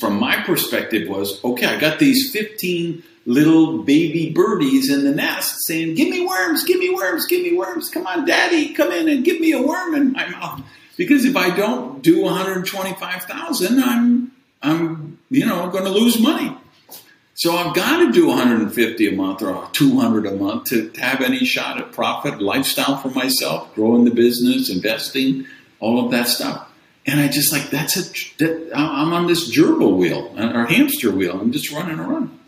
from 0.00 0.18
my 0.18 0.42
perspective, 0.42 1.08
was 1.08 1.42
okay, 1.44 1.66
I 1.66 1.78
got 1.78 1.98
these 1.98 2.30
15 2.32 3.02
little 3.28 3.82
baby 3.82 4.30
birdies 4.30 4.90
in 4.90 5.04
the 5.04 5.14
nest 5.14 5.66
saying, 5.66 5.94
Give 5.94 6.08
me 6.08 6.26
worms, 6.26 6.64
give 6.64 6.78
me 6.78 6.90
worms, 6.90 7.26
give 7.26 7.42
me 7.42 7.56
worms. 7.56 7.90
Come 7.90 8.06
on, 8.06 8.24
daddy, 8.24 8.72
come 8.72 8.90
in 8.90 9.08
and 9.08 9.24
give 9.24 9.38
me 9.38 9.52
a 9.52 9.62
worm 9.62 9.94
in 9.94 10.12
my 10.12 10.28
mouth. 10.30 10.62
Because 10.96 11.24
if 11.24 11.36
I 11.36 11.54
don't 11.54 12.02
do 12.02 12.22
125,000, 12.22 13.82
I'm, 13.82 14.32
I'm, 14.62 15.18
you 15.30 15.46
know, 15.46 15.68
going 15.68 15.84
to 15.84 15.90
lose 15.90 16.18
money. 16.18 16.56
So 17.34 17.54
I've 17.54 17.74
got 17.74 17.98
to 17.98 18.10
do 18.10 18.26
150 18.26 19.08
a 19.08 19.12
month 19.12 19.42
or 19.42 19.68
200 19.72 20.26
a 20.26 20.32
month 20.32 20.64
to, 20.70 20.88
to 20.88 21.00
have 21.00 21.20
any 21.20 21.44
shot 21.44 21.78
at 21.78 21.92
profit, 21.92 22.40
lifestyle 22.42 22.96
for 22.96 23.10
myself, 23.10 23.72
growing 23.74 24.04
the 24.04 24.10
business, 24.10 24.70
investing, 24.70 25.46
all 25.78 26.04
of 26.04 26.10
that 26.10 26.26
stuff. 26.26 26.68
And 27.06 27.20
I 27.20 27.28
just 27.28 27.52
like 27.52 27.70
that's 27.70 27.96
a 27.96 28.02
that, 28.38 28.72
I'm 28.74 29.12
on 29.12 29.28
this 29.28 29.56
gerbil 29.56 29.96
wheel 29.96 30.34
or 30.36 30.66
hamster 30.66 31.10
wheel. 31.12 31.40
I'm 31.40 31.52
just 31.52 31.70
running 31.70 32.00
around. 32.00 32.38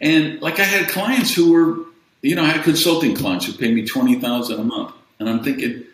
And 0.00 0.40
like 0.40 0.58
I 0.58 0.64
had 0.64 0.88
clients 0.88 1.34
who 1.34 1.52
were, 1.52 1.84
you 2.22 2.34
know, 2.34 2.42
I 2.42 2.48
had 2.48 2.64
consulting 2.64 3.14
clients 3.14 3.46
who 3.46 3.52
paid 3.52 3.74
me 3.74 3.86
twenty 3.86 4.18
thousand 4.18 4.60
a 4.60 4.64
month, 4.64 4.94
and 5.18 5.28
I'm 5.28 5.42
thinking, 5.42 5.84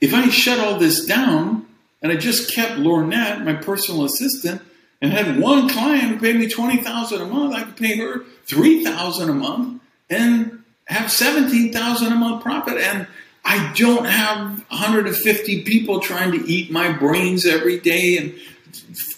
if 0.00 0.14
I 0.14 0.28
shut 0.28 0.58
all 0.58 0.78
this 0.78 1.04
down 1.04 1.66
and 2.02 2.12
I 2.12 2.16
just 2.16 2.54
kept 2.54 2.72
Lornette, 2.72 3.44
my 3.44 3.54
personal 3.54 4.04
assistant, 4.04 4.62
and 5.00 5.12
had 5.12 5.38
one 5.38 5.68
client 5.68 6.02
who 6.04 6.20
paid 6.20 6.36
me 6.36 6.48
twenty 6.48 6.82
thousand 6.82 7.20
a 7.20 7.26
month, 7.26 7.54
I 7.54 7.64
could 7.64 7.76
pay 7.76 7.96
her 7.98 8.24
three 8.46 8.84
thousand 8.84 9.28
a 9.28 9.34
month 9.34 9.82
and 10.08 10.62
have 10.86 11.10
seventeen 11.10 11.72
thousand 11.72 12.12
a 12.12 12.16
month 12.16 12.42
profit. 12.42 12.78
And 12.78 13.06
I 13.44 13.72
don't 13.76 14.06
have 14.06 14.64
150 14.70 15.62
people 15.64 16.00
trying 16.00 16.32
to 16.32 16.50
eat 16.50 16.70
my 16.70 16.92
brains 16.92 17.44
every 17.44 17.78
day 17.78 18.16
and 18.16 18.34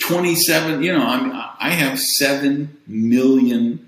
27, 0.01 0.83
you 0.83 0.93
know, 0.93 1.05
I 1.05 1.21
mean, 1.21 1.33
I 1.33 1.71
have 1.71 1.99
7 1.99 2.77
million 2.87 3.86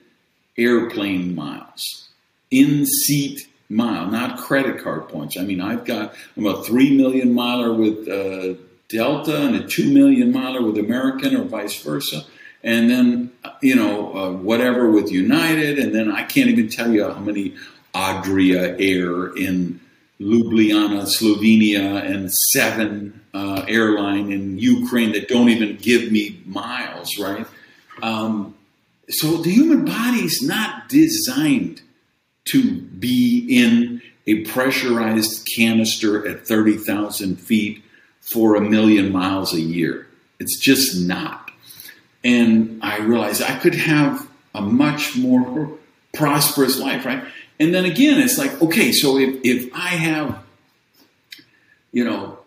airplane 0.58 1.34
miles, 1.34 2.08
in 2.50 2.84
seat 2.84 3.48
mile, 3.68 4.10
not 4.10 4.38
credit 4.38 4.82
card 4.82 5.08
points. 5.08 5.36
I 5.38 5.42
mean, 5.42 5.60
I've 5.60 5.84
got, 5.84 6.14
I'm 6.36 6.46
a 6.46 6.62
3 6.62 6.96
million 6.96 7.34
miler 7.34 7.72
with 7.72 8.08
uh, 8.08 8.60
Delta 8.88 9.46
and 9.46 9.56
a 9.56 9.66
2 9.66 9.92
million 9.92 10.32
miler 10.32 10.62
with 10.62 10.78
American 10.78 11.36
or 11.36 11.44
vice 11.44 11.80
versa. 11.82 12.24
And 12.64 12.90
then, 12.90 13.32
you 13.62 13.76
know, 13.76 14.16
uh, 14.16 14.32
whatever 14.32 14.90
with 14.90 15.12
United. 15.12 15.78
And 15.78 15.94
then 15.94 16.10
I 16.10 16.24
can't 16.24 16.48
even 16.48 16.68
tell 16.68 16.90
you 16.90 17.04
how 17.04 17.20
many 17.20 17.54
Adria 17.94 18.76
Air 18.78 19.36
in 19.36 19.80
Ljubljana, 20.20 21.06
Slovenia, 21.06 22.04
and 22.04 22.32
Seven 22.32 23.20
uh, 23.32 23.64
airline 23.68 24.32
in 24.32 24.58
Ukraine 24.58 25.12
that 25.12 25.28
don't 25.28 25.48
even 25.48 25.76
give 25.76 26.10
me 26.10 26.42
miles, 26.46 27.18
right? 27.18 27.46
Um, 28.02 28.54
so 29.08 29.38
the 29.38 29.50
human 29.50 29.84
body 29.84 30.18
is 30.18 30.42
not 30.42 30.88
designed 30.88 31.82
to 32.46 32.80
be 32.80 33.46
in 33.48 34.02
a 34.26 34.44
pressurized 34.44 35.48
canister 35.56 36.26
at 36.28 36.46
30,000 36.46 37.36
feet 37.36 37.82
for 38.20 38.56
a 38.56 38.60
million 38.60 39.10
miles 39.10 39.54
a 39.54 39.60
year. 39.60 40.06
It's 40.38 40.58
just 40.58 41.00
not. 41.06 41.50
And 42.22 42.80
I 42.82 42.98
realized 42.98 43.42
I 43.42 43.58
could 43.58 43.74
have 43.74 44.28
a 44.54 44.60
much 44.60 45.16
more 45.16 45.70
prosperous 46.12 46.78
life, 46.78 47.04
right? 47.06 47.24
And 47.58 47.74
then 47.74 47.84
again, 47.84 48.20
it's 48.20 48.38
like, 48.38 48.60
okay, 48.60 48.92
so 48.92 49.18
if, 49.18 49.40
if 49.44 49.74
I 49.74 49.88
have, 49.88 50.38
you 51.92 52.04
know, 52.04 52.37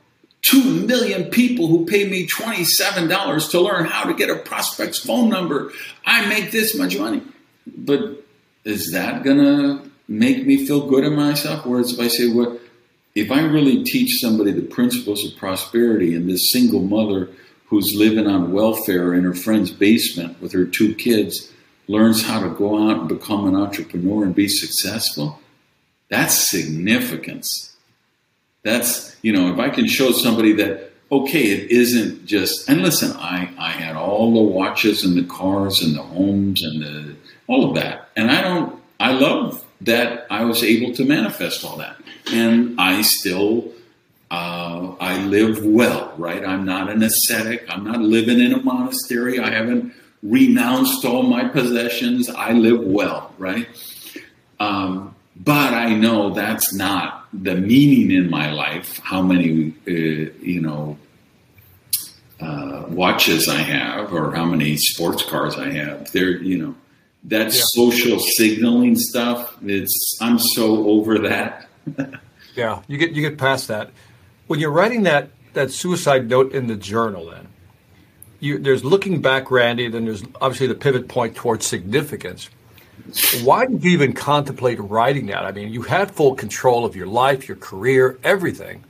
two 0.42 0.64
million 0.86 1.30
people 1.30 1.68
who 1.68 1.86
pay 1.86 2.08
me 2.08 2.28
$27 2.28 3.52
to 3.52 3.60
learn 3.60 3.86
how 3.86 4.06
to 4.06 4.14
get 4.14 4.30
a 4.30 4.36
prospect's 4.36 5.00
phone 5.00 5.30
number, 5.30 5.72
I 6.06 6.26
make 6.28 6.52
this 6.52 6.76
much 6.76 6.98
money. 6.98 7.22
But 7.68 8.26
is 8.64 8.92
that 8.92 9.24
going 9.24 9.38
to 9.38 9.92
make 10.08 10.46
me 10.46 10.66
feel 10.66 10.90
good 10.90 11.04
in 11.04 11.16
myself? 11.16 11.66
Whereas 11.66 11.94
if 11.94 12.00
I 12.00 12.08
say, 12.08 12.32
well, 12.32 12.60
if 13.14 13.32
I 13.32 13.42
really 13.42 13.84
teach 13.84 14.20
somebody 14.20 14.52
the 14.52 14.62
principles 14.62 15.26
of 15.26 15.38
prosperity 15.38 16.16
and 16.16 16.30
this 16.30 16.52
single 16.52 16.82
mother 16.82 17.30
who's 17.66 17.94
living 17.96 18.28
on 18.28 18.52
welfare 18.52 19.14
in 19.14 19.24
her 19.24 19.34
friend's 19.34 19.72
basement 19.72 20.42
with 20.42 20.54
her 20.54 20.66
two 20.66 20.96
kids, 20.96 21.52
learns 21.88 22.24
how 22.24 22.42
to 22.42 22.50
go 22.50 22.90
out 22.90 23.00
and 23.00 23.10
become 23.10 23.48
an 23.48 23.56
entrepreneur 23.56 24.24
and 24.24 24.36
be 24.36 24.48
successful, 24.48 25.40
that's 26.10 26.50
significance. 26.50 27.71
That's, 28.64 29.16
you 29.22 29.34
know, 29.34 29.52
if 29.54 29.60
I 29.60 29.70
can 29.70 29.88
show 29.88 30.12
somebody 30.12 30.54
that, 30.54 30.92
okay, 31.12 31.52
it 31.52 31.72
isn't 31.72 32.26
just, 32.26 32.70
and 32.70 32.82
listen, 32.82 33.12
I, 33.18 33.50
I 33.58 33.72
had 33.72 33.96
all 33.96 34.34
the 34.34 34.42
watches 34.42 35.04
and 35.04 35.18
the 35.18 35.24
cars 35.24 35.82
and 35.82 35.96
the 35.96 36.04
homes 36.04 36.64
and 36.64 36.82
the, 36.82 37.16
all 37.48 37.68
of 37.70 37.76
that. 37.76 38.10
And 38.16 38.32
I 38.32 38.42
don't, 38.42 38.80
I 39.00 39.12
love 39.14 39.66
that 39.82 40.28
I 40.30 40.46
was 40.46 40.64
able 40.64 40.94
to 40.96 41.06
manifest 41.06 41.66
all 41.66 41.78
that. 41.78 41.98
And 42.32 42.80
I 42.80 43.02
still, 43.02 43.72
uh, 44.30 44.96
I 45.00 45.24
live 45.26 45.66
well, 45.66 46.14
right? 46.18 46.46
I'm 46.46 46.66
not 46.66 46.90
an 46.90 47.04
ascetic. 47.04 47.66
I'm 47.68 47.84
not 47.84 48.00
living 48.00 48.40
in 48.40 48.54
a 48.54 48.62
monastery. 48.62 49.40
I 49.40 49.50
haven't 49.50 49.94
renounced 50.24 51.04
all 51.04 51.24
my 51.24 51.48
possessions. 51.48 52.30
I 52.30 52.54
live 52.54 52.80
well, 52.82 53.34
right? 53.38 53.68
Um, 54.60 55.16
but 55.36 55.74
I 55.74 55.94
know 55.94 56.34
that's 56.34 56.74
not 56.74 57.28
the 57.34 57.56
meaning 57.56 58.12
in 58.12 58.30
my 58.30 58.52
life. 58.52 59.00
How 59.00 59.22
many, 59.22 59.74
uh, 59.88 60.32
you 60.42 60.62
know, 60.62 60.98
uh, 62.40 62.86
watches 62.90 63.48
I 63.48 63.58
have, 63.62 64.14
or 64.14 64.34
how 64.34 64.46
many 64.46 64.76
sports 64.78 65.24
cars 65.24 65.56
I 65.56 65.72
have. 65.72 66.12
There, 66.12 66.42
you 66.42 66.58
know, 66.58 66.76
that 67.26 67.54
yeah. 67.54 67.62
social 67.66 68.20
signaling 68.20 68.96
stuff. 68.96 69.58
It's 69.64 70.18
I'm 70.22 70.40
so 70.40 70.88
over 70.88 71.20
that. 71.20 71.68
yeah, 72.56 72.82
you 72.88 72.98
get 72.98 73.12
you 73.12 73.22
get 73.22 73.38
past 73.38 73.68
that. 73.68 73.92
When 74.48 74.60
you're 74.60 74.72
writing 74.72 75.04
that 75.04 75.30
that 75.54 75.72
suicide 75.72 76.30
note 76.30 76.54
in 76.54 76.68
the 76.68 76.76
journal, 76.76 77.30
then 77.30 77.48
you, 78.42 78.58
there's 78.58 78.84
looking 78.84 79.22
back, 79.22 79.52
Randy, 79.52 79.88
then 79.88 80.06
there's 80.06 80.24
obviously 80.42 80.68
the 80.68 80.76
pivot 80.76 81.08
point 81.08 81.36
towards 81.36 81.66
significance. 81.66 82.50
Why 83.44 83.66
did 83.66 83.84
you 83.84 83.92
even 83.92 84.14
contemplate 84.14 84.80
writing 84.80 85.28
that? 85.28 85.46
I 85.46 85.52
mean, 85.52 85.72
you 85.72 85.84
had 85.84 86.12
full 86.12 86.36
control 86.36 86.86
of 86.86 86.96
your 86.96 87.08
life, 87.08 87.48
your 87.48 87.58
career, 87.58 88.18
everything. 88.24 88.84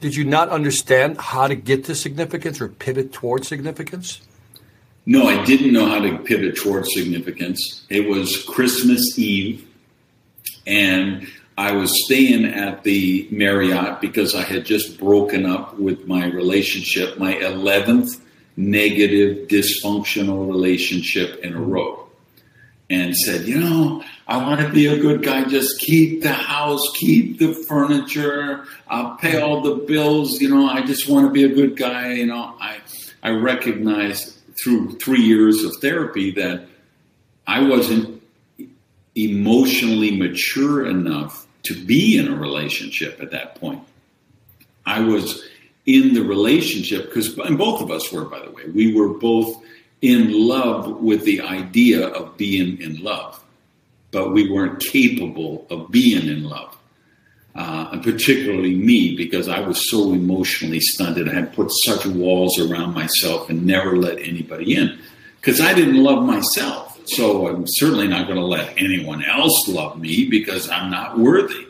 Did 0.00 0.14
you 0.14 0.24
not 0.24 0.48
understand 0.50 1.18
how 1.18 1.48
to 1.48 1.54
get 1.54 1.84
to 1.84 1.94
significance 1.94 2.60
or 2.60 2.68
pivot 2.68 3.12
towards 3.12 3.48
significance? 3.48 4.20
No, 5.06 5.28
I 5.28 5.44
didn't 5.44 5.72
know 5.72 5.88
how 5.88 6.00
to 6.00 6.18
pivot 6.18 6.56
towards 6.56 6.92
significance. 6.92 7.86
It 7.88 8.08
was 8.08 8.44
Christmas 8.44 9.18
Eve, 9.18 9.66
and 10.66 11.26
I 11.56 11.72
was 11.72 12.04
staying 12.04 12.44
at 12.44 12.82
the 12.82 13.28
Marriott 13.30 14.00
because 14.00 14.34
I 14.34 14.42
had 14.42 14.64
just 14.64 14.98
broken 14.98 15.46
up 15.46 15.78
with 15.78 16.06
my 16.06 16.26
relationship, 16.26 17.18
my 17.18 17.34
11th 17.34 18.20
negative, 18.56 19.48
dysfunctional 19.48 20.48
relationship 20.48 21.44
in 21.44 21.54
a 21.54 21.60
row. 21.60 22.05
And 22.88 23.16
said, 23.16 23.48
you 23.48 23.58
know, 23.58 24.04
I 24.28 24.36
want 24.36 24.60
to 24.60 24.68
be 24.68 24.86
a 24.86 24.96
good 24.96 25.24
guy. 25.24 25.42
Just 25.44 25.80
keep 25.80 26.22
the 26.22 26.32
house, 26.32 26.82
keep 26.94 27.40
the 27.40 27.52
furniture, 27.68 28.64
I'll 28.86 29.16
pay 29.16 29.40
all 29.40 29.60
the 29.60 29.74
bills. 29.84 30.40
You 30.40 30.50
know, 30.50 30.68
I 30.68 30.86
just 30.86 31.08
want 31.08 31.26
to 31.26 31.32
be 31.32 31.42
a 31.42 31.48
good 31.48 31.76
guy. 31.76 32.12
You 32.12 32.26
know, 32.26 32.54
I, 32.60 32.78
I 33.24 33.30
recognized 33.30 34.38
through 34.62 34.98
three 34.98 35.22
years 35.22 35.64
of 35.64 35.74
therapy 35.80 36.30
that 36.32 36.68
I 37.46 37.68
wasn't 37.68 38.22
emotionally 39.16 40.16
mature 40.16 40.86
enough 40.86 41.46
to 41.64 41.74
be 41.74 42.18
in 42.18 42.28
a 42.28 42.36
relationship 42.36 43.20
at 43.20 43.32
that 43.32 43.56
point. 43.56 43.82
I 44.84 45.00
was 45.00 45.44
in 45.84 46.14
the 46.14 46.22
relationship 46.22 47.06
because, 47.06 47.36
and 47.38 47.58
both 47.58 47.80
of 47.80 47.90
us 47.90 48.12
were, 48.12 48.24
by 48.24 48.44
the 48.44 48.50
way, 48.50 48.64
we 48.72 48.94
were 48.94 49.08
both 49.08 49.62
in 50.02 50.32
love 50.46 51.00
with 51.00 51.24
the 51.24 51.40
idea 51.40 52.06
of 52.06 52.36
being 52.36 52.80
in 52.80 53.02
love. 53.02 53.42
but 54.12 54.32
we 54.32 54.50
weren't 54.50 54.80
capable 54.80 55.66
of 55.68 55.90
being 55.90 56.26
in 56.28 56.44
love. 56.44 56.74
Uh, 57.54 57.88
and 57.92 58.02
particularly 58.02 58.74
me, 58.74 59.16
because 59.16 59.48
I 59.48 59.60
was 59.60 59.90
so 59.90 60.12
emotionally 60.12 60.80
stunted. 60.80 61.28
I 61.28 61.34
had 61.34 61.52
put 61.54 61.70
such 61.70 62.06
walls 62.06 62.58
around 62.58 62.94
myself 62.94 63.50
and 63.50 63.66
never 63.66 63.96
let 63.96 64.18
anybody 64.18 64.74
in 64.74 64.98
because 65.40 65.60
I 65.60 65.74
didn't 65.74 66.02
love 66.02 66.22
myself. 66.24 66.98
So 67.06 67.46
I'm 67.48 67.64
certainly 67.66 68.08
not 68.08 68.26
going 68.26 68.38
to 68.38 68.44
let 68.44 68.72
anyone 68.76 69.22
else 69.24 69.68
love 69.68 69.98
me 69.98 70.28
because 70.28 70.68
I'm 70.68 70.90
not 70.90 71.18
worthy. 71.18 71.66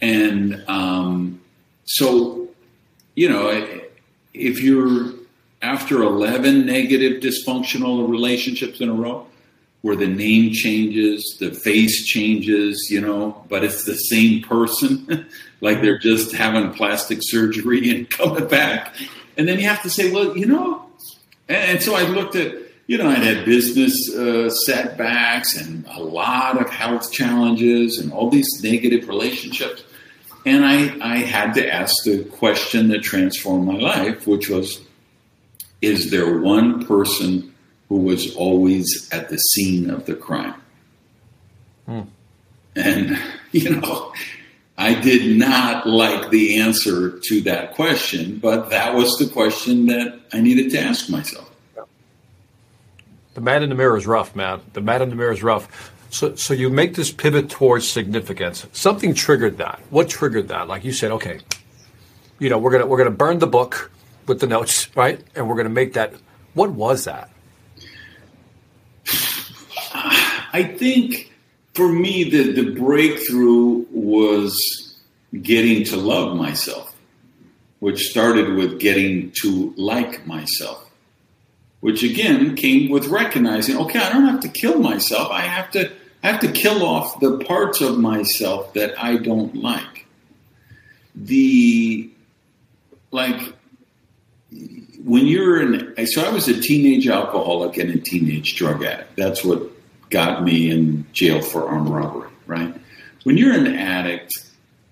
And 0.00 0.62
um, 0.68 1.40
so, 1.84 2.48
you 3.14 3.28
know, 3.28 3.48
if 4.34 4.60
you're 4.60 5.12
after 5.62 6.02
11 6.02 6.66
negative 6.66 7.22
dysfunctional 7.22 8.08
relationships 8.08 8.80
in 8.80 8.88
a 8.88 8.92
row, 8.92 9.26
where 9.82 9.96
the 9.96 10.06
name 10.06 10.52
changes, 10.52 11.36
the 11.40 11.50
face 11.50 12.04
changes, 12.04 12.88
you 12.90 13.00
know, 13.00 13.44
but 13.48 13.64
it's 13.64 13.84
the 13.84 13.94
same 13.94 14.42
person, 14.42 15.26
like 15.60 15.80
they're 15.80 15.98
just 15.98 16.32
having 16.32 16.72
plastic 16.72 17.18
surgery 17.20 17.90
and 17.96 18.10
coming 18.10 18.46
back. 18.48 18.94
And 19.36 19.48
then 19.48 19.58
you 19.58 19.66
have 19.66 19.82
to 19.82 19.90
say, 19.90 20.10
well, 20.10 20.36
you 20.36 20.46
know, 20.46 20.86
and, 21.48 21.82
so 21.82 21.94
I 21.94 22.02
looked 22.02 22.36
at, 22.36 22.54
you 22.86 22.98
know, 22.98 23.08
I'd 23.08 23.18
had 23.18 23.44
business 23.44 24.14
uh, 24.14 24.50
setbacks 24.50 25.56
and 25.56 25.84
a 25.86 26.02
lot 26.02 26.60
of 26.60 26.70
health 26.70 27.12
challenges 27.12 27.98
and 27.98 28.12
all 28.12 28.30
these 28.30 28.48
negative 28.62 29.08
relationships. 29.08 29.84
And 30.44 30.64
I, 30.64 30.96
I 31.00 31.18
had 31.18 31.54
to 31.54 31.72
ask 31.72 31.94
the 32.04 32.24
question 32.24 32.88
that 32.88 33.02
transformed 33.02 33.66
my 33.66 33.78
life, 33.78 34.26
which 34.26 34.48
was 34.48 34.80
Is 35.82 36.10
there 36.10 36.38
one 36.38 36.86
person 36.86 37.52
who 37.88 37.98
was 37.98 38.34
always 38.36 39.08
at 39.12 39.28
the 39.28 39.36
scene 39.36 39.90
of 39.90 40.06
the 40.06 40.14
crime? 40.14 40.54
Hmm. 41.86 42.02
And, 42.74 43.18
you 43.52 43.80
know, 43.80 44.12
I 44.78 44.94
did 44.94 45.36
not 45.36 45.86
like 45.86 46.30
the 46.30 46.60
answer 46.60 47.18
to 47.24 47.40
that 47.42 47.74
question, 47.74 48.38
but 48.38 48.70
that 48.70 48.94
was 48.94 49.18
the 49.18 49.26
question 49.26 49.86
that 49.86 50.20
I 50.32 50.40
needed 50.40 50.70
to 50.70 50.80
ask 50.80 51.10
myself. 51.10 51.50
The 53.34 53.40
man 53.40 53.62
in 53.62 53.68
the 53.68 53.74
mirror 53.74 53.96
is 53.96 54.06
rough, 54.06 54.36
man. 54.36 54.60
The 54.72 54.80
man 54.80 55.02
in 55.02 55.10
the 55.10 55.16
mirror 55.16 55.32
is 55.32 55.42
rough. 55.42 55.92
So, 56.10 56.34
so 56.34 56.52
you 56.52 56.68
make 56.68 56.94
this 56.94 57.10
pivot 57.10 57.48
towards 57.48 57.88
significance. 57.88 58.66
Something 58.72 59.14
triggered 59.14 59.58
that. 59.58 59.80
What 59.90 60.08
triggered 60.08 60.48
that? 60.48 60.68
Like 60.68 60.84
you 60.84 60.92
said, 60.92 61.10
okay, 61.12 61.40
you 62.38 62.50
know, 62.50 62.58
we're 62.58 62.72
gonna 62.72 62.86
we're 62.86 62.98
gonna 62.98 63.10
burn 63.10 63.38
the 63.38 63.46
book 63.46 63.90
with 64.26 64.40
the 64.40 64.46
notes, 64.46 64.94
right? 64.96 65.22
And 65.34 65.48
we're 65.48 65.56
gonna 65.56 65.68
make 65.68 65.94
that. 65.94 66.14
What 66.54 66.70
was 66.70 67.04
that? 67.04 67.30
I 69.94 70.74
think 70.76 71.32
for 71.74 71.88
me, 71.88 72.24
the 72.30 72.52
the 72.52 72.70
breakthrough 72.72 73.86
was 73.90 75.00
getting 75.40 75.84
to 75.84 75.96
love 75.96 76.36
myself, 76.36 76.94
which 77.80 78.08
started 78.08 78.54
with 78.54 78.78
getting 78.78 79.32
to 79.42 79.72
like 79.76 80.26
myself 80.26 80.82
which 81.82 82.04
again 82.04 82.54
came 82.54 82.90
with 82.90 83.08
recognizing, 83.08 83.76
okay, 83.76 83.98
I 83.98 84.12
don't 84.12 84.28
have 84.28 84.38
to 84.40 84.48
kill 84.48 84.78
myself. 84.78 85.32
I 85.32 85.40
have 85.40 85.68
to 85.72 85.90
I 86.22 86.30
have 86.30 86.40
to 86.42 86.52
kill 86.52 86.86
off 86.86 87.18
the 87.18 87.38
parts 87.38 87.80
of 87.80 87.98
myself 87.98 88.72
that 88.74 88.94
I 89.02 89.16
don't 89.16 89.56
like. 89.56 90.06
The 91.16 92.08
like 93.10 93.40
when 95.04 95.26
you're 95.26 95.60
in 95.60 96.06
so 96.06 96.24
I 96.24 96.30
was 96.30 96.48
a 96.48 96.60
teenage 96.60 97.08
alcoholic 97.08 97.76
and 97.76 97.90
a 97.90 97.98
teenage 97.98 98.56
drug 98.56 98.84
addict. 98.84 99.16
That's 99.16 99.44
what 99.44 99.62
got 100.10 100.44
me 100.44 100.70
in 100.70 101.06
jail 101.12 101.40
for 101.40 101.68
armed 101.68 101.88
robbery, 101.88 102.30
right? 102.46 102.74
When 103.24 103.36
you're 103.36 103.54
an 103.54 103.66
addict, 103.66 104.32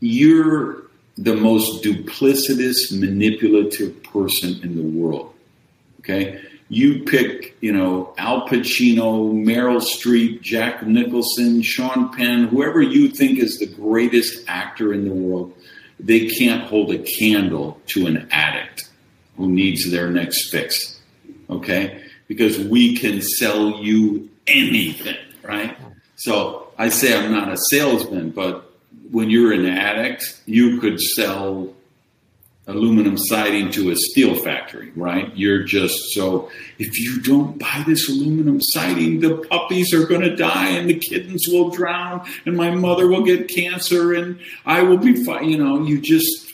you're 0.00 0.82
the 1.16 1.34
most 1.34 1.84
duplicitous, 1.84 2.98
manipulative 2.98 4.02
person 4.04 4.60
in 4.62 4.76
the 4.76 4.98
world. 4.98 5.34
Okay? 6.00 6.40
you 6.70 7.02
pick, 7.02 7.56
you 7.60 7.72
know, 7.72 8.14
Al 8.16 8.46
Pacino, 8.46 9.34
Meryl 9.34 9.82
Streep, 9.82 10.40
Jack 10.40 10.86
Nicholson, 10.86 11.62
Sean 11.62 12.16
Penn, 12.16 12.46
whoever 12.46 12.80
you 12.80 13.08
think 13.08 13.40
is 13.40 13.58
the 13.58 13.66
greatest 13.66 14.44
actor 14.46 14.94
in 14.94 15.04
the 15.04 15.12
world, 15.12 15.52
they 15.98 16.28
can't 16.28 16.62
hold 16.62 16.94
a 16.94 16.98
candle 16.98 17.80
to 17.88 18.06
an 18.06 18.28
addict 18.30 18.88
who 19.40 19.48
needs 19.48 19.90
their 19.90 20.10
next 20.10 20.50
fix. 20.50 21.00
Okay? 21.48 22.04
Because 22.28 22.58
we 22.58 22.96
can 22.96 23.22
sell 23.22 23.82
you 23.82 24.28
anything, 24.46 25.16
right? 25.42 25.76
So 26.16 26.68
I 26.78 26.90
say 26.90 27.18
I'm 27.18 27.32
not 27.32 27.50
a 27.50 27.56
salesman, 27.70 28.30
but 28.30 28.70
when 29.10 29.30
you're 29.30 29.52
an 29.52 29.66
addict, 29.66 30.42
you 30.46 30.78
could 30.78 31.00
sell 31.00 31.74
aluminum 32.66 33.16
siding 33.16 33.70
to 33.72 33.90
a 33.90 33.96
steel 33.96 34.34
factory, 34.34 34.92
right? 34.94 35.34
You're 35.36 35.64
just 35.64 35.98
so, 36.12 36.50
if 36.78 36.98
you 36.98 37.20
don't 37.22 37.58
buy 37.58 37.82
this 37.86 38.08
aluminum 38.08 38.60
siding, 38.60 39.20
the 39.20 39.38
puppies 39.50 39.92
are 39.94 40.06
going 40.06 40.20
to 40.20 40.36
die 40.36 40.68
and 40.68 40.88
the 40.88 40.98
kittens 40.98 41.46
will 41.48 41.70
drown 41.70 42.28
and 42.44 42.56
my 42.56 42.70
mother 42.70 43.08
will 43.08 43.24
get 43.24 43.48
cancer 43.48 44.12
and 44.12 44.38
I 44.66 44.82
will 44.82 44.98
be 44.98 45.24
fine. 45.24 45.48
You 45.48 45.58
know, 45.58 45.82
you 45.82 46.00
just, 46.00 46.52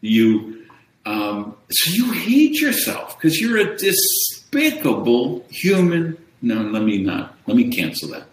you, 0.00 0.63
um, 1.06 1.56
so 1.70 1.92
you 1.92 2.12
hate 2.12 2.60
yourself 2.60 3.18
because 3.18 3.40
you're 3.40 3.58
a 3.58 3.76
despicable 3.76 5.44
human. 5.50 6.16
No, 6.40 6.62
let 6.62 6.82
me 6.82 7.02
not, 7.02 7.36
let 7.46 7.56
me 7.56 7.70
cancel 7.70 8.10
that. 8.10 8.26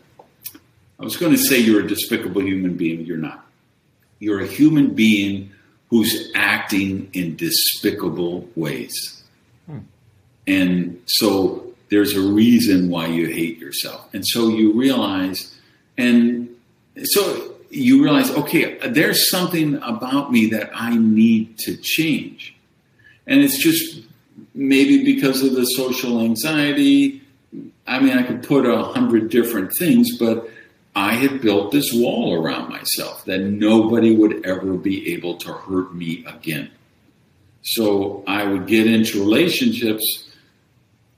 I 0.99 1.03
was 1.03 1.17
going 1.17 1.31
to 1.31 1.37
say 1.37 1.57
you're 1.57 1.83
a 1.83 1.87
despicable 1.87 2.41
human 2.41 2.77
being. 2.77 3.05
You're 3.05 3.17
not. 3.17 3.45
You're 4.19 4.41
a 4.41 4.47
human 4.47 4.93
being 4.93 5.51
who's 5.89 6.31
acting 6.35 7.09
in 7.13 7.35
despicable 7.35 8.47
ways. 8.55 9.23
Hmm. 9.65 9.79
And 10.47 11.01
so 11.07 11.73
there's 11.89 12.15
a 12.15 12.21
reason 12.21 12.89
why 12.89 13.07
you 13.07 13.27
hate 13.27 13.57
yourself. 13.57 14.07
And 14.13 14.25
so 14.25 14.47
you 14.47 14.73
realize, 14.73 15.53
and 15.97 16.49
so 17.03 17.55
you 17.69 18.03
realize, 18.03 18.29
okay, 18.31 18.77
there's 18.87 19.29
something 19.29 19.75
about 19.83 20.31
me 20.31 20.47
that 20.47 20.69
I 20.73 20.95
need 20.95 21.57
to 21.59 21.75
change. 21.75 22.55
And 23.27 23.41
it's 23.41 23.57
just 23.57 24.01
maybe 24.53 25.03
because 25.03 25.43
of 25.43 25.53
the 25.53 25.65
social 25.65 26.21
anxiety. 26.21 27.21
I 27.87 27.99
mean, 27.99 28.17
I 28.17 28.23
could 28.23 28.43
put 28.43 28.65
a 28.65 28.83
hundred 28.83 29.29
different 29.29 29.73
things, 29.77 30.17
but 30.17 30.49
I 30.95 31.13
had 31.13 31.41
built 31.41 31.71
this 31.71 31.91
wall 31.93 32.33
around 32.33 32.69
myself 32.69 33.25
that 33.25 33.39
nobody 33.39 34.15
would 34.15 34.45
ever 34.45 34.73
be 34.73 35.13
able 35.13 35.37
to 35.37 35.53
hurt 35.53 35.93
me 35.93 36.25
again. 36.27 36.69
So 37.63 38.23
I 38.27 38.43
would 38.45 38.67
get 38.67 38.87
into 38.87 39.19
relationships 39.19 40.29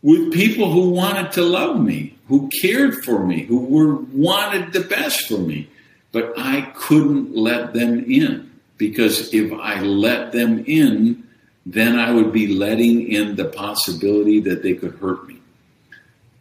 with 0.01 0.33
people 0.33 0.71
who 0.71 0.89
wanted 0.89 1.31
to 1.33 1.41
love 1.41 1.79
me, 1.79 2.15
who 2.27 2.49
cared 2.61 3.03
for 3.03 3.25
me, 3.25 3.45
who 3.45 3.59
were 3.65 3.95
wanted 3.95 4.73
the 4.73 4.81
best 4.81 5.27
for 5.27 5.37
me, 5.37 5.69
but 6.11 6.33
I 6.37 6.61
couldn't 6.75 7.35
let 7.35 7.73
them 7.73 8.03
in 8.11 8.51
because 8.77 9.33
if 9.33 9.51
I 9.53 9.81
let 9.81 10.33
them 10.33 10.63
in, 10.67 11.22
then 11.65 11.97
I 11.97 12.11
would 12.11 12.33
be 12.33 12.47
letting 12.47 13.07
in 13.07 13.35
the 13.35 13.45
possibility 13.45 14.39
that 14.41 14.63
they 14.63 14.73
could 14.73 14.95
hurt 14.95 15.27
me 15.27 15.33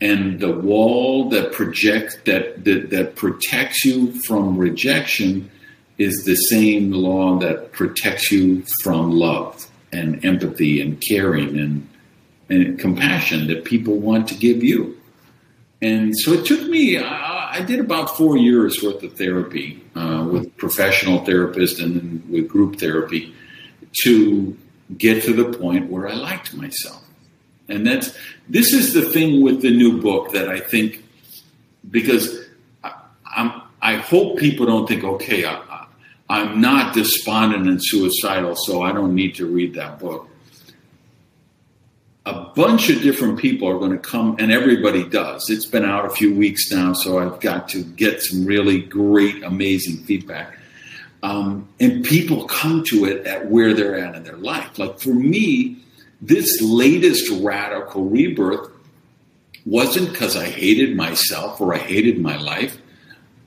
and 0.03 0.41
the 0.41 0.51
wall 0.51 1.29
that 1.29 1.53
projects 1.53 2.17
that, 2.25 2.65
that 2.65 2.91
that 2.91 3.15
protects 3.15 3.85
you 3.85 4.11
from 4.23 4.59
rejection 4.59 5.49
is 5.97 6.25
the 6.25 6.35
same 6.35 6.91
law 6.91 7.39
that 7.39 7.71
protects 7.71 8.33
you 8.33 8.63
from 8.83 9.13
love 9.13 9.71
and 9.93 10.25
empathy 10.25 10.81
and 10.81 11.01
caring 11.01 11.57
and 11.57 11.89
and 12.49 12.81
compassion 12.81 13.47
that 13.47 13.65
people 13.65 13.95
want 13.95 14.27
to 14.29 14.35
give 14.35 14.65
you. 14.65 14.99
And 15.81 16.13
so 16.19 16.33
it 16.33 16.47
took 16.47 16.69
me. 16.69 16.99
I, 16.99 17.59
I 17.59 17.63
did 17.63 17.79
about 17.79 18.17
four 18.17 18.37
years 18.37 18.83
worth 18.83 19.05
of 19.05 19.17
therapy 19.17 19.85
uh, 19.95 20.27
with 20.29 20.57
professional 20.57 21.21
therapists 21.21 21.81
and 21.81 22.29
with 22.29 22.49
group 22.49 22.81
therapy 22.81 23.33
to 24.03 24.57
get 24.97 25.23
to 25.25 25.33
the 25.33 25.57
point 25.59 25.91
where 25.91 26.09
I 26.09 26.15
liked 26.15 26.55
myself. 26.55 27.03
And 27.69 27.87
that's 27.87 28.17
this 28.49 28.73
is 28.73 28.93
the 28.93 29.03
thing 29.03 29.43
with 29.43 29.63
the 29.63 29.71
new 29.71 30.01
book 30.01 30.33
that 30.33 30.49
I 30.49 30.61
think 30.61 31.05
because 31.91 32.45
I, 32.85 32.93
am 33.37 33.63
I 33.81 33.97
hope 33.97 34.39
people 34.39 34.67
don't 34.67 34.87
think 34.87 35.05
okay 35.05 35.45
I, 35.45 35.87
I'm 36.33 36.63
not 36.63 36.95
despondent 36.95 37.69
and 37.69 37.79
suicidal, 37.83 38.57
so 38.57 38.81
I 38.81 38.93
don't 38.93 39.15
need 39.15 39.35
to 39.35 39.47
read 39.47 39.75
that 39.75 39.99
book. 39.99 40.29
A 42.25 42.45
bunch 42.55 42.89
of 42.89 43.03
different 43.03 43.39
people 43.39 43.69
are 43.69 43.79
going 43.79 43.93
to 43.93 43.99
come, 43.99 44.37
and 44.39 44.51
everybody 44.51 45.07
does. 45.07 45.51
It's 45.51 45.67
been 45.67 45.85
out 45.85 46.07
a 46.07 46.11
few 46.11 46.35
weeks 46.35 46.71
now, 46.71 46.95
so 46.95 47.19
I've 47.19 47.39
got 47.41 47.69
to 47.71 47.83
get 47.83 48.23
some 48.23 48.47
really 48.47 48.81
great, 48.81 49.43
amazing 49.43 50.05
feedback. 50.05 50.57
Um, 51.23 51.69
and 51.79 52.05
people 52.05 52.47
come 52.47 52.83
to 52.89 53.05
it 53.05 53.27
at 53.27 53.49
where 53.49 53.75
they're 53.75 53.97
at 53.97 54.15
in 54.17 54.25
their 54.25 54.37
life. 54.37 54.79
Like 54.79 54.99
for 54.99 55.15
me, 55.15 55.79
this 56.21 56.61
latest 56.61 57.31
radical 57.43 58.05
rebirth 58.05 58.71
wasn't 59.65 60.11
because 60.13 60.37
I 60.37 60.47
hated 60.47 60.97
myself 60.97 61.61
or 61.61 61.75
I 61.75 61.79
hated 61.79 62.19
my 62.19 62.37
life. 62.37 62.79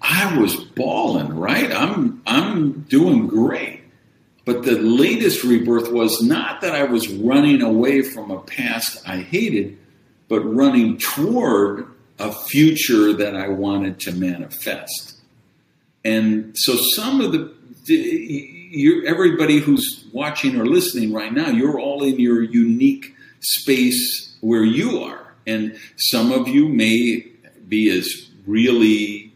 I 0.01 0.37
was 0.37 0.55
balling, 0.55 1.37
right? 1.37 1.71
I'm 1.71 2.21
I'm 2.25 2.81
doing 2.81 3.27
great. 3.27 3.81
But 4.45 4.63
the 4.63 4.77
latest 4.77 5.43
rebirth 5.43 5.91
was 5.91 6.21
not 6.21 6.61
that 6.61 6.75
I 6.75 6.83
was 6.83 7.07
running 7.07 7.61
away 7.63 8.03
from 8.03 8.29
a 8.29 8.39
past 8.39 9.01
I 9.07 9.17
hated, 9.17 9.77
but 10.27 10.41
running 10.41 10.99
toward 10.99 11.87
a 12.19 12.31
future 12.31 13.11
that 13.13 13.35
I 13.35 13.47
wanted 13.49 13.99
to 14.01 14.11
manifest. 14.11 15.15
And 16.03 16.55
so 16.55 16.75
some 16.75 17.19
of 17.19 17.31
the 17.31 17.51
you're, 17.87 19.05
everybody 19.05 19.59
who's 19.59 20.05
watching 20.11 20.59
or 20.59 20.65
listening 20.65 21.13
right 21.13 21.33
now, 21.33 21.49
you're 21.49 21.79
all 21.79 22.03
in 22.03 22.19
your 22.19 22.41
unique 22.41 23.15
space 23.39 24.35
where 24.41 24.63
you 24.63 24.99
are. 24.99 25.33
And 25.47 25.77
some 25.97 26.31
of 26.31 26.47
you 26.47 26.67
may 26.67 27.25
be 27.67 27.89
as 27.89 28.29
really 28.47 29.33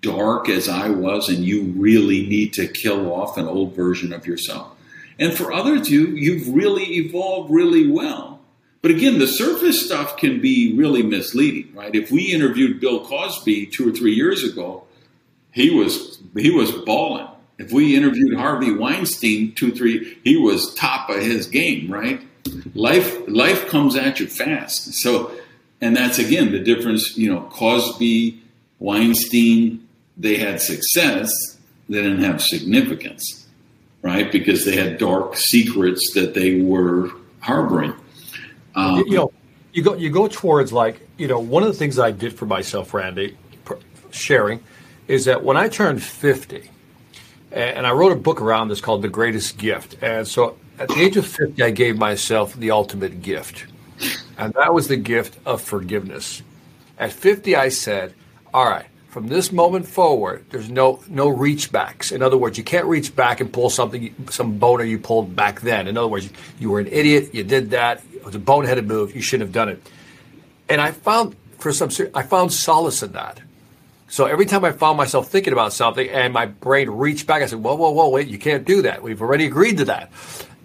dark 0.00 0.48
as 0.48 0.68
I 0.68 0.88
was, 0.88 1.28
and 1.28 1.44
you 1.44 1.62
really 1.76 2.26
need 2.26 2.52
to 2.54 2.66
kill 2.66 3.12
off 3.12 3.36
an 3.36 3.46
old 3.46 3.74
version 3.74 4.12
of 4.12 4.26
yourself. 4.26 4.76
And 5.18 5.34
for 5.34 5.52
others, 5.52 5.90
you 5.90 6.08
you've 6.08 6.48
really 6.48 6.84
evolved 6.96 7.52
really 7.52 7.90
well. 7.90 8.40
But 8.80 8.90
again, 8.90 9.20
the 9.20 9.28
surface 9.28 9.86
stuff 9.86 10.16
can 10.16 10.40
be 10.40 10.74
really 10.76 11.04
misleading, 11.04 11.72
right? 11.74 11.94
If 11.94 12.10
we 12.10 12.32
interviewed 12.32 12.80
Bill 12.80 13.04
Cosby 13.04 13.66
two 13.66 13.88
or 13.88 13.92
three 13.92 14.14
years 14.14 14.42
ago, 14.42 14.84
he 15.52 15.70
was 15.70 16.20
he 16.36 16.50
was 16.50 16.72
balling. 16.72 17.28
If 17.62 17.72
we 17.72 17.94
interviewed 17.96 18.36
Harvey 18.36 18.72
Weinstein 18.72 19.52
two 19.54 19.72
three, 19.72 20.18
he 20.24 20.36
was 20.36 20.74
top 20.74 21.08
of 21.08 21.22
his 21.22 21.46
game, 21.46 21.92
right? 21.92 22.20
Life 22.74 23.16
life 23.28 23.68
comes 23.68 23.94
at 23.94 24.18
you 24.18 24.26
fast. 24.26 24.94
So, 24.94 25.30
and 25.80 25.96
that's 25.96 26.18
again 26.18 26.50
the 26.50 26.58
difference. 26.58 27.16
You 27.16 27.32
know, 27.32 27.42
Cosby, 27.52 28.42
Weinstein, 28.80 29.86
they 30.16 30.36
had 30.36 30.60
success. 30.60 31.32
They 31.88 32.02
didn't 32.02 32.24
have 32.24 32.42
significance, 32.42 33.46
right? 34.02 34.30
Because 34.32 34.64
they 34.64 34.74
had 34.74 34.98
dark 34.98 35.36
secrets 35.36 36.12
that 36.14 36.34
they 36.34 36.60
were 36.60 37.10
harboring. 37.38 37.94
Um, 38.74 39.04
you 39.06 39.16
know, 39.16 39.32
you 39.72 39.84
go 39.84 39.94
you 39.94 40.10
go 40.10 40.26
towards 40.26 40.72
like 40.72 41.00
you 41.16 41.28
know 41.28 41.38
one 41.38 41.62
of 41.62 41.68
the 41.68 41.78
things 41.78 42.00
I 42.00 42.10
did 42.10 42.32
for 42.32 42.46
myself, 42.46 42.92
Randy, 42.92 43.36
sharing, 44.10 44.64
is 45.06 45.26
that 45.26 45.44
when 45.44 45.56
I 45.56 45.68
turned 45.68 46.02
fifty, 46.02 46.71
and 47.52 47.86
I 47.86 47.92
wrote 47.92 48.12
a 48.12 48.16
book 48.16 48.40
around 48.40 48.68
this 48.68 48.80
called 48.80 49.02
The 49.02 49.08
Greatest 49.08 49.58
Gift, 49.58 49.96
and 50.02 50.26
so 50.26 50.56
at 50.78 50.88
the 50.88 51.00
age 51.00 51.16
of 51.16 51.26
fifty, 51.26 51.62
I 51.62 51.70
gave 51.70 51.96
myself 51.98 52.54
the 52.54 52.70
ultimate 52.70 53.22
gift, 53.22 53.66
and 54.38 54.52
that 54.54 54.72
was 54.74 54.88
the 54.88 54.96
gift 54.96 55.38
of 55.44 55.60
forgiveness. 55.62 56.42
At 56.98 57.12
fifty, 57.12 57.56
I 57.56 57.68
said, 57.68 58.14
"All 58.52 58.68
right." 58.68 58.86
From 59.08 59.28
this 59.28 59.52
moment 59.52 59.86
forward, 59.86 60.46
there's 60.48 60.70
no 60.70 61.04
no 61.06 61.28
reach 61.28 61.70
backs. 61.70 62.12
In 62.12 62.22
other 62.22 62.38
words, 62.38 62.56
you 62.56 62.64
can't 62.64 62.86
reach 62.86 63.14
back 63.14 63.42
and 63.42 63.52
pull 63.52 63.68
something, 63.68 64.14
some 64.30 64.56
boner 64.56 64.84
you 64.84 64.98
pulled 64.98 65.36
back 65.36 65.60
then. 65.60 65.86
In 65.86 65.98
other 65.98 66.08
words, 66.08 66.30
you 66.58 66.70
were 66.70 66.80
an 66.80 66.86
idiot. 66.86 67.34
You 67.34 67.44
did 67.44 67.72
that. 67.72 68.02
It 68.14 68.24
was 68.24 68.34
a 68.34 68.38
boneheaded 68.38 68.86
move. 68.86 69.14
You 69.14 69.20
shouldn't 69.20 69.48
have 69.48 69.52
done 69.52 69.68
it. 69.68 69.86
And 70.70 70.80
I 70.80 70.92
found 70.92 71.36
for 71.58 71.74
some, 71.74 71.90
I 72.14 72.22
found 72.22 72.54
solace 72.54 73.02
in 73.02 73.12
that. 73.12 73.42
So 74.12 74.26
every 74.26 74.44
time 74.44 74.62
I 74.62 74.72
found 74.72 74.98
myself 74.98 75.28
thinking 75.28 75.54
about 75.54 75.72
something 75.72 76.06
and 76.06 76.34
my 76.34 76.44
brain 76.44 76.90
reached 76.90 77.26
back, 77.26 77.40
I 77.40 77.46
said, 77.46 77.60
whoa, 77.60 77.76
whoa, 77.76 77.92
whoa, 77.92 78.10
wait, 78.10 78.28
you 78.28 78.38
can't 78.38 78.66
do 78.66 78.82
that. 78.82 79.02
We've 79.02 79.22
already 79.22 79.46
agreed 79.46 79.78
to 79.78 79.86
that. 79.86 80.12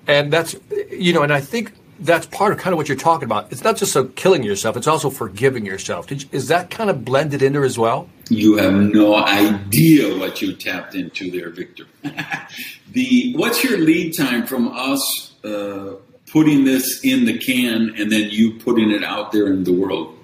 And 0.06 0.34
that's, 0.34 0.58
you 0.92 1.14
know, 1.14 1.24
and 1.24 1.32
I 1.32 1.40
think 1.40 1.72
that's 1.98 2.26
part 2.26 2.52
of 2.52 2.60
kind 2.60 2.74
of 2.74 2.78
what 2.78 2.90
you're 2.90 2.98
talking 2.98 3.24
about. 3.24 3.50
It's 3.50 3.64
not 3.64 3.78
just 3.78 3.94
so 3.94 4.04
killing 4.04 4.44
yourself; 4.44 4.76
it's 4.76 4.86
also 4.86 5.10
forgiving 5.10 5.66
yourself. 5.66 6.12
You, 6.12 6.18
is 6.34 6.50
that 6.50 6.70
kind 6.70 6.90
of 6.90 7.06
blended 7.06 7.42
in 7.42 7.54
there 7.54 7.64
as 7.64 7.80
well? 7.80 8.10
You 8.30 8.58
have 8.58 8.74
no 8.74 9.16
idea 9.16 10.18
what 10.18 10.42
you 10.42 10.54
tapped 10.54 10.94
into 10.94 11.32
there, 11.32 11.50
Victor. 11.50 11.86
the 12.92 13.34
what's 13.38 13.64
your 13.64 13.78
lead 13.78 14.14
time 14.18 14.46
from 14.46 14.68
us 14.68 15.34
uh, 15.46 15.96
putting 16.32 16.66
this 16.66 17.00
in 17.04 17.26
the 17.26 17.38
can 17.38 17.96
and 17.98 18.12
then 18.12 18.30
you 18.30 18.60
putting 18.60 18.92
it 18.92 19.06
out 19.06 19.32
there 19.32 19.48
in 19.48 19.64
the 19.64 19.74
world? 19.74 20.17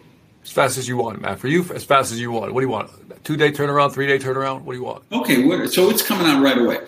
As 0.43 0.51
fast 0.51 0.77
as 0.77 0.87
you 0.87 0.97
want, 0.97 1.21
Matt. 1.21 1.39
For 1.39 1.47
you, 1.47 1.63
as 1.73 1.83
fast 1.83 2.11
as 2.11 2.19
you 2.19 2.31
want. 2.31 2.53
What 2.53 2.61
do 2.61 2.65
you 2.65 2.71
want? 2.71 2.91
Two 3.23 3.37
day 3.37 3.51
turnaround, 3.51 3.93
three 3.93 4.07
day 4.07 4.19
turnaround. 4.19 4.63
What 4.63 4.73
do 4.73 4.79
you 4.79 4.85
want? 4.85 5.03
Okay, 5.11 5.45
what, 5.45 5.71
so 5.71 5.89
it's 5.89 6.01
coming 6.01 6.27
out 6.27 6.43
right 6.43 6.57
away. 6.57 6.79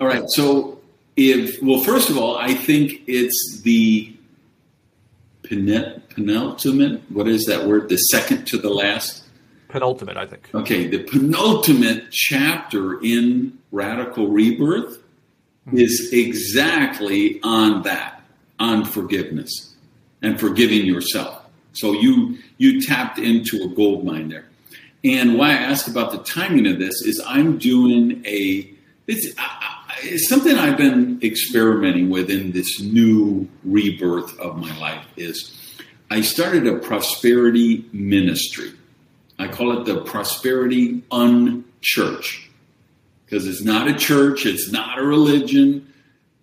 All 0.00 0.06
right. 0.06 0.22
So 0.28 0.80
if 1.16 1.60
well, 1.62 1.82
first 1.82 2.08
of 2.08 2.16
all, 2.16 2.38
I 2.38 2.54
think 2.54 3.02
it's 3.06 3.60
the 3.62 4.14
penultimate. 5.42 7.02
What 7.10 7.26
is 7.26 7.46
that 7.46 7.66
word? 7.66 7.88
The 7.88 7.96
second 7.96 8.46
to 8.48 8.58
the 8.58 8.70
last. 8.70 9.24
Penultimate, 9.68 10.16
I 10.16 10.26
think. 10.26 10.48
Okay, 10.54 10.86
the 10.86 11.02
penultimate 11.04 12.10
chapter 12.10 13.00
in 13.02 13.58
Radical 13.70 14.28
Rebirth 14.28 14.98
mm-hmm. 15.66 15.76
is 15.76 16.10
exactly 16.12 17.40
on 17.42 17.82
that, 17.82 18.22
on 18.58 18.84
forgiveness 18.84 19.74
and 20.22 20.38
forgiving 20.40 20.86
yourself. 20.86 21.39
So 21.72 21.92
you 21.92 22.38
you 22.58 22.80
tapped 22.80 23.18
into 23.18 23.62
a 23.62 23.68
gold 23.68 24.04
mine 24.04 24.28
there. 24.28 24.46
And 25.02 25.38
why 25.38 25.50
I 25.50 25.54
asked 25.54 25.88
about 25.88 26.12
the 26.12 26.18
timing 26.18 26.66
of 26.66 26.78
this 26.78 27.02
is 27.02 27.22
I'm 27.26 27.58
doing 27.58 28.24
a 28.26 28.70
it's, 29.06 29.34
it's 30.02 30.28
something 30.28 30.56
I've 30.56 30.76
been 30.76 31.20
experimenting 31.22 32.10
with 32.10 32.30
in 32.30 32.52
this 32.52 32.80
new 32.80 33.48
rebirth 33.64 34.38
of 34.38 34.56
my 34.56 34.76
life 34.78 35.04
is 35.16 35.56
I 36.10 36.20
started 36.20 36.66
a 36.66 36.78
prosperity 36.78 37.86
ministry. 37.92 38.72
I 39.38 39.48
call 39.48 39.78
it 39.78 39.86
the 39.86 40.02
Prosperity 40.02 41.02
Unchurch 41.10 42.48
because 43.24 43.46
it's 43.46 43.62
not 43.62 43.88
a 43.88 43.94
church, 43.94 44.44
it's 44.44 44.70
not 44.70 44.98
a 44.98 45.02
religion, 45.02 45.89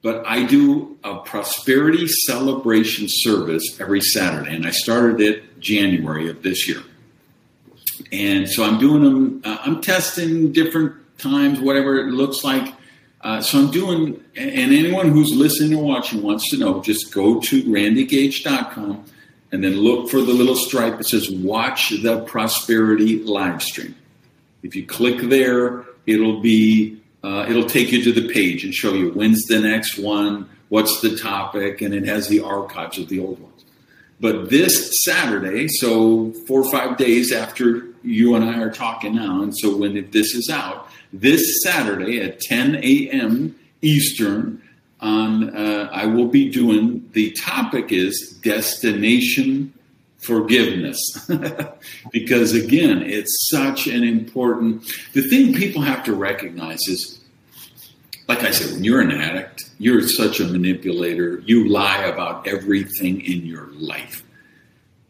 but 0.02 0.26
I 0.26 0.44
do 0.44 0.98
a 1.04 1.18
prosperity 1.18 2.08
celebration 2.08 3.08
service 3.10 3.80
every 3.80 4.02
Saturday, 4.02 4.56
and 4.56 4.66
I 4.66 4.72
started 4.72 5.20
it 5.22 5.60
January 5.60 6.30
of 6.30 6.44
this 6.44 6.68
year. 6.68 6.84
And 8.12 8.50
so 8.50 8.64
I'm 8.64 8.80
doing 8.80 9.04
them. 9.04 9.42
Uh, 9.44 9.58
I'm 9.62 9.82
testing 9.82 10.52
different 10.52 10.96
times, 11.18 11.60
whatever 11.60 11.98
it 11.98 12.12
looks 12.12 12.44
like. 12.44 12.74
Uh, 13.22 13.42
so 13.42 13.60
I'm 13.60 13.72
doing, 13.72 14.24
and 14.36 14.74
anyone 14.74 15.10
who's 15.10 15.32
listening 15.32 15.78
or 15.78 15.84
watching 15.84 16.22
wants 16.22 16.50
to 16.52 16.58
know, 16.58 16.82
just 16.82 17.12
go 17.12 17.42
to 17.42 17.64
randygage.com 17.64 19.04
and 19.52 19.64
then 19.64 19.76
look 19.78 20.10
for 20.10 20.22
the 20.22 20.34
little 20.34 20.56
stripe 20.56 20.98
that 20.98 21.06
says 21.06 21.30
watch 21.30 21.90
the 21.90 22.22
prosperity 22.22 23.24
live 23.24 23.64
stream. 23.64 23.96
If 24.62 24.76
you 24.76 24.86
click 24.86 25.22
there, 25.30 25.86
it'll 26.06 26.42
be, 26.42 27.02
uh, 27.24 27.46
it'll 27.50 27.66
take 27.66 27.92
you 27.92 28.04
to 28.04 28.12
the 28.12 28.32
page 28.32 28.64
and 28.64 28.74
show 28.74 28.94
you 28.94 29.12
when's 29.12 29.44
the 29.46 29.60
next 29.60 29.98
one, 29.98 30.50
what's 30.70 31.02
the 31.02 31.18
topic, 31.18 31.82
and 31.82 31.94
it 31.94 32.06
has 32.06 32.28
the 32.28 32.40
archives 32.40 32.98
of 32.98 33.10
the 33.10 33.20
old 33.20 33.40
ones. 33.40 33.66
But 34.20 34.50
this 34.50 35.04
Saturday, 35.04 35.68
so 35.68 36.34
four 36.48 36.62
or 36.62 36.72
five 36.72 36.98
days 36.98 37.32
after 37.32 37.88
you 38.04 38.36
and 38.36 38.44
I 38.44 38.60
are 38.60 38.72
talking 38.72 39.16
now, 39.16 39.42
and 39.44 39.56
so 39.56 39.76
when 39.76 40.10
this 40.12 40.34
is 40.34 40.50
out, 40.52 40.90
this 41.14 41.62
Saturday 41.64 42.22
at 42.22 42.40
10 42.40 42.76
a.m. 42.84 43.56
Eastern, 43.82 44.62
on 45.00 45.56
uh, 45.56 45.90
I 45.92 46.06
will 46.08 46.28
be 46.28 46.50
doing. 46.50 47.08
The 47.14 47.32
topic 47.32 47.92
is 47.92 48.40
destination 48.42 49.74
forgiveness, 50.18 51.00
because 52.12 52.54
again, 52.54 53.02
it's 53.04 53.50
such 53.50 53.88
an 53.88 54.04
important. 54.04 54.84
The 55.14 55.22
thing 55.22 55.54
people 55.54 55.82
have 55.82 56.04
to 56.06 56.14
recognize 56.14 56.80
is, 56.88 57.20
like 58.28 58.44
I 58.44 58.52
said, 58.52 58.74
when 58.74 58.84
you're 58.84 59.02
an 59.02 59.12
addict, 59.12 59.70
you're 59.80 60.02
such 60.02 60.40
a 60.40 60.46
manipulator. 60.46 61.40
You 61.46 61.70
lie 61.70 62.04
about 62.04 62.48
everything 62.48 63.22
in 63.22 63.46
your 63.46 63.68
life, 63.74 64.24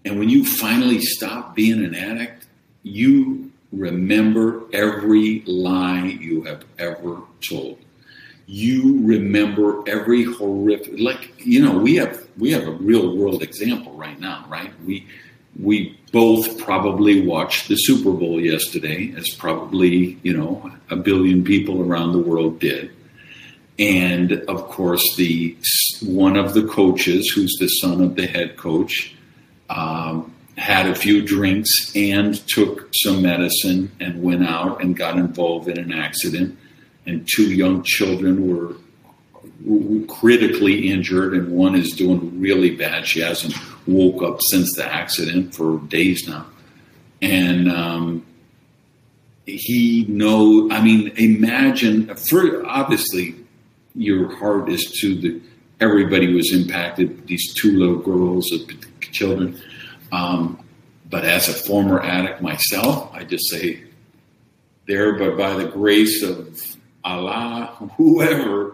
and 0.05 0.19
when 0.19 0.29
you 0.29 0.45
finally 0.45 0.99
stop 0.99 1.55
being 1.55 1.83
an 1.83 1.95
addict, 1.95 2.45
you 2.83 3.51
remember 3.71 4.63
every 4.73 5.43
lie 5.45 6.05
you 6.05 6.43
have 6.43 6.63
ever 6.79 7.21
told. 7.47 7.79
You 8.49 9.05
remember 9.05 9.83
every 9.87 10.23
horrific, 10.23 10.99
like 10.99 11.33
you 11.37 11.61
know, 11.63 11.77
we 11.77 11.95
have 11.95 12.25
we 12.37 12.51
have 12.51 12.67
a 12.67 12.71
real 12.71 13.15
world 13.15 13.43
example 13.43 13.91
right 13.93 14.19
now, 14.19 14.45
right? 14.47 14.71
We 14.85 15.05
we 15.59 15.99
both 16.11 16.57
probably 16.57 17.21
watched 17.21 17.67
the 17.67 17.75
Super 17.75 18.11
Bowl 18.11 18.39
yesterday, 18.39 19.13
as 19.17 19.29
probably 19.29 20.17
you 20.23 20.35
know 20.35 20.71
a 20.89 20.95
billion 20.95 21.43
people 21.43 21.81
around 21.81 22.13
the 22.13 22.19
world 22.19 22.59
did. 22.59 22.91
And 23.79 24.31
of 24.47 24.69
course, 24.69 25.03
the 25.17 25.57
one 26.01 26.37
of 26.37 26.53
the 26.53 26.65
coaches, 26.67 27.31
who's 27.35 27.55
the 27.59 27.67
son 27.67 28.01
of 28.01 28.15
the 28.15 28.27
head 28.27 28.57
coach, 28.57 29.15
um, 29.69 30.33
had 30.57 30.87
a 30.87 30.95
few 30.95 31.21
drinks 31.21 31.91
and 31.95 32.35
took 32.47 32.89
some 32.93 33.21
medicine 33.21 33.91
and 33.99 34.23
went 34.23 34.47
out 34.47 34.81
and 34.81 34.95
got 34.95 35.17
involved 35.17 35.67
in 35.67 35.77
an 35.77 35.91
accident. 35.91 36.57
And 37.07 37.27
two 37.27 37.53
young 37.55 37.83
children 37.83 38.47
were 38.47 38.75
critically 40.07 40.89
injured, 40.89 41.33
and 41.33 41.51
one 41.51 41.75
is 41.75 41.93
doing 41.93 42.39
really 42.39 42.75
bad. 42.75 43.07
She 43.07 43.21
hasn't 43.21 43.55
woke 43.87 44.21
up 44.21 44.39
since 44.51 44.75
the 44.75 44.85
accident 44.85 45.55
for 45.55 45.79
days 45.87 46.27
now. 46.27 46.45
And 47.21 47.71
um, 47.71 48.25
he 49.45 50.05
know. 50.07 50.69
I 50.69 50.83
mean, 50.83 51.13
imagine 51.15 52.13
for 52.15 52.65
obviously 52.65 53.35
your 53.95 54.35
heart 54.35 54.69
is 54.69 54.83
to 55.01 55.15
the 55.15 55.41
everybody 55.79 56.33
was 56.33 56.53
impacted. 56.53 57.27
These 57.27 57.53
two 57.53 57.77
little 57.77 57.97
girls, 57.99 58.51
children. 59.11 59.59
Um, 60.11 60.59
but 61.09 61.23
as 61.23 61.47
a 61.47 61.53
former 61.53 62.01
addict 62.01 62.41
myself, 62.41 63.13
I 63.13 63.23
just 63.23 63.49
say 63.49 63.83
there, 64.87 65.13
but 65.13 65.37
by 65.37 65.55
the 65.55 65.69
grace 65.69 66.21
of 66.21 66.76
Allah, 67.07 67.89
whoever 67.95 68.73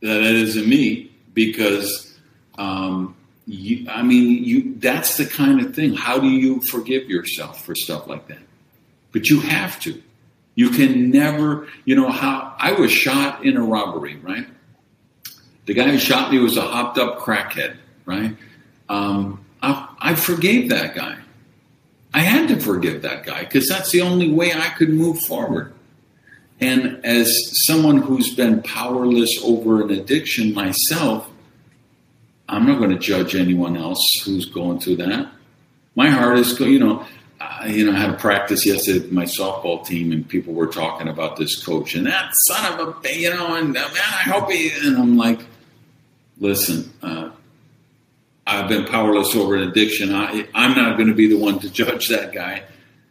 that 0.00 0.22
is 0.22 0.56
in 0.56 0.68
me, 0.68 1.12
because 1.34 2.16
um, 2.56 3.14
you, 3.46 3.86
I 3.90 4.02
mean, 4.02 4.42
you 4.42 4.74
that's 4.76 5.16
the 5.16 5.26
kind 5.26 5.60
of 5.60 5.74
thing. 5.74 5.94
How 5.94 6.18
do 6.18 6.28
you 6.28 6.60
forgive 6.70 7.08
yourself 7.08 7.64
for 7.64 7.74
stuff 7.74 8.06
like 8.06 8.28
that? 8.28 8.38
But 9.12 9.28
you 9.28 9.40
have 9.40 9.78
to. 9.80 10.02
You 10.54 10.70
can 10.70 11.10
never, 11.10 11.68
you 11.84 11.94
know, 11.94 12.10
how 12.10 12.54
I 12.58 12.72
was 12.72 12.90
shot 12.90 13.44
in 13.44 13.56
a 13.56 13.62
robbery, 13.62 14.16
right? 14.16 14.46
The 15.66 15.74
guy 15.74 15.90
who 15.90 15.98
shot 15.98 16.32
me 16.32 16.38
was 16.38 16.56
a 16.56 16.62
hopped 16.62 16.98
up 16.98 17.18
crackhead, 17.18 17.76
right? 18.04 18.36
Um, 18.88 19.44
I, 19.62 19.88
I 19.98 20.14
forgave 20.14 20.70
that 20.70 20.94
guy. 20.94 21.18
I 22.14 22.20
had 22.20 22.48
to 22.48 22.60
forgive 22.60 23.02
that 23.02 23.24
guy 23.24 23.40
because 23.40 23.68
that's 23.68 23.90
the 23.90 24.02
only 24.02 24.30
way 24.30 24.52
I 24.52 24.68
could 24.70 24.90
move 24.90 25.20
forward. 25.20 25.72
And 26.62 27.04
as 27.04 27.36
someone 27.66 27.98
who's 27.98 28.36
been 28.36 28.62
powerless 28.62 29.36
over 29.42 29.82
an 29.82 29.90
addiction 29.90 30.54
myself, 30.54 31.28
I'm 32.48 32.66
not 32.66 32.78
going 32.78 32.90
to 32.90 32.98
judge 32.98 33.34
anyone 33.34 33.76
else 33.76 34.00
who's 34.24 34.44
going 34.46 34.78
through 34.78 34.96
that. 34.96 35.28
My 35.96 36.08
heart 36.08 36.38
is, 36.38 36.58
you 36.60 36.78
know, 36.78 37.04
I, 37.40 37.66
you 37.66 37.84
know, 37.84 37.92
I 37.92 37.98
had 37.98 38.10
a 38.10 38.16
practice 38.16 38.64
yesterday 38.64 39.00
with 39.00 39.10
my 39.10 39.24
softball 39.24 39.84
team, 39.84 40.12
and 40.12 40.28
people 40.28 40.54
were 40.54 40.68
talking 40.68 41.08
about 41.08 41.36
this 41.36 41.64
coach 41.64 41.96
and 41.96 42.06
that 42.06 42.32
son 42.46 42.78
of 42.78 43.04
a, 43.04 43.18
you 43.18 43.30
know, 43.30 43.56
and 43.56 43.72
man, 43.72 43.84
I 43.84 44.30
hope 44.30 44.48
he. 44.48 44.70
And 44.84 44.96
I'm 44.96 45.16
like, 45.16 45.40
listen, 46.38 46.92
uh, 47.02 47.30
I've 48.46 48.68
been 48.68 48.84
powerless 48.84 49.34
over 49.34 49.56
an 49.56 49.68
addiction. 49.68 50.14
I, 50.14 50.46
I'm 50.54 50.76
not 50.76 50.96
going 50.96 51.08
to 51.08 51.14
be 51.14 51.26
the 51.26 51.38
one 51.38 51.58
to 51.58 51.70
judge 51.70 52.08
that 52.08 52.32
guy. 52.32 52.62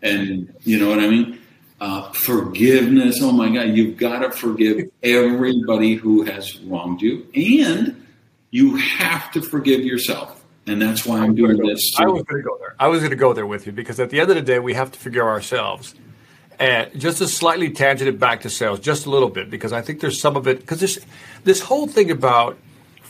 And 0.01 0.53
you 0.63 0.79
know 0.79 0.89
what 0.89 0.99
I 0.99 1.09
mean? 1.09 1.40
Uh, 1.81 2.11
forgiveness. 2.11 3.17
Oh 3.23 3.31
my 3.31 3.49
God, 3.49 3.75
you've 3.75 3.97
got 3.97 4.19
to 4.19 4.29
forgive 4.29 4.91
everybody 5.01 5.95
who 5.95 6.21
has 6.21 6.59
wronged 6.59 7.01
you, 7.01 7.25
and 7.33 8.05
you 8.51 8.75
have 8.75 9.31
to 9.31 9.41
forgive 9.41 9.83
yourself. 9.83 10.45
And 10.67 10.79
that's 10.79 11.07
why 11.07 11.17
I'm 11.21 11.33
doing 11.33 11.57
this. 11.57 11.93
I 11.97 12.05
was 12.05 12.21
going 12.21 12.43
to 12.43 12.47
go 12.47 12.55
there. 12.59 12.75
I 12.79 12.87
was 12.87 12.99
going 12.99 13.09
to 13.09 13.15
go 13.15 13.33
there 13.33 13.47
with 13.47 13.65
you 13.65 13.71
because 13.71 13.99
at 13.99 14.11
the 14.11 14.19
end 14.19 14.29
of 14.29 14.35
the 14.35 14.43
day, 14.43 14.59
we 14.59 14.75
have 14.75 14.91
to 14.91 14.99
forgive 14.99 15.23
ourselves. 15.23 15.95
And 16.59 16.91
just 16.99 17.17
to 17.17 17.27
slightly 17.27 17.71
tangent 17.71 18.07
it 18.07 18.19
back 18.19 18.41
to 18.41 18.51
sales, 18.51 18.79
just 18.79 19.07
a 19.07 19.09
little 19.09 19.29
bit, 19.29 19.49
because 19.49 19.73
I 19.73 19.81
think 19.81 20.01
there's 20.01 20.21
some 20.21 20.35
of 20.35 20.47
it, 20.47 20.59
because 20.59 20.79
this, 20.79 20.99
this 21.45 21.61
whole 21.61 21.87
thing 21.87 22.11
about 22.11 22.59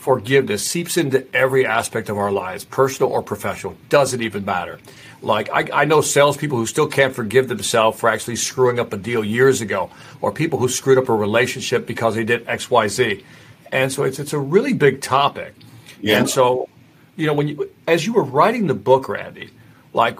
forgiveness 0.02 0.68
seeps 0.68 0.96
into 0.96 1.24
every 1.32 1.64
aspect 1.64 2.08
of 2.08 2.18
our 2.18 2.32
lives, 2.32 2.64
personal 2.64 3.12
or 3.12 3.22
professional, 3.22 3.76
doesn't 3.88 4.20
even 4.20 4.44
matter. 4.44 4.80
Like, 5.22 5.48
I, 5.50 5.82
I 5.82 5.84
know 5.84 6.00
salespeople 6.00 6.58
who 6.58 6.66
still 6.66 6.88
can't 6.88 7.14
forgive 7.14 7.46
themselves 7.46 8.00
for 8.00 8.08
actually 8.08 8.34
screwing 8.34 8.80
up 8.80 8.92
a 8.92 8.96
deal 8.96 9.24
years 9.24 9.60
ago, 9.60 9.90
or 10.20 10.32
people 10.32 10.58
who 10.58 10.68
screwed 10.68 10.98
up 10.98 11.08
a 11.08 11.14
relationship 11.14 11.86
because 11.86 12.16
they 12.16 12.24
did 12.24 12.48
X, 12.48 12.68
Y, 12.68 12.88
Z. 12.88 13.24
And 13.70 13.92
so 13.92 14.02
it's, 14.02 14.18
it's 14.18 14.32
a 14.32 14.40
really 14.40 14.72
big 14.72 15.02
topic. 15.02 15.54
Yeah. 16.00 16.18
And 16.18 16.28
so, 16.28 16.68
you 17.14 17.28
know, 17.28 17.34
when 17.34 17.46
you, 17.46 17.70
as 17.86 18.04
you 18.04 18.12
were 18.12 18.24
writing 18.24 18.66
the 18.66 18.74
book, 18.74 19.08
Randy, 19.08 19.50
like, 19.92 20.18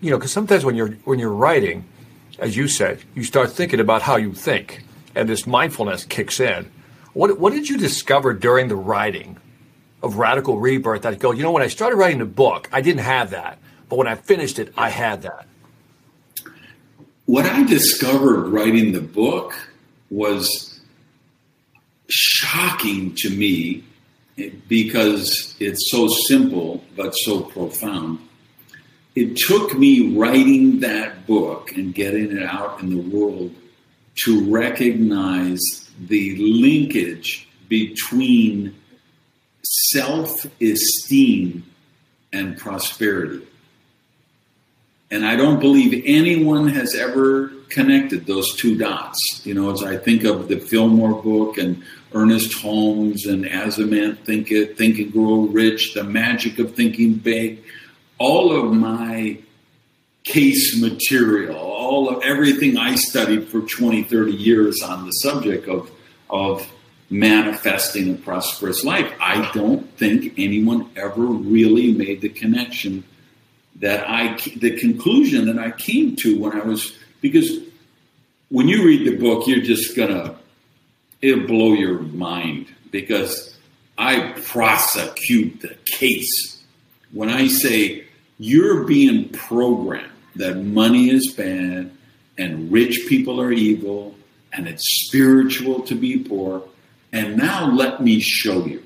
you 0.00 0.10
know, 0.10 0.18
because 0.18 0.32
sometimes 0.32 0.64
when 0.64 0.74
you're, 0.74 0.90
when 1.04 1.20
you're 1.20 1.32
writing, 1.32 1.84
as 2.40 2.56
you 2.56 2.66
said, 2.66 2.98
you 3.14 3.22
start 3.22 3.52
thinking 3.52 3.78
about 3.78 4.02
how 4.02 4.16
you 4.16 4.32
think, 4.34 4.82
and 5.14 5.28
this 5.28 5.46
mindfulness 5.46 6.02
kicks 6.04 6.40
in 6.40 6.68
what, 7.12 7.38
what 7.38 7.52
did 7.52 7.68
you 7.68 7.76
discover 7.76 8.32
during 8.32 8.68
the 8.68 8.76
writing 8.76 9.38
of 10.02 10.16
Radical 10.16 10.58
Rebirth 10.58 11.02
that 11.02 11.18
go, 11.18 11.32
you 11.32 11.42
know, 11.42 11.52
when 11.52 11.62
I 11.62 11.68
started 11.68 11.96
writing 11.96 12.18
the 12.18 12.24
book, 12.24 12.68
I 12.72 12.80
didn't 12.80 13.02
have 13.02 13.30
that. 13.30 13.58
But 13.88 13.96
when 13.96 14.06
I 14.06 14.14
finished 14.14 14.58
it, 14.58 14.72
I 14.76 14.88
had 14.88 15.22
that. 15.22 15.46
What 17.26 17.46
I 17.46 17.64
discovered 17.64 18.48
writing 18.48 18.92
the 18.92 19.00
book 19.00 19.54
was 20.10 20.80
shocking 22.08 23.14
to 23.18 23.30
me 23.30 23.84
because 24.68 25.54
it's 25.60 25.90
so 25.90 26.08
simple 26.08 26.82
but 26.96 27.12
so 27.12 27.42
profound. 27.42 28.20
It 29.14 29.36
took 29.36 29.76
me 29.76 30.16
writing 30.16 30.80
that 30.80 31.26
book 31.26 31.72
and 31.72 31.94
getting 31.94 32.36
it 32.36 32.42
out 32.42 32.80
in 32.80 32.90
the 32.90 33.16
world 33.16 33.54
to 34.24 34.50
recognize 34.50 35.89
the 36.08 36.36
linkage 36.36 37.48
between 37.68 38.74
self 39.62 40.46
esteem 40.60 41.64
and 42.32 42.56
prosperity. 42.58 43.46
And 45.10 45.26
I 45.26 45.34
don't 45.36 45.58
believe 45.58 46.04
anyone 46.06 46.68
has 46.68 46.94
ever 46.94 47.48
connected 47.68 48.26
those 48.26 48.54
two 48.56 48.76
dots. 48.76 49.18
You 49.44 49.54
know, 49.54 49.70
as 49.72 49.82
I 49.82 49.96
think 49.96 50.24
of 50.24 50.48
the 50.48 50.58
Fillmore 50.58 51.20
book 51.20 51.58
and 51.58 51.82
Ernest 52.12 52.54
Holmes 52.54 53.26
and 53.26 53.46
As 53.46 53.78
a 53.78 53.86
Man 53.86 54.16
Thinketh, 54.16 54.76
Think 54.76 54.98
and 54.98 55.12
Grow 55.12 55.42
Rich, 55.42 55.94
The 55.94 56.04
Magic 56.04 56.58
of 56.58 56.74
Thinking 56.74 57.14
Big, 57.14 57.62
all 58.18 58.52
of 58.52 58.72
my 58.72 59.38
case 60.30 60.80
material, 60.80 61.56
all 61.56 62.08
of 62.08 62.22
everything 62.22 62.76
I 62.76 62.94
studied 62.94 63.48
for 63.48 63.60
20, 63.60 64.04
30 64.04 64.32
years 64.32 64.80
on 64.82 65.04
the 65.04 65.10
subject 65.10 65.68
of, 65.68 65.90
of 66.28 66.70
manifesting 67.10 68.14
a 68.14 68.16
prosperous 68.16 68.84
life. 68.84 69.12
I 69.20 69.50
don't 69.52 69.90
think 69.98 70.34
anyone 70.38 70.88
ever 70.94 71.24
really 71.24 71.92
made 71.92 72.20
the 72.20 72.28
connection 72.28 73.04
that 73.76 74.08
I, 74.08 74.36
the 74.56 74.78
conclusion 74.78 75.46
that 75.46 75.58
I 75.58 75.72
came 75.72 76.14
to 76.20 76.38
when 76.38 76.52
I 76.52 76.64
was, 76.64 76.96
because 77.20 77.58
when 78.50 78.68
you 78.68 78.84
read 78.84 79.06
the 79.06 79.16
book, 79.16 79.48
you're 79.48 79.62
just 79.62 79.96
gonna, 79.96 80.36
it'll 81.20 81.46
blow 81.46 81.72
your 81.72 81.98
mind 81.98 82.66
because 82.92 83.56
I 83.98 84.32
prosecute 84.44 85.60
the 85.60 85.76
case. 85.86 86.62
When 87.12 87.28
I 87.28 87.48
say 87.48 88.04
you're 88.38 88.84
being 88.84 89.28
programmed 89.30 90.10
that 90.36 90.56
money 90.56 91.10
is 91.10 91.32
bad 91.32 91.90
and 92.38 92.72
rich 92.72 93.06
people 93.08 93.40
are 93.40 93.52
evil 93.52 94.14
and 94.52 94.68
it's 94.68 95.06
spiritual 95.06 95.82
to 95.82 95.94
be 95.94 96.18
poor. 96.18 96.62
And 97.12 97.36
now 97.36 97.70
let 97.70 98.02
me 98.02 98.20
show 98.20 98.64
you. 98.64 98.84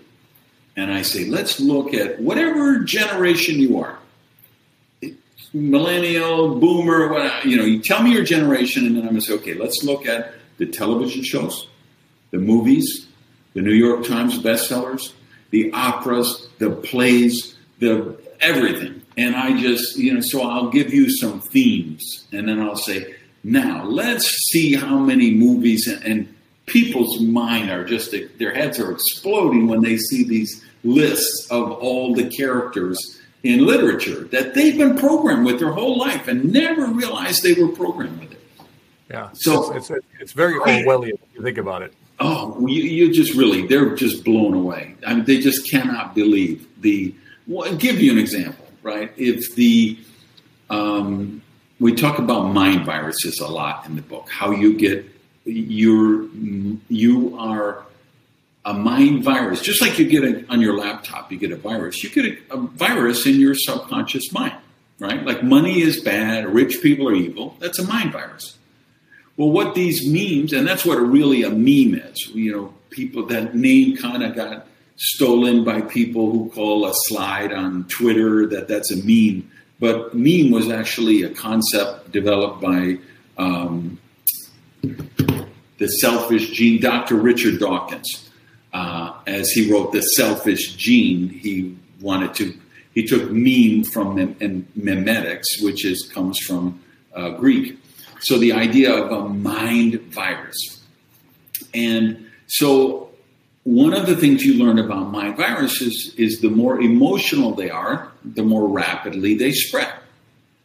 And 0.76 0.92
I 0.92 1.02
say, 1.02 1.26
let's 1.26 1.60
look 1.60 1.94
at 1.94 2.20
whatever 2.20 2.80
generation 2.80 3.60
you 3.60 3.78
are 3.78 3.98
millennial, 5.54 6.58
boomer, 6.58 7.08
what, 7.08 7.44
you 7.44 7.56
know, 7.56 7.64
you 7.64 7.80
tell 7.80 8.02
me 8.02 8.12
your 8.12 8.24
generation, 8.24 8.86
and 8.86 8.96
then 8.96 9.04
I'm 9.04 9.10
going 9.10 9.20
to 9.20 9.26
say, 9.26 9.34
okay, 9.34 9.54
let's 9.54 9.84
look 9.84 10.04
at 10.04 10.34
the 10.58 10.66
television 10.66 11.22
shows, 11.22 11.68
the 12.32 12.38
movies, 12.38 13.06
the 13.54 13.62
New 13.62 13.72
York 13.72 14.04
Times 14.04 14.38
bestsellers, 14.38 15.12
the 15.50 15.72
operas, 15.72 16.48
the 16.58 16.70
plays, 16.70 17.54
the 17.78 18.18
everything. 18.40 19.00
And 19.16 19.36
I 19.36 19.60
just, 19.60 19.96
you 19.96 20.14
know, 20.14 20.20
so 20.20 20.42
I'll 20.42 20.70
give 20.70 20.92
you 20.92 21.08
some 21.08 21.40
themes 21.40 22.26
and 22.32 22.48
then 22.48 22.60
I'll 22.60 22.76
say, 22.76 23.14
now 23.44 23.84
let's 23.84 24.26
see 24.50 24.74
how 24.74 24.98
many 24.98 25.30
movies 25.30 25.86
and, 25.86 26.04
and 26.04 26.34
people's 26.66 27.20
mind 27.20 27.70
are 27.70 27.84
just, 27.84 28.14
their 28.38 28.54
heads 28.54 28.80
are 28.80 28.90
exploding 28.90 29.68
when 29.68 29.82
they 29.82 29.98
see 29.98 30.24
these 30.24 30.64
lists 30.82 31.46
of 31.50 31.70
all 31.70 32.14
the 32.14 32.28
characters 32.28 33.20
in 33.42 33.66
literature 33.66 34.24
that 34.24 34.54
they've 34.54 34.78
been 34.78 34.96
programmed 34.96 35.44
with 35.44 35.58
their 35.58 35.72
whole 35.72 35.98
life 35.98 36.26
and 36.28 36.52
never 36.52 36.86
realized 36.86 37.42
they 37.42 37.52
were 37.52 37.68
programmed 37.68 38.18
with 38.18 38.32
it. 38.32 38.40
Yeah. 39.10 39.28
So 39.34 39.72
it's, 39.74 39.90
it's, 39.90 40.04
it's 40.18 40.32
very 40.32 40.54
Orwellian 40.54 41.12
if 41.12 41.34
you 41.34 41.42
think 41.42 41.58
about 41.58 41.82
it. 41.82 41.92
Oh, 42.18 42.66
you, 42.66 42.82
you 42.82 43.12
just 43.12 43.34
really, 43.34 43.66
they're 43.66 43.94
just 43.94 44.24
blown 44.24 44.54
away. 44.54 44.94
I 45.06 45.14
mean, 45.14 45.24
they 45.24 45.40
just 45.40 45.70
cannot 45.70 46.14
believe 46.14 46.66
the, 46.80 47.14
well, 47.46 47.74
give 47.76 48.00
you 48.00 48.12
an 48.12 48.18
example 48.18 48.63
right? 48.84 49.12
If 49.16 49.56
the 49.56 49.98
um, 50.70 51.42
we 51.80 51.94
talk 51.94 52.20
about 52.20 52.52
mind 52.52 52.86
viruses 52.86 53.40
a 53.40 53.48
lot 53.48 53.86
in 53.86 53.96
the 53.96 54.02
book, 54.02 54.30
how 54.30 54.52
you 54.52 54.74
get 54.78 55.04
your 55.44 56.28
you 56.88 57.36
are 57.36 57.84
a 58.64 58.72
mind 58.72 59.24
virus, 59.24 59.60
just 59.60 59.82
like 59.82 59.98
you 59.98 60.06
get 60.06 60.24
a, 60.24 60.46
on 60.48 60.60
your 60.60 60.78
laptop, 60.78 61.30
you 61.32 61.38
get 61.38 61.50
a 61.50 61.56
virus. 61.56 62.02
You 62.02 62.10
get 62.10 62.38
a, 62.50 62.54
a 62.54 62.56
virus 62.58 63.26
in 63.26 63.40
your 63.40 63.54
subconscious 63.54 64.32
mind, 64.32 64.56
right? 64.98 65.22
Like 65.24 65.42
money 65.42 65.82
is 65.82 66.00
bad, 66.00 66.46
rich 66.46 66.80
people 66.80 67.08
are 67.08 67.14
evil. 67.14 67.56
That's 67.58 67.78
a 67.78 67.86
mind 67.86 68.12
virus. 68.12 68.56
Well, 69.36 69.50
what 69.50 69.74
these 69.74 70.06
memes, 70.06 70.52
and 70.52 70.66
that's 70.66 70.84
what 70.84 70.96
really 70.96 71.42
a 71.42 71.50
meme 71.50 72.00
is. 72.00 72.28
You 72.28 72.52
know, 72.52 72.74
people 72.90 73.26
that 73.26 73.54
name 73.54 73.96
kind 73.96 74.22
of 74.22 74.34
got 74.34 74.66
stolen 74.96 75.64
by 75.64 75.80
people 75.80 76.30
who 76.30 76.50
call 76.50 76.86
a 76.86 76.92
slide 77.06 77.52
on 77.52 77.84
Twitter 77.88 78.46
that 78.46 78.68
that's 78.68 78.90
a 78.90 78.96
meme. 78.96 79.50
But 79.80 80.14
meme 80.14 80.50
was 80.50 80.70
actually 80.70 81.22
a 81.22 81.30
concept 81.30 82.12
developed 82.12 82.60
by 82.60 82.98
um, 83.36 83.98
The 84.82 85.88
Selfish 86.00 86.50
Gene, 86.50 86.80
Dr. 86.80 87.16
Richard 87.16 87.58
Dawkins, 87.58 88.30
uh, 88.72 89.12
as 89.26 89.50
he 89.50 89.70
wrote 89.70 89.92
The 89.92 90.00
Selfish 90.00 90.74
Gene, 90.74 91.28
he 91.28 91.76
wanted 92.00 92.34
to, 92.34 92.56
he 92.94 93.04
took 93.04 93.30
meme 93.30 93.84
from 93.84 94.14
mem- 94.14 94.36
and 94.40 94.66
memetics, 94.78 95.44
which 95.60 95.84
is 95.84 96.10
comes 96.12 96.38
from 96.40 96.80
uh, 97.14 97.30
Greek. 97.30 97.78
So 98.20 98.38
the 98.38 98.52
idea 98.52 98.92
of 98.92 99.10
a 99.12 99.28
mind 99.28 100.00
virus. 100.12 100.56
And 101.72 102.26
so 102.46 103.03
one 103.64 103.94
of 103.94 104.06
the 104.06 104.16
things 104.16 104.44
you 104.44 104.62
learn 104.62 104.78
about 104.78 105.10
mind 105.10 105.38
viruses 105.38 106.14
is 106.18 106.40
the 106.40 106.50
more 106.50 106.80
emotional 106.80 107.54
they 107.54 107.70
are, 107.70 108.12
the 108.22 108.42
more 108.42 108.68
rapidly 108.68 109.34
they 109.34 109.52
spread, 109.52 109.92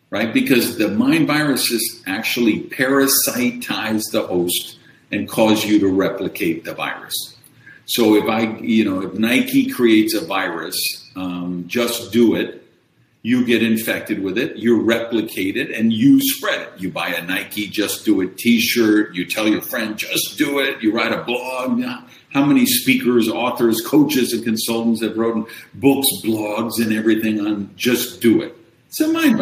right? 0.09 0.33
Because 0.33 0.77
the 0.77 0.89
mind 0.89 1.25
viruses 1.27 2.03
actually 2.05 2.63
parasitize 2.63 4.03
the 4.11 4.27
host 4.27 4.77
and 5.11 5.29
cause 5.29 5.65
you 5.65 5.79
to 5.79 5.87
replicate 5.87 6.65
the 6.65 6.73
virus. 6.73 7.35
So 7.85 8.15
if 8.15 8.25
I, 8.25 8.57
you 8.59 8.83
know, 8.85 9.01
if 9.01 9.13
Nike 9.13 9.69
creates 9.69 10.13
a 10.13 10.23
virus, 10.23 10.77
um, 11.15 11.63
just 11.67 12.11
do 12.11 12.35
it. 12.35 12.63
You 13.21 13.45
get 13.45 13.63
infected 13.63 14.23
with 14.23 14.37
it, 14.37 14.57
you 14.57 14.81
replicate 14.81 15.57
it, 15.57 15.71
and 15.71 15.91
you 15.91 16.21
spread 16.21 16.61
it. 16.61 16.69
You 16.77 16.89
buy 16.89 17.09
a 17.09 17.25
Nike 17.25 17.67
Just 17.67 18.05
Do 18.05 18.21
It 18.21 18.37
t 18.37 18.61
shirt, 18.61 19.13
you 19.13 19.25
tell 19.25 19.45
your 19.45 19.61
friend, 19.61 19.97
just 19.97 20.37
do 20.37 20.59
it, 20.59 20.81
you 20.81 20.93
write 20.93 21.11
a 21.11 21.23
blog. 21.23 21.83
How 22.33 22.45
many 22.45 22.65
speakers, 22.65 23.27
authors, 23.27 23.81
coaches, 23.81 24.33
and 24.33 24.43
consultants 24.43 25.01
have 25.01 25.17
written 25.17 25.45
books, 25.73 26.07
blogs, 26.23 26.79
and 26.79 26.93
everything 26.93 27.39
on 27.45 27.71
just 27.75 28.21
do 28.21 28.41
it? 28.41 28.55
It's 28.87 28.99
a 29.01 29.07
mind. 29.07 29.41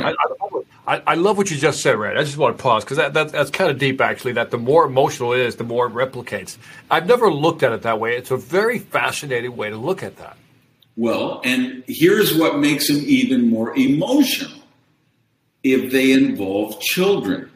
I, 0.88 1.02
I, 1.06 1.16
love 1.16 1.38
what 1.38 1.52
you 1.52 1.58
just 1.58 1.82
said, 1.82 1.98
Red. 1.98 2.18
I 2.18 2.24
just 2.24 2.38
want 2.38 2.58
to 2.58 2.64
pause 2.64 2.86
because 2.86 2.96
that, 2.96 3.14
that, 3.14 3.34
that's 3.34 3.50
kind 3.50 3.70
of 3.70 3.78
deep, 3.78 4.00
actually. 4.00 4.34
That 4.34 4.52
the 4.52 4.58
more 4.58 4.86
emotional 4.86 5.34
it 5.34 5.42
is, 5.42 5.58
the 5.58 5.66
more 5.66 5.88
it 5.88 5.94
replicates. 5.94 6.58
I've 6.90 7.08
never 7.08 7.30
looked 7.30 7.62
at 7.64 7.74
it 7.74 7.82
that 7.82 8.00
way. 8.00 8.16
It's 8.16 8.32
a 8.32 8.38
very 8.38 8.80
fascinating 8.80 9.58
way 9.58 9.70
to 9.70 9.76
look 9.76 10.02
at 10.02 10.18
that. 10.18 10.38
Well, 10.96 11.42
and 11.44 11.84
here's 11.88 12.36
what 12.36 12.58
makes 12.60 12.88
them 12.88 13.04
even 13.06 13.50
more 13.50 13.78
emotional 13.78 14.60
if 15.64 15.92
they 15.92 16.12
involve 16.14 16.80
children. 16.80 17.52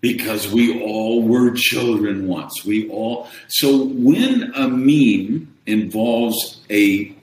Because 0.00 0.52
we 0.52 0.82
all 0.82 1.22
were 1.22 1.52
children 1.52 2.28
once. 2.28 2.64
We 2.64 2.88
all. 2.90 3.28
So 3.48 3.86
when 3.86 4.52
a 4.54 4.68
meme 4.68 5.54
involves 5.66 6.60
a 6.70 7.14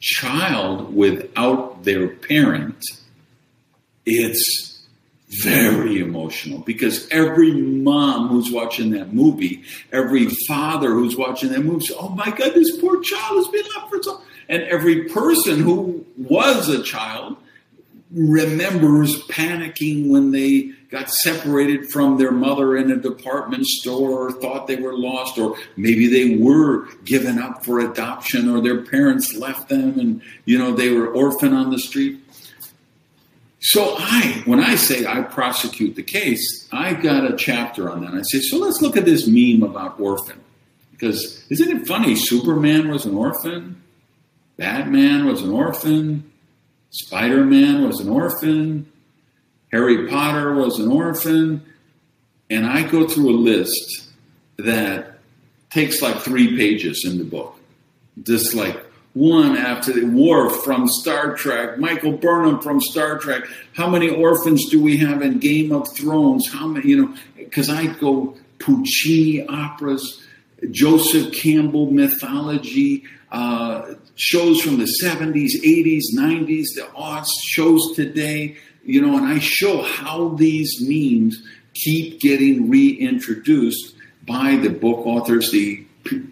child 0.00 0.94
without 0.94 1.84
their 1.84 2.08
parent, 2.08 2.84
it's 4.04 4.84
very 5.40 5.98
emotional 5.98 6.58
because 6.58 7.08
every 7.10 7.52
mom 7.52 8.28
who's 8.28 8.50
watching 8.50 8.90
that 8.90 9.14
movie, 9.14 9.62
every 9.90 10.26
father 10.46 10.90
who's 10.90 11.16
watching 11.16 11.50
that 11.50 11.64
movie, 11.64 11.86
says, 11.86 11.96
oh 11.98 12.10
my 12.10 12.30
God, 12.30 12.52
this 12.54 12.76
poor 12.78 13.00
child 13.00 13.36
has 13.36 13.48
been 13.48 13.64
left 13.74 13.88
for 13.88 14.02
so. 14.02 14.20
And 14.48 14.62
every 14.64 15.04
person 15.04 15.60
who 15.60 16.04
was 16.18 16.68
a 16.68 16.82
child 16.82 17.36
remembers 18.10 19.22
panicking 19.28 20.10
when 20.10 20.32
they 20.32 20.72
got 20.92 21.10
separated 21.10 21.90
from 21.90 22.18
their 22.18 22.30
mother 22.30 22.76
in 22.76 22.90
a 22.90 22.96
department 22.96 23.64
store 23.66 24.28
or 24.28 24.32
thought 24.32 24.66
they 24.66 24.76
were 24.76 24.96
lost 24.96 25.38
or 25.38 25.56
maybe 25.76 26.06
they 26.06 26.36
were 26.36 26.86
given 27.04 27.38
up 27.38 27.64
for 27.64 27.80
adoption 27.80 28.48
or 28.48 28.60
their 28.60 28.82
parents 28.82 29.34
left 29.34 29.70
them 29.70 29.98
and 29.98 30.22
you 30.44 30.58
know 30.58 30.72
they 30.72 30.90
were 30.90 31.08
orphan 31.08 31.54
on 31.54 31.70
the 31.70 31.78
street 31.78 32.20
so 33.64 33.94
I, 33.96 34.42
when 34.44 34.58
I 34.58 34.74
say 34.74 35.06
I 35.06 35.22
prosecute 35.22 35.94
the 35.94 36.02
case, 36.02 36.68
I 36.72 36.94
got 36.94 37.30
a 37.30 37.36
chapter 37.36 37.88
on 37.88 38.00
that. 38.00 38.12
I 38.12 38.22
say, 38.22 38.40
so 38.40 38.58
let's 38.58 38.82
look 38.82 38.96
at 38.96 39.04
this 39.04 39.28
meme 39.28 39.62
about 39.62 40.00
orphan. 40.00 40.40
Because 40.90 41.46
isn't 41.48 41.70
it 41.70 41.86
funny? 41.86 42.16
Superman 42.16 42.90
was 42.90 43.06
an 43.06 43.14
orphan, 43.14 43.80
Batman 44.56 45.26
was 45.26 45.42
an 45.42 45.50
orphan, 45.50 46.32
Spider 46.90 47.44
Man 47.44 47.86
was 47.86 48.00
an 48.00 48.08
orphan, 48.08 48.91
Harry 49.72 50.06
Potter 50.08 50.54
was 50.54 50.78
an 50.78 50.90
orphan, 50.90 51.64
and 52.50 52.66
I 52.66 52.82
go 52.88 53.08
through 53.08 53.30
a 53.30 53.38
list 53.38 54.08
that 54.58 55.18
takes 55.70 56.02
like 56.02 56.18
three 56.18 56.56
pages 56.56 57.04
in 57.06 57.18
the 57.18 57.24
book. 57.24 57.56
Just 58.22 58.54
like 58.54 58.84
one 59.14 59.56
after 59.56 59.92
the 59.92 60.04
Worf 60.04 60.62
from 60.64 60.88
Star 60.88 61.34
Trek, 61.34 61.78
Michael 61.78 62.12
Burnham 62.12 62.60
from 62.60 62.80
Star 62.80 63.18
Trek. 63.18 63.44
How 63.74 63.88
many 63.88 64.10
orphans 64.10 64.68
do 64.70 64.82
we 64.82 64.98
have 64.98 65.22
in 65.22 65.38
Game 65.38 65.72
of 65.72 65.94
Thrones? 65.94 66.50
How 66.50 66.66
many, 66.66 66.88
you 66.90 67.06
know, 67.06 67.14
because 67.36 67.68
I 67.68 67.86
go 67.86 68.36
Puccini 68.58 69.46
operas, 69.46 70.22
Joseph 70.70 71.32
Campbell 71.34 71.90
mythology, 71.90 73.04
uh, 73.30 73.94
shows 74.14 74.60
from 74.60 74.78
the 74.78 74.88
70s, 75.02 75.52
80s, 75.64 76.02
90s, 76.14 76.66
the 76.74 76.88
aughts, 76.94 77.28
shows 77.46 77.94
today, 77.96 78.56
you 78.84 79.00
know, 79.00 79.16
and 79.16 79.26
I 79.26 79.38
show 79.38 79.82
how 79.82 80.30
these 80.30 80.80
memes 80.80 81.42
keep 81.74 82.20
getting 82.20 82.68
reintroduced 82.68 83.94
by 84.26 84.56
the 84.56 84.70
book 84.70 85.06
authors, 85.06 85.50
the 85.50 85.84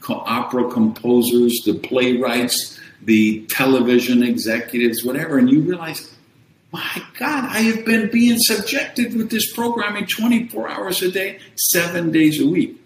opera 0.08 0.70
composers, 0.70 1.60
the 1.64 1.74
playwrights, 1.74 2.78
the 3.02 3.46
television 3.46 4.22
executives, 4.22 5.04
whatever, 5.04 5.38
and 5.38 5.50
you 5.50 5.60
realize, 5.60 6.14
my 6.72 7.02
God, 7.18 7.44
I 7.44 7.60
have 7.60 7.84
been 7.84 8.10
being 8.10 8.36
subjected 8.38 9.14
with 9.14 9.30
this 9.30 9.52
programming 9.52 10.06
24 10.06 10.68
hours 10.68 11.02
a 11.02 11.10
day, 11.10 11.38
seven 11.56 12.12
days 12.12 12.40
a 12.40 12.46
week. 12.46 12.80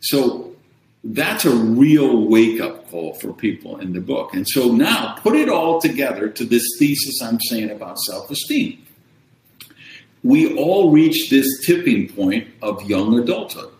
So 0.00 0.54
that's 1.02 1.44
a 1.44 1.54
real 1.54 2.26
wake 2.26 2.60
up 2.60 2.90
call 2.90 3.14
for 3.14 3.32
people 3.32 3.78
in 3.78 3.92
the 3.92 4.00
book. 4.00 4.34
And 4.34 4.48
so 4.48 4.72
now 4.72 5.16
put 5.18 5.36
it 5.36 5.48
all 5.48 5.80
together 5.80 6.28
to 6.28 6.44
this 6.44 6.64
thesis 6.78 7.22
I'm 7.22 7.38
saying 7.48 7.70
about 7.70 7.98
self 7.98 8.30
esteem. 8.30 8.83
We 10.24 10.56
all 10.56 10.90
reach 10.90 11.30
this 11.30 11.46
tipping 11.64 12.08
point 12.08 12.48
of 12.62 12.82
young 12.82 13.18
adulthood. 13.18 13.72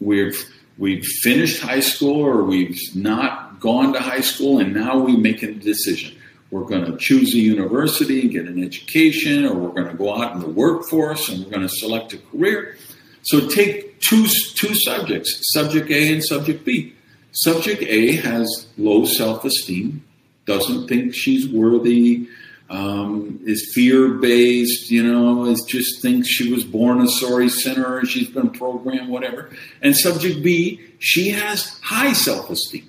We've 0.00 0.42
we've 0.78 1.04
finished 1.04 1.60
high 1.62 1.80
school 1.80 2.20
or 2.22 2.42
we've 2.42 2.80
not 2.96 3.60
gone 3.60 3.92
to 3.92 4.00
high 4.00 4.22
school 4.22 4.58
and 4.58 4.72
now 4.72 4.98
we 4.98 5.16
make 5.16 5.42
a 5.42 5.52
decision. 5.52 6.16
We're 6.50 6.64
going 6.64 6.86
to 6.86 6.96
choose 6.96 7.32
a 7.34 7.38
university 7.38 8.22
and 8.22 8.30
get 8.30 8.46
an 8.46 8.64
education, 8.64 9.46
or 9.46 9.54
we're 9.54 9.68
going 9.68 9.86
to 9.86 9.94
go 9.94 10.20
out 10.20 10.34
in 10.34 10.40
the 10.40 10.48
workforce 10.48 11.28
and 11.28 11.44
we're 11.44 11.50
going 11.50 11.62
to 11.62 11.68
select 11.68 12.12
a 12.12 12.18
career. 12.18 12.76
So 13.22 13.48
take 13.48 14.00
two, 14.00 14.26
two 14.26 14.74
subjects, 14.74 15.52
subject 15.52 15.90
A 15.90 16.12
and 16.12 16.24
subject 16.24 16.64
B. 16.64 16.94
Subject 17.32 17.82
A 17.82 18.16
has 18.16 18.66
low 18.76 19.04
self 19.04 19.44
esteem, 19.44 20.02
doesn't 20.46 20.88
think 20.88 21.14
she's 21.14 21.48
worthy, 21.48 22.26
um, 22.70 23.40
is 23.44 23.72
fear 23.74 24.08
based, 24.08 24.90
you 24.90 25.02
know, 25.02 25.44
is 25.46 25.62
just 25.64 26.00
thinks 26.00 26.28
she 26.28 26.52
was 26.52 26.64
born 26.64 27.00
a 27.00 27.08
sorry 27.08 27.48
sinner, 27.48 28.04
she's 28.06 28.28
been 28.28 28.50
programmed, 28.50 29.08
whatever. 29.08 29.50
And 29.82 29.96
subject 29.96 30.42
B, 30.42 30.80
she 31.00 31.30
has 31.30 31.78
high 31.80 32.12
self 32.12 32.48
esteem 32.48 32.88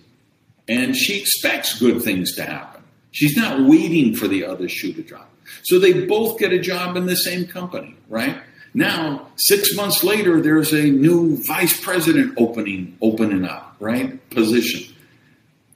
and 0.67 0.95
she 0.95 1.19
expects 1.19 1.79
good 1.79 2.01
things 2.03 2.35
to 2.35 2.43
happen. 2.43 2.83
She's 3.09 3.35
not 3.35 3.67
waiting 3.67 4.15
for 4.15 4.27
the 4.27 4.45
other 4.45 4.69
shoe 4.69 4.93
to 4.93 5.01
drop. 5.01 5.29
So 5.63 5.79
they 5.79 6.05
both 6.05 6.39
get 6.39 6.53
a 6.53 6.59
job 6.59 6.95
in 6.95 7.07
the 7.07 7.15
same 7.15 7.47
company, 7.47 7.97
right? 8.07 8.37
Now, 8.73 9.27
six 9.35 9.75
months 9.75 10.03
later, 10.03 10.41
there's 10.41 10.71
a 10.71 10.83
new 10.83 11.43
vice 11.43 11.77
president 11.83 12.35
opening 12.37 12.97
opening 13.01 13.45
up, 13.45 13.75
right? 13.79 14.29
Position. 14.29 14.95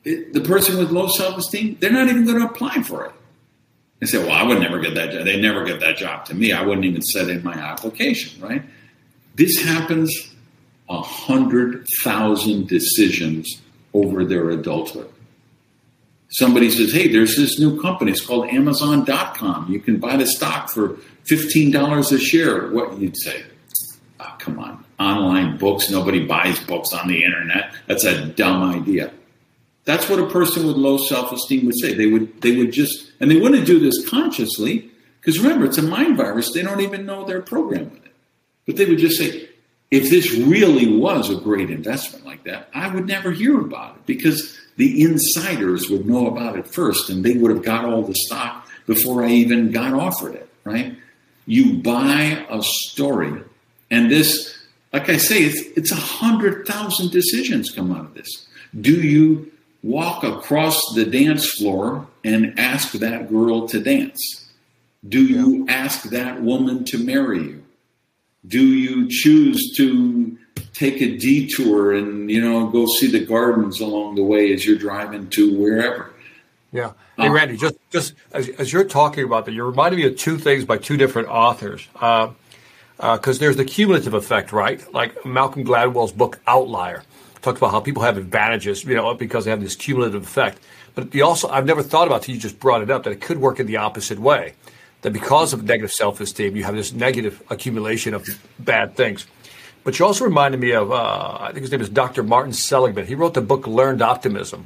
It, 0.06 0.34
the 0.34 0.42
person 0.42 0.78
with 0.78 0.92
low 0.92 1.08
self 1.08 1.38
esteem, 1.38 1.78
they're 1.80 1.92
not 1.92 2.08
even 2.08 2.26
going 2.26 2.40
to 2.40 2.46
apply 2.46 2.84
for 2.84 3.06
it. 3.06 3.12
They 4.00 4.08
say, 4.08 4.18
well, 4.18 4.32
I 4.32 4.44
would 4.44 4.60
never 4.60 4.80
get 4.80 4.96
that 4.96 5.12
job. 5.12 5.26
They 5.26 5.40
never 5.40 5.64
get 5.64 5.80
that 5.80 5.98
job 5.98 6.26
to 6.26 6.36
me. 6.36 6.52
I 6.52 6.64
wouldn't 6.64 6.86
even 6.86 7.02
set 7.02 7.30
in 7.30 7.44
my 7.44 7.54
application, 7.54 8.42
right? 8.42 8.62
This 9.36 9.62
happens 9.62 10.12
a 10.90 11.02
hundred 11.02 11.86
thousand 12.02 12.68
decisions 12.68 13.62
over 13.94 14.26
their 14.26 14.50
adulthood. 14.50 15.12
Somebody 16.30 16.70
says, 16.70 16.92
hey, 16.92 17.08
there's 17.08 17.38
this 17.38 17.60
new 17.60 17.82
company. 17.82 18.12
It's 18.12 18.26
called 18.26 18.50
Amazon.com. 18.50 19.72
You 19.72 19.80
can 19.80 19.98
buy 19.98 20.18
the 20.18 20.28
stock 20.28 20.70
for 20.70 20.98
$15 21.30 22.12
a 22.12 22.20
share. 22.20 22.70
What 22.72 23.00
you'd 23.00 23.16
say? 23.18 23.44
Oh, 24.20 24.36
come 24.40 24.60
on. 24.60 24.84
Online 25.00 25.58
books. 25.58 25.90
Nobody 25.90 26.26
buys 26.26 26.60
books 26.60 26.92
on 26.94 27.08
the 27.08 27.24
internet. 27.24 27.74
That's 27.88 28.04
a 28.04 28.26
dumb 28.26 28.64
idea. 28.64 29.14
That's 29.86 30.10
what 30.10 30.20
a 30.20 30.28
person 30.28 30.66
with 30.66 30.76
low 30.76 30.98
self-esteem 30.98 31.66
would 31.66 31.80
say. 31.80 31.94
They 31.94 32.08
would 32.08 32.42
they 32.42 32.56
would 32.56 32.72
just 32.72 33.12
and 33.20 33.30
they 33.30 33.38
wouldn't 33.38 33.66
do 33.66 33.80
this 33.80 34.08
consciously 34.10 34.90
because 35.22 35.40
remember 35.40 35.66
it's 35.66 35.78
a 35.78 35.84
mind 35.84 36.18
virus. 36.18 36.52
They 36.52 36.64
don't 36.64 36.82
even 36.82 37.06
know 37.06 37.26
they're 37.26 37.42
programmed 37.42 37.92
with 37.92 38.06
it. 38.06 38.12
But 38.66 38.78
they 38.78 38.86
would 38.86 38.98
just 38.98 39.18
say, 39.18 39.48
if 39.92 40.10
this 40.10 40.32
really 40.34 40.98
was 40.98 41.30
a 41.30 41.36
great 41.36 41.70
investment 41.70 42.26
like 42.26 42.44
that, 42.46 42.70
I 42.74 42.94
would 42.94 43.06
never 43.06 43.32
hear 43.32 43.62
about 43.62 43.98
it 43.98 44.06
because 44.08 44.60
the 44.78 45.04
insiders 45.04 45.90
would 45.90 46.08
know 46.08 46.28
about 46.28 46.58
it 46.58 46.68
first 46.68 47.10
and 47.10 47.24
they 47.24 47.38
would 47.38 47.52
have 47.52 47.64
got 47.64 47.86
all 47.86 48.02
the 48.02 48.16
stock 48.16 48.68
before 48.88 49.24
I 49.24 49.30
even 49.30 49.72
got 49.72 49.94
offered 49.94 50.36
it, 50.36 50.50
right? 50.64 50.98
You 51.46 51.78
buy 51.78 52.46
a 52.50 52.64
story, 52.64 53.44
and 53.92 54.12
this 54.12 54.56
like 54.92 55.10
I 55.10 55.18
say, 55.18 55.44
it's 55.44 55.62
it's 55.78 55.92
a 55.92 55.96
hundred 55.96 56.66
thousand 56.66 57.12
decisions 57.12 57.70
come 57.70 57.92
out 57.92 58.06
of 58.06 58.14
this. 58.16 58.48
Do 58.80 58.94
you 58.94 59.52
walk 59.86 60.24
across 60.24 60.82
the 60.96 61.06
dance 61.06 61.48
floor 61.48 62.08
and 62.24 62.60
ask 62.60 62.94
that 62.94 63.30
girl 63.30 63.68
to 63.68 63.80
dance? 63.80 64.50
Do 65.08 65.24
you 65.24 65.68
ask 65.70 66.10
that 66.10 66.42
woman 66.42 66.84
to 66.86 66.98
marry 66.98 67.44
you? 67.44 67.64
Do 68.48 68.66
you 68.66 69.08
choose 69.08 69.76
to 69.78 70.38
take 70.74 71.02
a 71.02 71.18
detour 71.18 71.94
and 71.94 72.30
you 72.30 72.42
know 72.42 72.68
go 72.68 72.88
see 72.88 73.08
the 73.08 73.24
gardens 73.24 73.80
along 73.80 74.16
the 74.16 74.24
way 74.24 74.52
as 74.54 74.66
you're 74.66 74.78
driving 74.78 75.30
to 75.32 75.60
wherever? 75.60 76.12
Yeah. 76.72 76.94
Hey, 77.18 77.30
Randy, 77.30 77.56
just 77.56 77.76
just 77.92 78.14
as, 78.34 78.50
as 78.50 78.74
you're 78.74 78.84
talking 78.84 79.24
about 79.24 79.46
that, 79.46 79.54
you're 79.54 79.70
reminding 79.70 80.00
me 80.00 80.08
of 80.08 80.18
two 80.18 80.38
things 80.38 80.66
by 80.66 80.78
two 80.78 80.98
different 80.98 81.28
authors. 81.30 81.88
Because 81.94 82.34
uh, 83.00 83.14
uh, 83.16 83.34
there's 83.34 83.56
the 83.56 83.66
cumulative 83.66 84.16
effect, 84.16 84.52
right? 84.52 84.82
Like 84.94 85.26
Malcolm 85.26 85.64
Gladwell's 85.64 86.12
book 86.12 86.40
Outlier 86.48 87.04
talks 87.46 87.60
about 87.60 87.72
how 87.72 87.80
people 87.80 88.04
have 88.04 88.18
advantages, 88.18 88.84
you 88.84 88.96
know, 88.96 89.14
because 89.14 89.46
they 89.46 89.52
have 89.52 89.62
this 89.62 89.76
cumulative 89.76 90.24
effect. 90.24 90.60
But 90.96 91.14
you 91.14 91.24
also, 91.24 91.48
I've 91.50 91.66
never 91.66 91.84
thought 91.84 92.08
about, 92.08 92.24
till 92.24 92.36
you 92.36 92.42
just 92.42 92.60
brought 92.60 92.82
it 92.82 92.90
up, 92.90 93.04
that 93.04 93.12
it 93.12 93.22
could 93.22 93.40
work 93.40 93.60
in 93.60 93.68
the 93.68 93.78
opposite 93.78 94.20
way. 94.20 94.54
That 95.02 95.14
because 95.14 95.54
of 95.54 95.64
negative 95.64 95.92
self 95.92 96.20
esteem, 96.20 96.56
you 96.56 96.64
have 96.64 96.76
this 96.76 96.92
negative 96.92 97.44
accumulation 97.50 98.14
of 98.14 98.28
bad 98.58 98.96
things. 98.96 99.28
But 99.84 100.00
you 100.00 100.06
also 100.06 100.26
reminded 100.26 100.60
me 100.60 100.72
of, 100.72 100.92
uh, 100.92 101.38
I 101.40 101.52
think 101.52 101.62
his 101.62 101.72
name 101.72 101.82
is 101.82 101.90
Dr. 101.90 102.24
Martin 102.24 102.54
Seligman. 102.54 103.06
He 103.06 103.14
wrote 103.14 103.36
the 103.36 103.42
book 103.42 103.68
Learned 103.68 104.02
Optimism. 104.02 104.66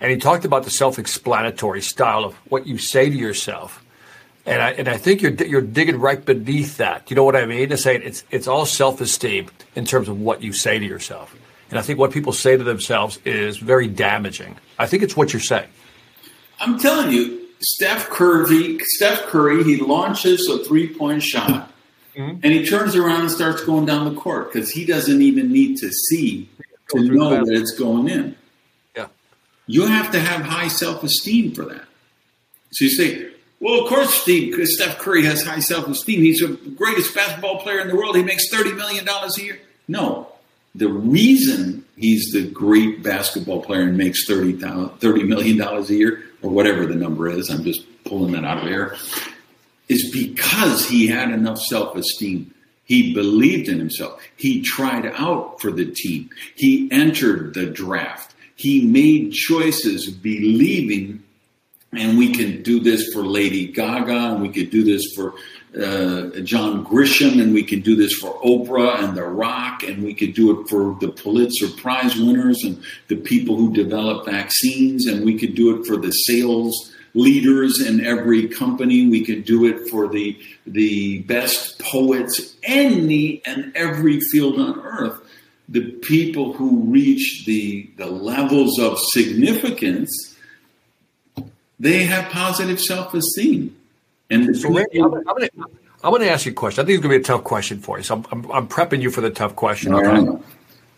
And 0.00 0.12
he 0.12 0.16
talked 0.16 0.44
about 0.44 0.62
the 0.62 0.70
self 0.70 0.98
explanatory 0.98 1.82
style 1.82 2.24
of 2.24 2.34
what 2.48 2.66
you 2.66 2.78
say 2.78 3.10
to 3.10 3.16
yourself. 3.16 3.84
And 4.46 4.62
I, 4.62 4.70
and 4.70 4.88
I 4.88 4.96
think 4.96 5.22
you're, 5.22 5.32
you're 5.32 5.60
digging 5.60 5.98
right 5.98 6.24
beneath 6.24 6.76
that. 6.76 7.10
You 7.10 7.16
know 7.16 7.24
what 7.24 7.36
I 7.36 7.44
mean? 7.44 7.68
To 7.70 7.76
say 7.76 7.96
it's, 7.96 8.22
it's 8.30 8.46
all 8.46 8.64
self 8.64 9.00
esteem 9.00 9.50
in 9.74 9.84
terms 9.84 10.08
of 10.08 10.20
what 10.20 10.42
you 10.42 10.52
say 10.52 10.78
to 10.78 10.86
yourself. 10.86 11.36
And 11.70 11.78
I 11.78 11.82
think 11.82 11.98
what 11.98 12.12
people 12.12 12.32
say 12.32 12.56
to 12.56 12.64
themselves 12.64 13.18
is 13.24 13.58
very 13.58 13.86
damaging. 13.86 14.56
I 14.78 14.86
think 14.86 15.02
it's 15.02 15.16
what 15.16 15.32
you're 15.32 15.40
saying. 15.40 15.68
I'm 16.60 16.78
telling 16.78 17.12
you, 17.12 17.46
Steph 17.60 18.08
Curry, 18.08 18.78
Steph 18.80 19.26
Curry, 19.26 19.64
he 19.64 19.76
launches 19.76 20.48
a 20.48 20.64
three 20.64 20.88
point 20.88 21.22
shot 21.22 21.70
mm-hmm. 22.16 22.40
and 22.42 22.44
he 22.44 22.66
turns 22.66 22.96
around 22.96 23.22
and 23.22 23.30
starts 23.30 23.64
going 23.64 23.86
down 23.86 24.12
the 24.12 24.20
court 24.20 24.52
because 24.52 24.70
he 24.70 24.84
doesn't 24.84 25.22
even 25.22 25.52
need 25.52 25.76
to 25.78 25.90
see 25.90 26.48
to 26.90 27.00
know 27.02 27.44
that 27.44 27.54
it's 27.54 27.76
going 27.78 28.08
in. 28.08 28.36
Yeah. 28.96 29.08
You 29.66 29.86
have 29.86 30.10
to 30.12 30.20
have 30.20 30.42
high 30.42 30.68
self 30.68 31.02
esteem 31.02 31.54
for 31.54 31.64
that. 31.66 31.84
So 32.72 32.84
you 32.84 32.90
say, 32.90 33.30
well, 33.60 33.82
of 33.82 33.88
course, 33.88 34.14
Steve, 34.14 34.54
Steph 34.68 34.98
Curry 34.98 35.24
has 35.24 35.42
high 35.42 35.58
self 35.58 35.88
esteem. 35.88 36.20
He's 36.20 36.40
the 36.40 36.56
greatest 36.76 37.14
basketball 37.14 37.60
player 37.60 37.80
in 37.80 37.88
the 37.88 37.96
world. 37.96 38.16
He 38.16 38.22
makes 38.22 38.52
$30 38.52 38.76
million 38.76 39.06
a 39.08 39.40
year. 39.40 39.60
No, 39.88 40.28
the 40.74 40.88
reason 40.88 41.84
he's 41.96 42.30
the 42.32 42.48
great 42.48 43.02
basketball 43.02 43.62
player 43.62 43.82
and 43.82 43.96
makes 43.96 44.28
$30, 44.28 44.58
$30 44.60 45.26
million 45.26 45.60
a 45.60 45.82
year, 45.84 46.22
or 46.42 46.50
whatever 46.50 46.86
the 46.86 46.94
number 46.94 47.28
is, 47.28 47.50
I'm 47.50 47.64
just 47.64 47.82
pulling 48.04 48.32
that 48.32 48.44
out 48.44 48.58
of 48.58 48.70
air, 48.70 48.96
is 49.88 50.10
because 50.12 50.88
he 50.88 51.08
had 51.08 51.30
enough 51.30 51.58
self 51.58 51.96
esteem. 51.96 52.54
He 52.84 53.12
believed 53.12 53.68
in 53.68 53.78
himself. 53.78 54.20
He 54.36 54.62
tried 54.62 55.06
out 55.06 55.60
for 55.60 55.70
the 55.70 55.84
team. 55.84 56.30
He 56.56 56.88
entered 56.90 57.52
the 57.54 57.66
draft. 57.66 58.34
He 58.56 58.84
made 58.86 59.32
choices 59.32 60.10
believing, 60.10 61.22
and 61.92 62.18
we 62.18 62.34
can 62.34 62.62
do 62.62 62.80
this 62.80 63.12
for 63.12 63.22
Lady 63.22 63.66
Gaga, 63.72 64.34
and 64.34 64.42
we 64.42 64.50
could 64.50 64.70
do 64.70 64.84
this 64.84 65.14
for 65.14 65.34
uh, 65.74 66.40
John 66.40 66.84
Grisham, 66.84 67.40
and 67.40 67.54
we 67.54 67.62
could 67.62 67.82
do 67.82 67.96
this 67.96 68.12
for 68.14 68.38
Oprah 68.40 69.02
and 69.02 69.16
The 69.16 69.24
Rock, 69.24 69.82
and 69.82 70.02
we 70.02 70.14
could 70.14 70.34
do 70.34 70.60
it 70.60 70.68
for 70.68 70.96
the 71.00 71.08
Pulitzer 71.08 71.68
Prize 71.68 72.16
winners 72.16 72.62
and 72.64 72.82
the 73.08 73.16
people 73.16 73.56
who 73.56 73.72
develop 73.72 74.26
vaccines, 74.26 75.06
and 75.06 75.24
we 75.24 75.38
could 75.38 75.54
do 75.54 75.76
it 75.76 75.86
for 75.86 75.96
the 75.96 76.10
sales 76.10 76.94
leaders 77.14 77.80
in 77.80 78.04
every 78.04 78.48
company. 78.48 79.08
We 79.08 79.24
could 79.24 79.44
do 79.44 79.66
it 79.66 79.88
for 79.88 80.08
the 80.08 80.38
the 80.66 81.20
best 81.20 81.78
poets, 81.78 82.56
any 82.62 83.42
and 83.44 83.72
every 83.74 84.20
field 84.20 84.58
on 84.58 84.80
earth. 84.80 85.20
The 85.68 85.90
people 86.02 86.52
who 86.52 86.80
reach 86.80 87.44
the 87.46 87.90
the 87.96 88.06
levels 88.06 88.78
of 88.78 88.98
significance, 88.98 90.36
they 91.78 92.04
have 92.04 92.30
positive 92.30 92.80
self 92.80 93.14
esteem. 93.14 93.76
And 94.30 94.56
so 94.56 94.72
Randy, 94.72 95.00
I'm, 95.00 95.10
going 95.10 95.48
to 95.48 95.50
I'm 96.04 96.14
to 96.14 96.30
ask 96.30 96.46
you 96.46 96.52
a 96.52 96.54
question. 96.54 96.82
I 96.82 96.86
think 96.86 96.98
it's 96.98 97.06
going 97.06 97.14
to 97.14 97.18
be 97.18 97.22
a 97.22 97.26
tough 97.26 97.44
question 97.44 97.80
for 97.80 97.98
you. 97.98 98.04
So 98.04 98.16
I'm, 98.16 98.26
I'm, 98.30 98.52
I'm 98.52 98.68
prepping 98.68 99.00
you 99.00 99.10
for 99.10 99.20
the 99.20 99.30
tough 99.30 99.56
question. 99.56 99.94
Okay? 99.94 100.42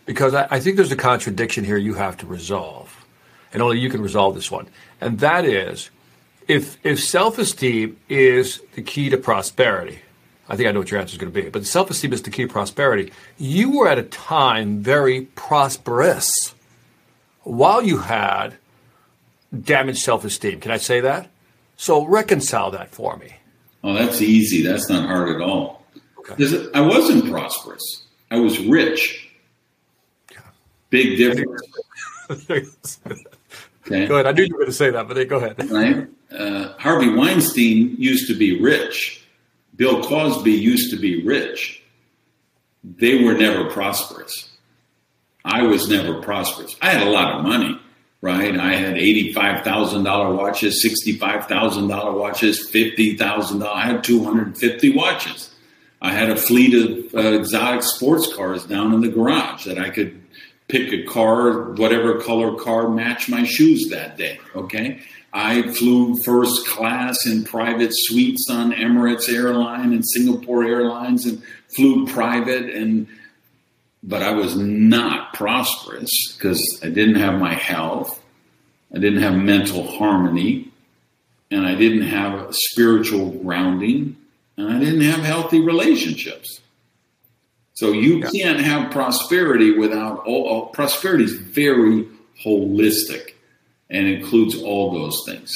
Because 0.05 0.33
I, 0.33 0.47
I 0.51 0.59
think 0.59 0.75
there's 0.75 0.91
a 0.91 0.97
contradiction 0.97 1.63
here 1.63 1.77
you 1.77 1.93
have 1.93 2.17
to 2.17 2.25
resolve, 2.25 3.05
and 3.53 3.61
only 3.61 3.79
you 3.79 3.89
can 3.89 4.01
resolve 4.01 4.35
this 4.35 4.51
one. 4.51 4.67
And 4.99 5.19
that 5.19 5.45
is, 5.45 5.89
if 6.47 6.77
if 6.83 7.01
self-esteem 7.01 7.97
is 8.09 8.61
the 8.73 8.81
key 8.81 9.09
to 9.09 9.17
prosperity, 9.17 9.99
I 10.49 10.55
think 10.55 10.67
I 10.67 10.71
know 10.71 10.79
what 10.79 10.91
your 10.91 10.99
answer 10.99 11.13
is 11.13 11.17
going 11.17 11.31
to 11.31 11.41
be. 11.41 11.49
But 11.49 11.65
self-esteem 11.65 12.11
is 12.11 12.23
the 12.23 12.31
key 12.31 12.43
to 12.43 12.49
prosperity. 12.49 13.13
You 13.37 13.77
were 13.77 13.87
at 13.87 13.97
a 13.97 14.03
time 14.03 14.79
very 14.79 15.21
prosperous 15.35 16.53
while 17.43 17.81
you 17.81 17.99
had 17.99 18.55
damaged 19.59 19.99
self-esteem. 19.99 20.59
Can 20.59 20.71
I 20.71 20.77
say 20.77 21.01
that? 21.01 21.29
So 21.77 22.05
reconcile 22.05 22.71
that 22.71 22.89
for 22.89 23.17
me. 23.17 23.35
Oh, 23.83 23.93
that's 23.93 24.21
easy. 24.21 24.61
That's 24.61 24.89
not 24.89 25.07
hard 25.07 25.29
at 25.29 25.41
all. 25.41 25.85
Okay. 26.19 26.67
I 26.73 26.81
wasn't 26.81 27.29
prosperous. 27.29 28.03
I 28.29 28.39
was 28.39 28.59
rich. 28.59 29.29
Big 30.91 31.17
difference. 31.17 31.61
okay. 32.31 34.07
Go 34.07 34.15
ahead. 34.15 34.27
I 34.27 34.31
knew 34.31 34.43
you 34.43 34.53
were 34.53 34.59
going 34.59 34.67
to 34.67 34.73
say 34.73 34.91
that, 34.91 35.07
but 35.07 35.27
go 35.27 35.37
ahead. 35.37 35.71
Right? 35.71 36.07
Uh, 36.31 36.73
Harvey 36.77 37.13
Weinstein 37.13 37.95
used 37.97 38.27
to 38.27 38.37
be 38.37 38.61
rich. 38.61 39.25
Bill 39.75 40.03
Cosby 40.03 40.51
used 40.51 40.91
to 40.91 40.97
be 40.97 41.25
rich. 41.25 41.81
They 42.83 43.23
were 43.23 43.33
never 43.33 43.69
prosperous. 43.69 44.49
I 45.43 45.63
was 45.63 45.89
never 45.89 46.21
prosperous. 46.21 46.75
I 46.81 46.91
had 46.91 47.07
a 47.07 47.09
lot 47.09 47.39
of 47.39 47.45
money 47.45 47.80
right? 48.21 48.57
I 48.57 48.75
had 48.75 48.95
$85,000 48.95 50.37
watches, 50.37 50.85
$65,000 50.85 52.19
watches, 52.19 52.71
$50,000. 52.71 53.67
I 53.67 53.85
had 53.85 54.03
250 54.03 54.95
watches. 54.95 55.53
I 56.01 56.11
had 56.11 56.29
a 56.29 56.35
fleet 56.35 56.73
of 56.73 57.15
uh, 57.15 57.39
exotic 57.39 57.83
sports 57.83 58.33
cars 58.33 58.65
down 58.65 58.93
in 58.93 59.01
the 59.01 59.09
garage 59.09 59.65
that 59.65 59.77
I 59.77 59.89
could 59.89 60.21
pick 60.67 60.93
a 60.93 61.03
car, 61.03 61.73
whatever 61.73 62.19
color 62.21 62.55
car, 62.55 62.89
match 62.89 63.27
my 63.27 63.43
shoes 63.43 63.89
that 63.91 64.17
day. 64.17 64.39
Okay. 64.55 65.01
I 65.33 65.61
flew 65.73 66.17
first 66.23 66.67
class 66.67 67.25
in 67.25 67.43
private 67.43 67.91
suites 67.93 68.47
on 68.49 68.71
Emirates 68.71 69.29
Airline 69.29 69.93
and 69.93 70.03
Singapore 70.05 70.63
Airlines 70.63 71.25
and 71.25 71.41
flew 71.75 72.05
private 72.07 72.69
and 72.69 73.07
but 74.03 74.21
I 74.21 74.31
was 74.31 74.55
not 74.55 75.33
prosperous 75.33 76.11
because 76.33 76.79
I 76.83 76.89
didn't 76.89 77.15
have 77.15 77.39
my 77.39 77.53
health, 77.53 78.19
I 78.93 78.99
didn't 78.99 79.21
have 79.21 79.35
mental 79.35 79.87
harmony, 79.87 80.71
and 81.49 81.65
I 81.67 81.75
didn't 81.75 82.03
have 82.03 82.53
spiritual 82.53 83.31
grounding, 83.31 84.17
and 84.57 84.71
I 84.71 84.79
didn't 84.79 85.01
have 85.01 85.23
healthy 85.23 85.61
relationships. 85.61 86.61
So 87.73 87.91
you 87.91 88.19
yeah. 88.19 88.29
can't 88.31 88.59
have 88.59 88.91
prosperity 88.91 89.77
without 89.77 90.25
all, 90.25 90.47
all 90.47 90.65
prosperity 90.67 91.23
is 91.23 91.33
very 91.33 92.07
holistic 92.43 93.33
and 93.89 94.07
includes 94.07 94.55
all 94.55 94.93
those 94.93 95.23
things. 95.25 95.51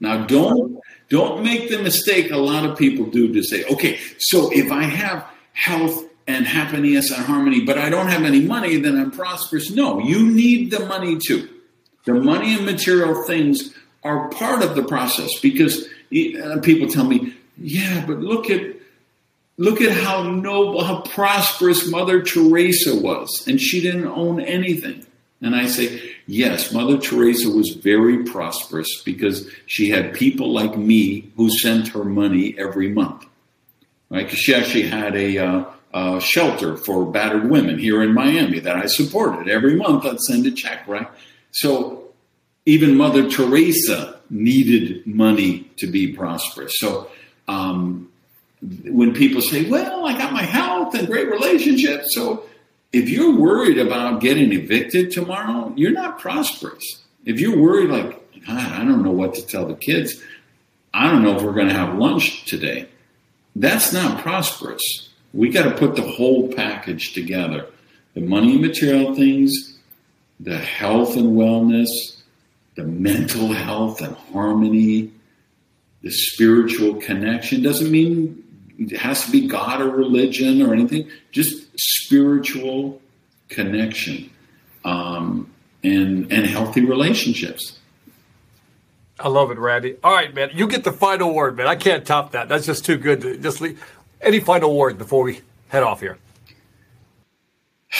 Now 0.00 0.26
don't 0.26 0.78
don't 1.08 1.42
make 1.42 1.68
the 1.68 1.78
mistake 1.78 2.30
a 2.30 2.36
lot 2.36 2.64
of 2.64 2.78
people 2.78 3.06
do 3.06 3.32
to 3.32 3.42
say, 3.42 3.64
okay, 3.64 3.98
so 4.18 4.50
if 4.50 4.72
I 4.72 4.84
have 4.84 5.26
health 5.52 6.04
and 6.26 6.46
happiness 6.46 7.10
and 7.10 7.24
harmony, 7.24 7.64
but 7.64 7.78
I 7.78 7.90
don't 7.90 8.08
have 8.08 8.22
any 8.22 8.40
money, 8.40 8.76
then 8.76 8.96
I'm 8.96 9.10
prosperous. 9.10 9.70
No, 9.70 10.00
you 10.00 10.22
need 10.30 10.70
the 10.70 10.86
money 10.86 11.18
too. 11.18 11.48
The 12.04 12.14
money 12.14 12.54
and 12.54 12.64
material 12.64 13.22
things 13.24 13.74
are 14.02 14.28
part 14.28 14.62
of 14.62 14.74
the 14.74 14.82
process 14.82 15.38
because 15.40 15.86
uh, 16.12 16.58
people 16.62 16.88
tell 16.88 17.04
me, 17.04 17.34
yeah, 17.58 18.04
but 18.06 18.18
look 18.20 18.50
at 18.50 18.76
look 19.58 19.80
at 19.80 19.92
how 19.92 20.22
noble, 20.22 20.82
how 20.82 21.02
prosperous 21.02 21.88
Mother 21.88 22.22
Teresa 22.22 22.96
was, 22.96 23.46
and 23.46 23.60
she 23.60 23.80
didn't 23.80 24.06
own 24.06 24.40
anything. 24.40 25.06
And 25.40 25.56
I 25.56 25.66
say, 25.66 26.00
yes, 26.26 26.72
Mother 26.72 26.98
Teresa 26.98 27.50
was 27.50 27.70
very 27.70 28.24
prosperous 28.24 29.02
because 29.02 29.50
she 29.66 29.90
had 29.90 30.14
people 30.14 30.52
like 30.52 30.76
me 30.78 31.32
who 31.36 31.50
sent 31.50 31.88
her 31.88 32.04
money 32.04 32.54
every 32.56 32.88
month. 32.88 33.26
Right? 34.08 34.24
Because 34.24 34.38
she 34.38 34.54
actually 34.54 34.88
had 34.88 35.16
a 35.16 35.38
uh, 35.38 35.64
uh, 35.92 36.18
shelter 36.20 36.76
for 36.76 37.04
battered 37.04 37.50
women 37.50 37.78
here 37.78 38.02
in 38.02 38.14
Miami 38.14 38.60
that 38.60 38.76
I 38.76 38.86
supported. 38.86 39.48
Every 39.48 39.76
month 39.76 40.04
I'd 40.04 40.20
send 40.20 40.46
a 40.46 40.50
check, 40.50 40.86
right? 40.88 41.08
So 41.50 42.04
even 42.64 42.96
Mother 42.96 43.28
Teresa 43.28 44.20
needed 44.30 45.06
money 45.06 45.70
to 45.76 45.86
be 45.86 46.12
prosperous. 46.12 46.78
So 46.78 47.10
um, 47.48 48.10
when 48.84 49.12
people 49.12 49.42
say, 49.42 49.68
"Well, 49.68 50.06
I 50.06 50.16
got 50.16 50.32
my 50.32 50.42
health 50.42 50.94
and 50.94 51.06
great 51.06 51.28
relationships," 51.28 52.14
so 52.14 52.44
if 52.92 53.08
you're 53.08 53.34
worried 53.34 53.78
about 53.78 54.20
getting 54.20 54.52
evicted 54.52 55.10
tomorrow, 55.10 55.72
you're 55.76 55.92
not 55.92 56.18
prosperous. 56.18 57.02
If 57.24 57.40
you're 57.40 57.56
worried, 57.56 57.90
like, 57.90 58.46
God, 58.46 58.72
I 58.72 58.84
don't 58.84 59.02
know 59.02 59.12
what 59.12 59.34
to 59.34 59.46
tell 59.46 59.66
the 59.66 59.74
kids. 59.74 60.22
I 60.92 61.10
don't 61.10 61.22
know 61.22 61.36
if 61.36 61.42
we're 61.42 61.54
going 61.54 61.68
to 61.68 61.74
have 61.74 61.96
lunch 61.96 62.44
today. 62.44 62.88
That's 63.56 63.92
not 63.92 64.22
prosperous. 64.22 65.08
We 65.32 65.50
got 65.50 65.64
to 65.64 65.76
put 65.76 65.96
the 65.96 66.02
whole 66.02 66.52
package 66.52 67.12
together 67.12 67.66
the 68.14 68.20
money 68.20 68.52
and 68.52 68.60
material 68.60 69.14
things, 69.14 69.78
the 70.38 70.58
health 70.58 71.16
and 71.16 71.34
wellness, 71.34 71.88
the 72.76 72.84
mental 72.84 73.48
health 73.48 74.02
and 74.02 74.14
harmony, 74.14 75.10
the 76.02 76.10
spiritual 76.10 76.96
connection. 76.96 77.62
Doesn't 77.62 77.90
mean 77.90 78.44
it 78.78 78.98
has 78.98 79.24
to 79.24 79.30
be 79.30 79.46
God 79.46 79.80
or 79.80 79.88
religion 79.88 80.60
or 80.62 80.74
anything, 80.74 81.10
just 81.30 81.68
spiritual 81.78 83.00
connection 83.48 84.30
um, 84.84 85.50
and, 85.82 86.30
and 86.32 86.46
healthy 86.46 86.84
relationships. 86.84 87.78
I 89.20 89.28
love 89.28 89.50
it, 89.50 89.58
Randy. 89.58 89.96
All 90.02 90.12
right, 90.12 90.34
man. 90.34 90.50
You 90.52 90.66
get 90.66 90.84
the 90.84 90.92
final 90.92 91.32
word, 91.32 91.56
man. 91.56 91.68
I 91.68 91.76
can't 91.76 92.04
top 92.04 92.32
that. 92.32 92.48
That's 92.48 92.66
just 92.66 92.84
too 92.84 92.96
good. 92.96 93.20
To 93.20 93.38
just 93.38 93.60
leave. 93.60 93.82
Any 94.22 94.40
final 94.40 94.76
word 94.76 94.98
before 94.98 95.24
we 95.24 95.40
head 95.68 95.82
off 95.82 96.00
here? 96.00 96.18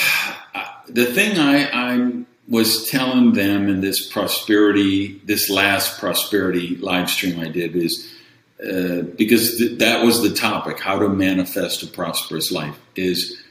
The 0.88 1.06
thing 1.06 1.38
I, 1.38 1.70
I 1.72 2.24
was 2.48 2.86
telling 2.90 3.32
them 3.32 3.70
in 3.70 3.80
this 3.80 4.10
prosperity, 4.12 5.22
this 5.24 5.48
last 5.48 5.98
prosperity 5.98 6.76
live 6.76 7.08
stream 7.08 7.40
I 7.40 7.48
did 7.48 7.74
is 7.74 8.12
uh, 8.60 9.02
because 9.16 9.56
th- 9.56 9.78
that 9.78 10.04
was 10.04 10.20
the 10.20 10.34
topic, 10.34 10.80
how 10.80 10.98
to 10.98 11.08
manifest 11.08 11.82
a 11.82 11.86
prosperous 11.86 12.52
life. 12.52 12.78
Is 12.94 13.42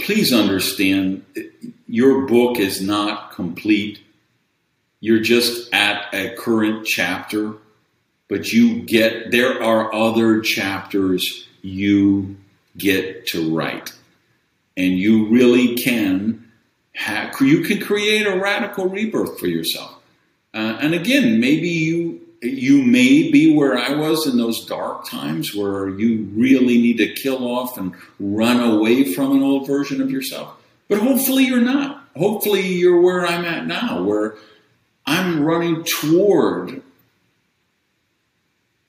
please 0.00 0.32
understand, 0.32 1.24
your 1.86 2.26
book 2.26 2.58
is 2.58 2.82
not 2.82 3.30
complete 3.30 4.00
you're 5.02 5.18
just 5.18 5.74
at 5.74 6.14
a 6.14 6.36
current 6.36 6.86
chapter, 6.86 7.54
but 8.28 8.52
you 8.52 8.82
get, 8.82 9.32
there 9.32 9.60
are 9.60 9.92
other 9.92 10.40
chapters 10.40 11.48
you 11.62 12.36
get 12.76 13.26
to 13.28 13.56
write. 13.56 13.92
And 14.76 14.98
you 14.98 15.28
really 15.28 15.76
can 15.76 16.42
you 17.40 17.62
can 17.62 17.80
create 17.80 18.26
a 18.26 18.38
radical 18.38 18.88
rebirth 18.88 19.38
for 19.38 19.46
yourself. 19.46 19.98
Uh, 20.54 20.78
and 20.80 20.94
again, 20.94 21.40
maybe 21.40 21.68
you, 21.68 22.20
you 22.42 22.82
may 22.82 23.30
be 23.30 23.56
where 23.56 23.78
I 23.78 23.94
was 23.94 24.26
in 24.26 24.36
those 24.36 24.66
dark 24.66 25.08
times 25.08 25.54
where 25.54 25.88
you 25.88 26.28
really 26.34 26.78
need 26.78 26.98
to 26.98 27.14
kill 27.14 27.46
off 27.46 27.78
and 27.78 27.94
run 28.20 28.60
away 28.60 29.14
from 29.14 29.32
an 29.32 29.42
old 29.42 29.66
version 29.66 30.02
of 30.02 30.10
yourself. 30.10 30.54
But 30.88 30.98
hopefully 30.98 31.44
you're 31.44 31.60
not. 31.60 32.04
Hopefully 32.16 32.66
you're 32.66 33.00
where 33.00 33.26
I'm 33.26 33.44
at 33.46 33.66
now, 33.66 34.02
where 34.02 34.34
I'm 35.06 35.42
running 35.42 35.84
toward 35.84 36.82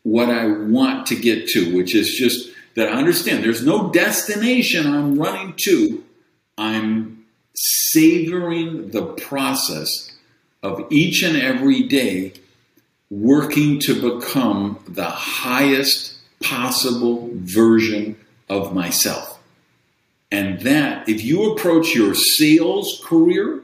what 0.03 0.29
I 0.29 0.47
want 0.47 1.07
to 1.07 1.15
get 1.15 1.47
to, 1.49 1.73
which 1.73 1.95
is 1.95 2.13
just 2.13 2.49
that 2.75 2.89
I 2.89 2.93
understand 2.93 3.43
there's 3.43 3.65
no 3.65 3.91
destination 3.91 4.87
I'm 4.87 5.17
running 5.17 5.53
to. 5.65 6.03
I'm 6.57 7.25
savoring 7.55 8.89
the 8.89 9.05
process 9.05 10.11
of 10.61 10.85
each 10.89 11.23
and 11.23 11.37
every 11.37 11.83
day 11.83 12.33
working 13.09 13.79
to 13.79 14.17
become 14.17 14.83
the 14.87 15.09
highest 15.09 16.15
possible 16.41 17.29
version 17.33 18.17
of 18.49 18.73
myself. 18.73 19.39
And 20.31 20.61
that, 20.61 21.07
if 21.07 21.23
you 21.23 21.53
approach 21.53 21.93
your 21.93 22.15
sales 22.15 23.01
career 23.05 23.61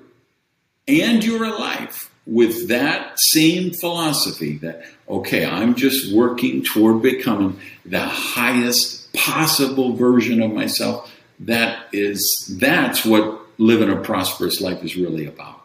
and 0.88 1.24
your 1.24 1.50
life 1.58 2.12
with 2.28 2.68
that 2.68 3.20
same 3.20 3.72
philosophy 3.72 4.58
that, 4.58 4.84
okay, 5.08 5.46
I'm 5.46 5.74
just 5.74 6.14
working 6.14 6.64
toward 6.64 7.02
becoming 7.02 7.60
the 7.86 8.06
highest 8.06 8.99
possible 9.14 9.94
version 9.94 10.42
of 10.42 10.52
myself, 10.52 11.12
that 11.40 11.88
is, 11.94 12.56
that's 12.60 13.06
what 13.06 13.42
living 13.58 13.90
a 13.90 13.98
prosperous 13.98 14.62
life 14.62 14.84
is 14.84 14.96
really 14.96 15.26
about. 15.26 15.62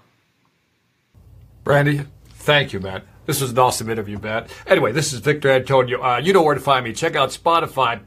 Randy, 1.65 2.03
thank 2.31 2.73
you, 2.73 2.81
Matt. 2.81 3.05
This 3.27 3.41
was 3.41 3.53
an 3.53 3.59
awesome 3.59 3.89
interview, 3.89 4.19
Matt. 4.19 4.51
Anyway, 4.67 4.93
this 4.93 5.13
is 5.13 5.21
Victor 5.21 5.51
Antonio. 5.51 6.03
Uh, 6.03 6.19
you 6.19 6.33
know 6.33 6.43
where 6.43 6.55
to 6.55 6.61
find 6.61 6.85
me. 6.85 6.93
Check 6.93 7.17
out 7.17 7.31
Spotify, 7.31 8.01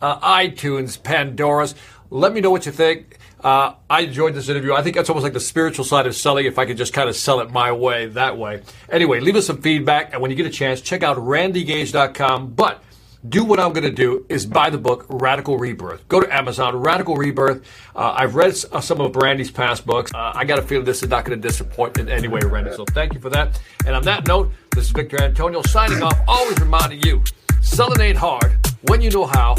uh, 0.00 0.18
iTunes, 0.20 1.02
Pandora's. 1.02 1.74
Let 2.10 2.32
me 2.32 2.40
know 2.40 2.50
what 2.50 2.64
you 2.64 2.72
think. 2.72 3.18
Uh, 3.42 3.74
I 3.90 4.02
enjoyed 4.02 4.34
this 4.34 4.48
interview. 4.48 4.72
I 4.72 4.82
think 4.82 4.94
that's 4.94 5.10
almost 5.10 5.24
like 5.24 5.32
the 5.32 5.40
spiritual 5.40 5.84
side 5.84 6.06
of 6.06 6.14
selling 6.14 6.46
if 6.46 6.58
I 6.58 6.64
could 6.64 6.76
just 6.76 6.92
kind 6.92 7.08
of 7.08 7.16
sell 7.16 7.40
it 7.40 7.50
my 7.50 7.72
way, 7.72 8.06
that 8.06 8.38
way. 8.38 8.62
Anyway, 8.88 9.20
leave 9.20 9.34
us 9.36 9.46
some 9.46 9.60
feedback, 9.60 10.12
and 10.12 10.22
when 10.22 10.30
you 10.30 10.36
get 10.36 10.46
a 10.46 10.50
chance, 10.50 10.80
check 10.80 11.02
out 11.02 11.16
randygage.com. 11.16 12.54
But 12.54 12.82
do 13.28 13.44
what 13.44 13.60
I'm 13.60 13.72
going 13.72 13.84
to 13.84 13.90
do 13.90 14.26
is 14.28 14.46
buy 14.46 14.70
the 14.70 14.78
book 14.78 15.06
Radical 15.08 15.58
Rebirth. 15.58 16.06
Go 16.08 16.20
to 16.20 16.34
Amazon, 16.34 16.76
Radical 16.76 17.16
Rebirth. 17.16 17.64
Uh, 17.94 18.14
I've 18.16 18.34
read 18.34 18.54
uh, 18.72 18.80
some 18.80 19.00
of 19.00 19.14
Randy's 19.14 19.50
past 19.50 19.86
books. 19.86 20.12
Uh, 20.12 20.32
I 20.34 20.44
got 20.44 20.58
a 20.58 20.62
feeling 20.62 20.84
this 20.84 21.02
is 21.02 21.08
not 21.08 21.24
going 21.24 21.40
to 21.40 21.48
disappoint 21.48 21.98
in 21.98 22.08
any 22.08 22.28
way, 22.28 22.40
Randy. 22.40 22.72
So 22.72 22.84
thank 22.86 23.14
you 23.14 23.20
for 23.20 23.30
that. 23.30 23.60
And 23.86 23.94
on 23.94 24.02
that 24.04 24.26
note, 24.26 24.50
this 24.72 24.86
is 24.86 24.90
Victor 24.90 25.22
Antonio 25.22 25.62
signing 25.62 26.02
off, 26.02 26.18
always 26.26 26.58
reminding 26.58 27.02
you, 27.02 27.22
selling 27.60 28.00
ain't 28.00 28.18
hard 28.18 28.56
when 28.88 29.00
you 29.00 29.10
know 29.10 29.26
how, 29.26 29.56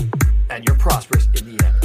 and 0.49 0.66
you're 0.68 0.78
prosperous 0.78 1.28
in 1.39 1.55
the 1.55 1.66
end. 1.66 1.82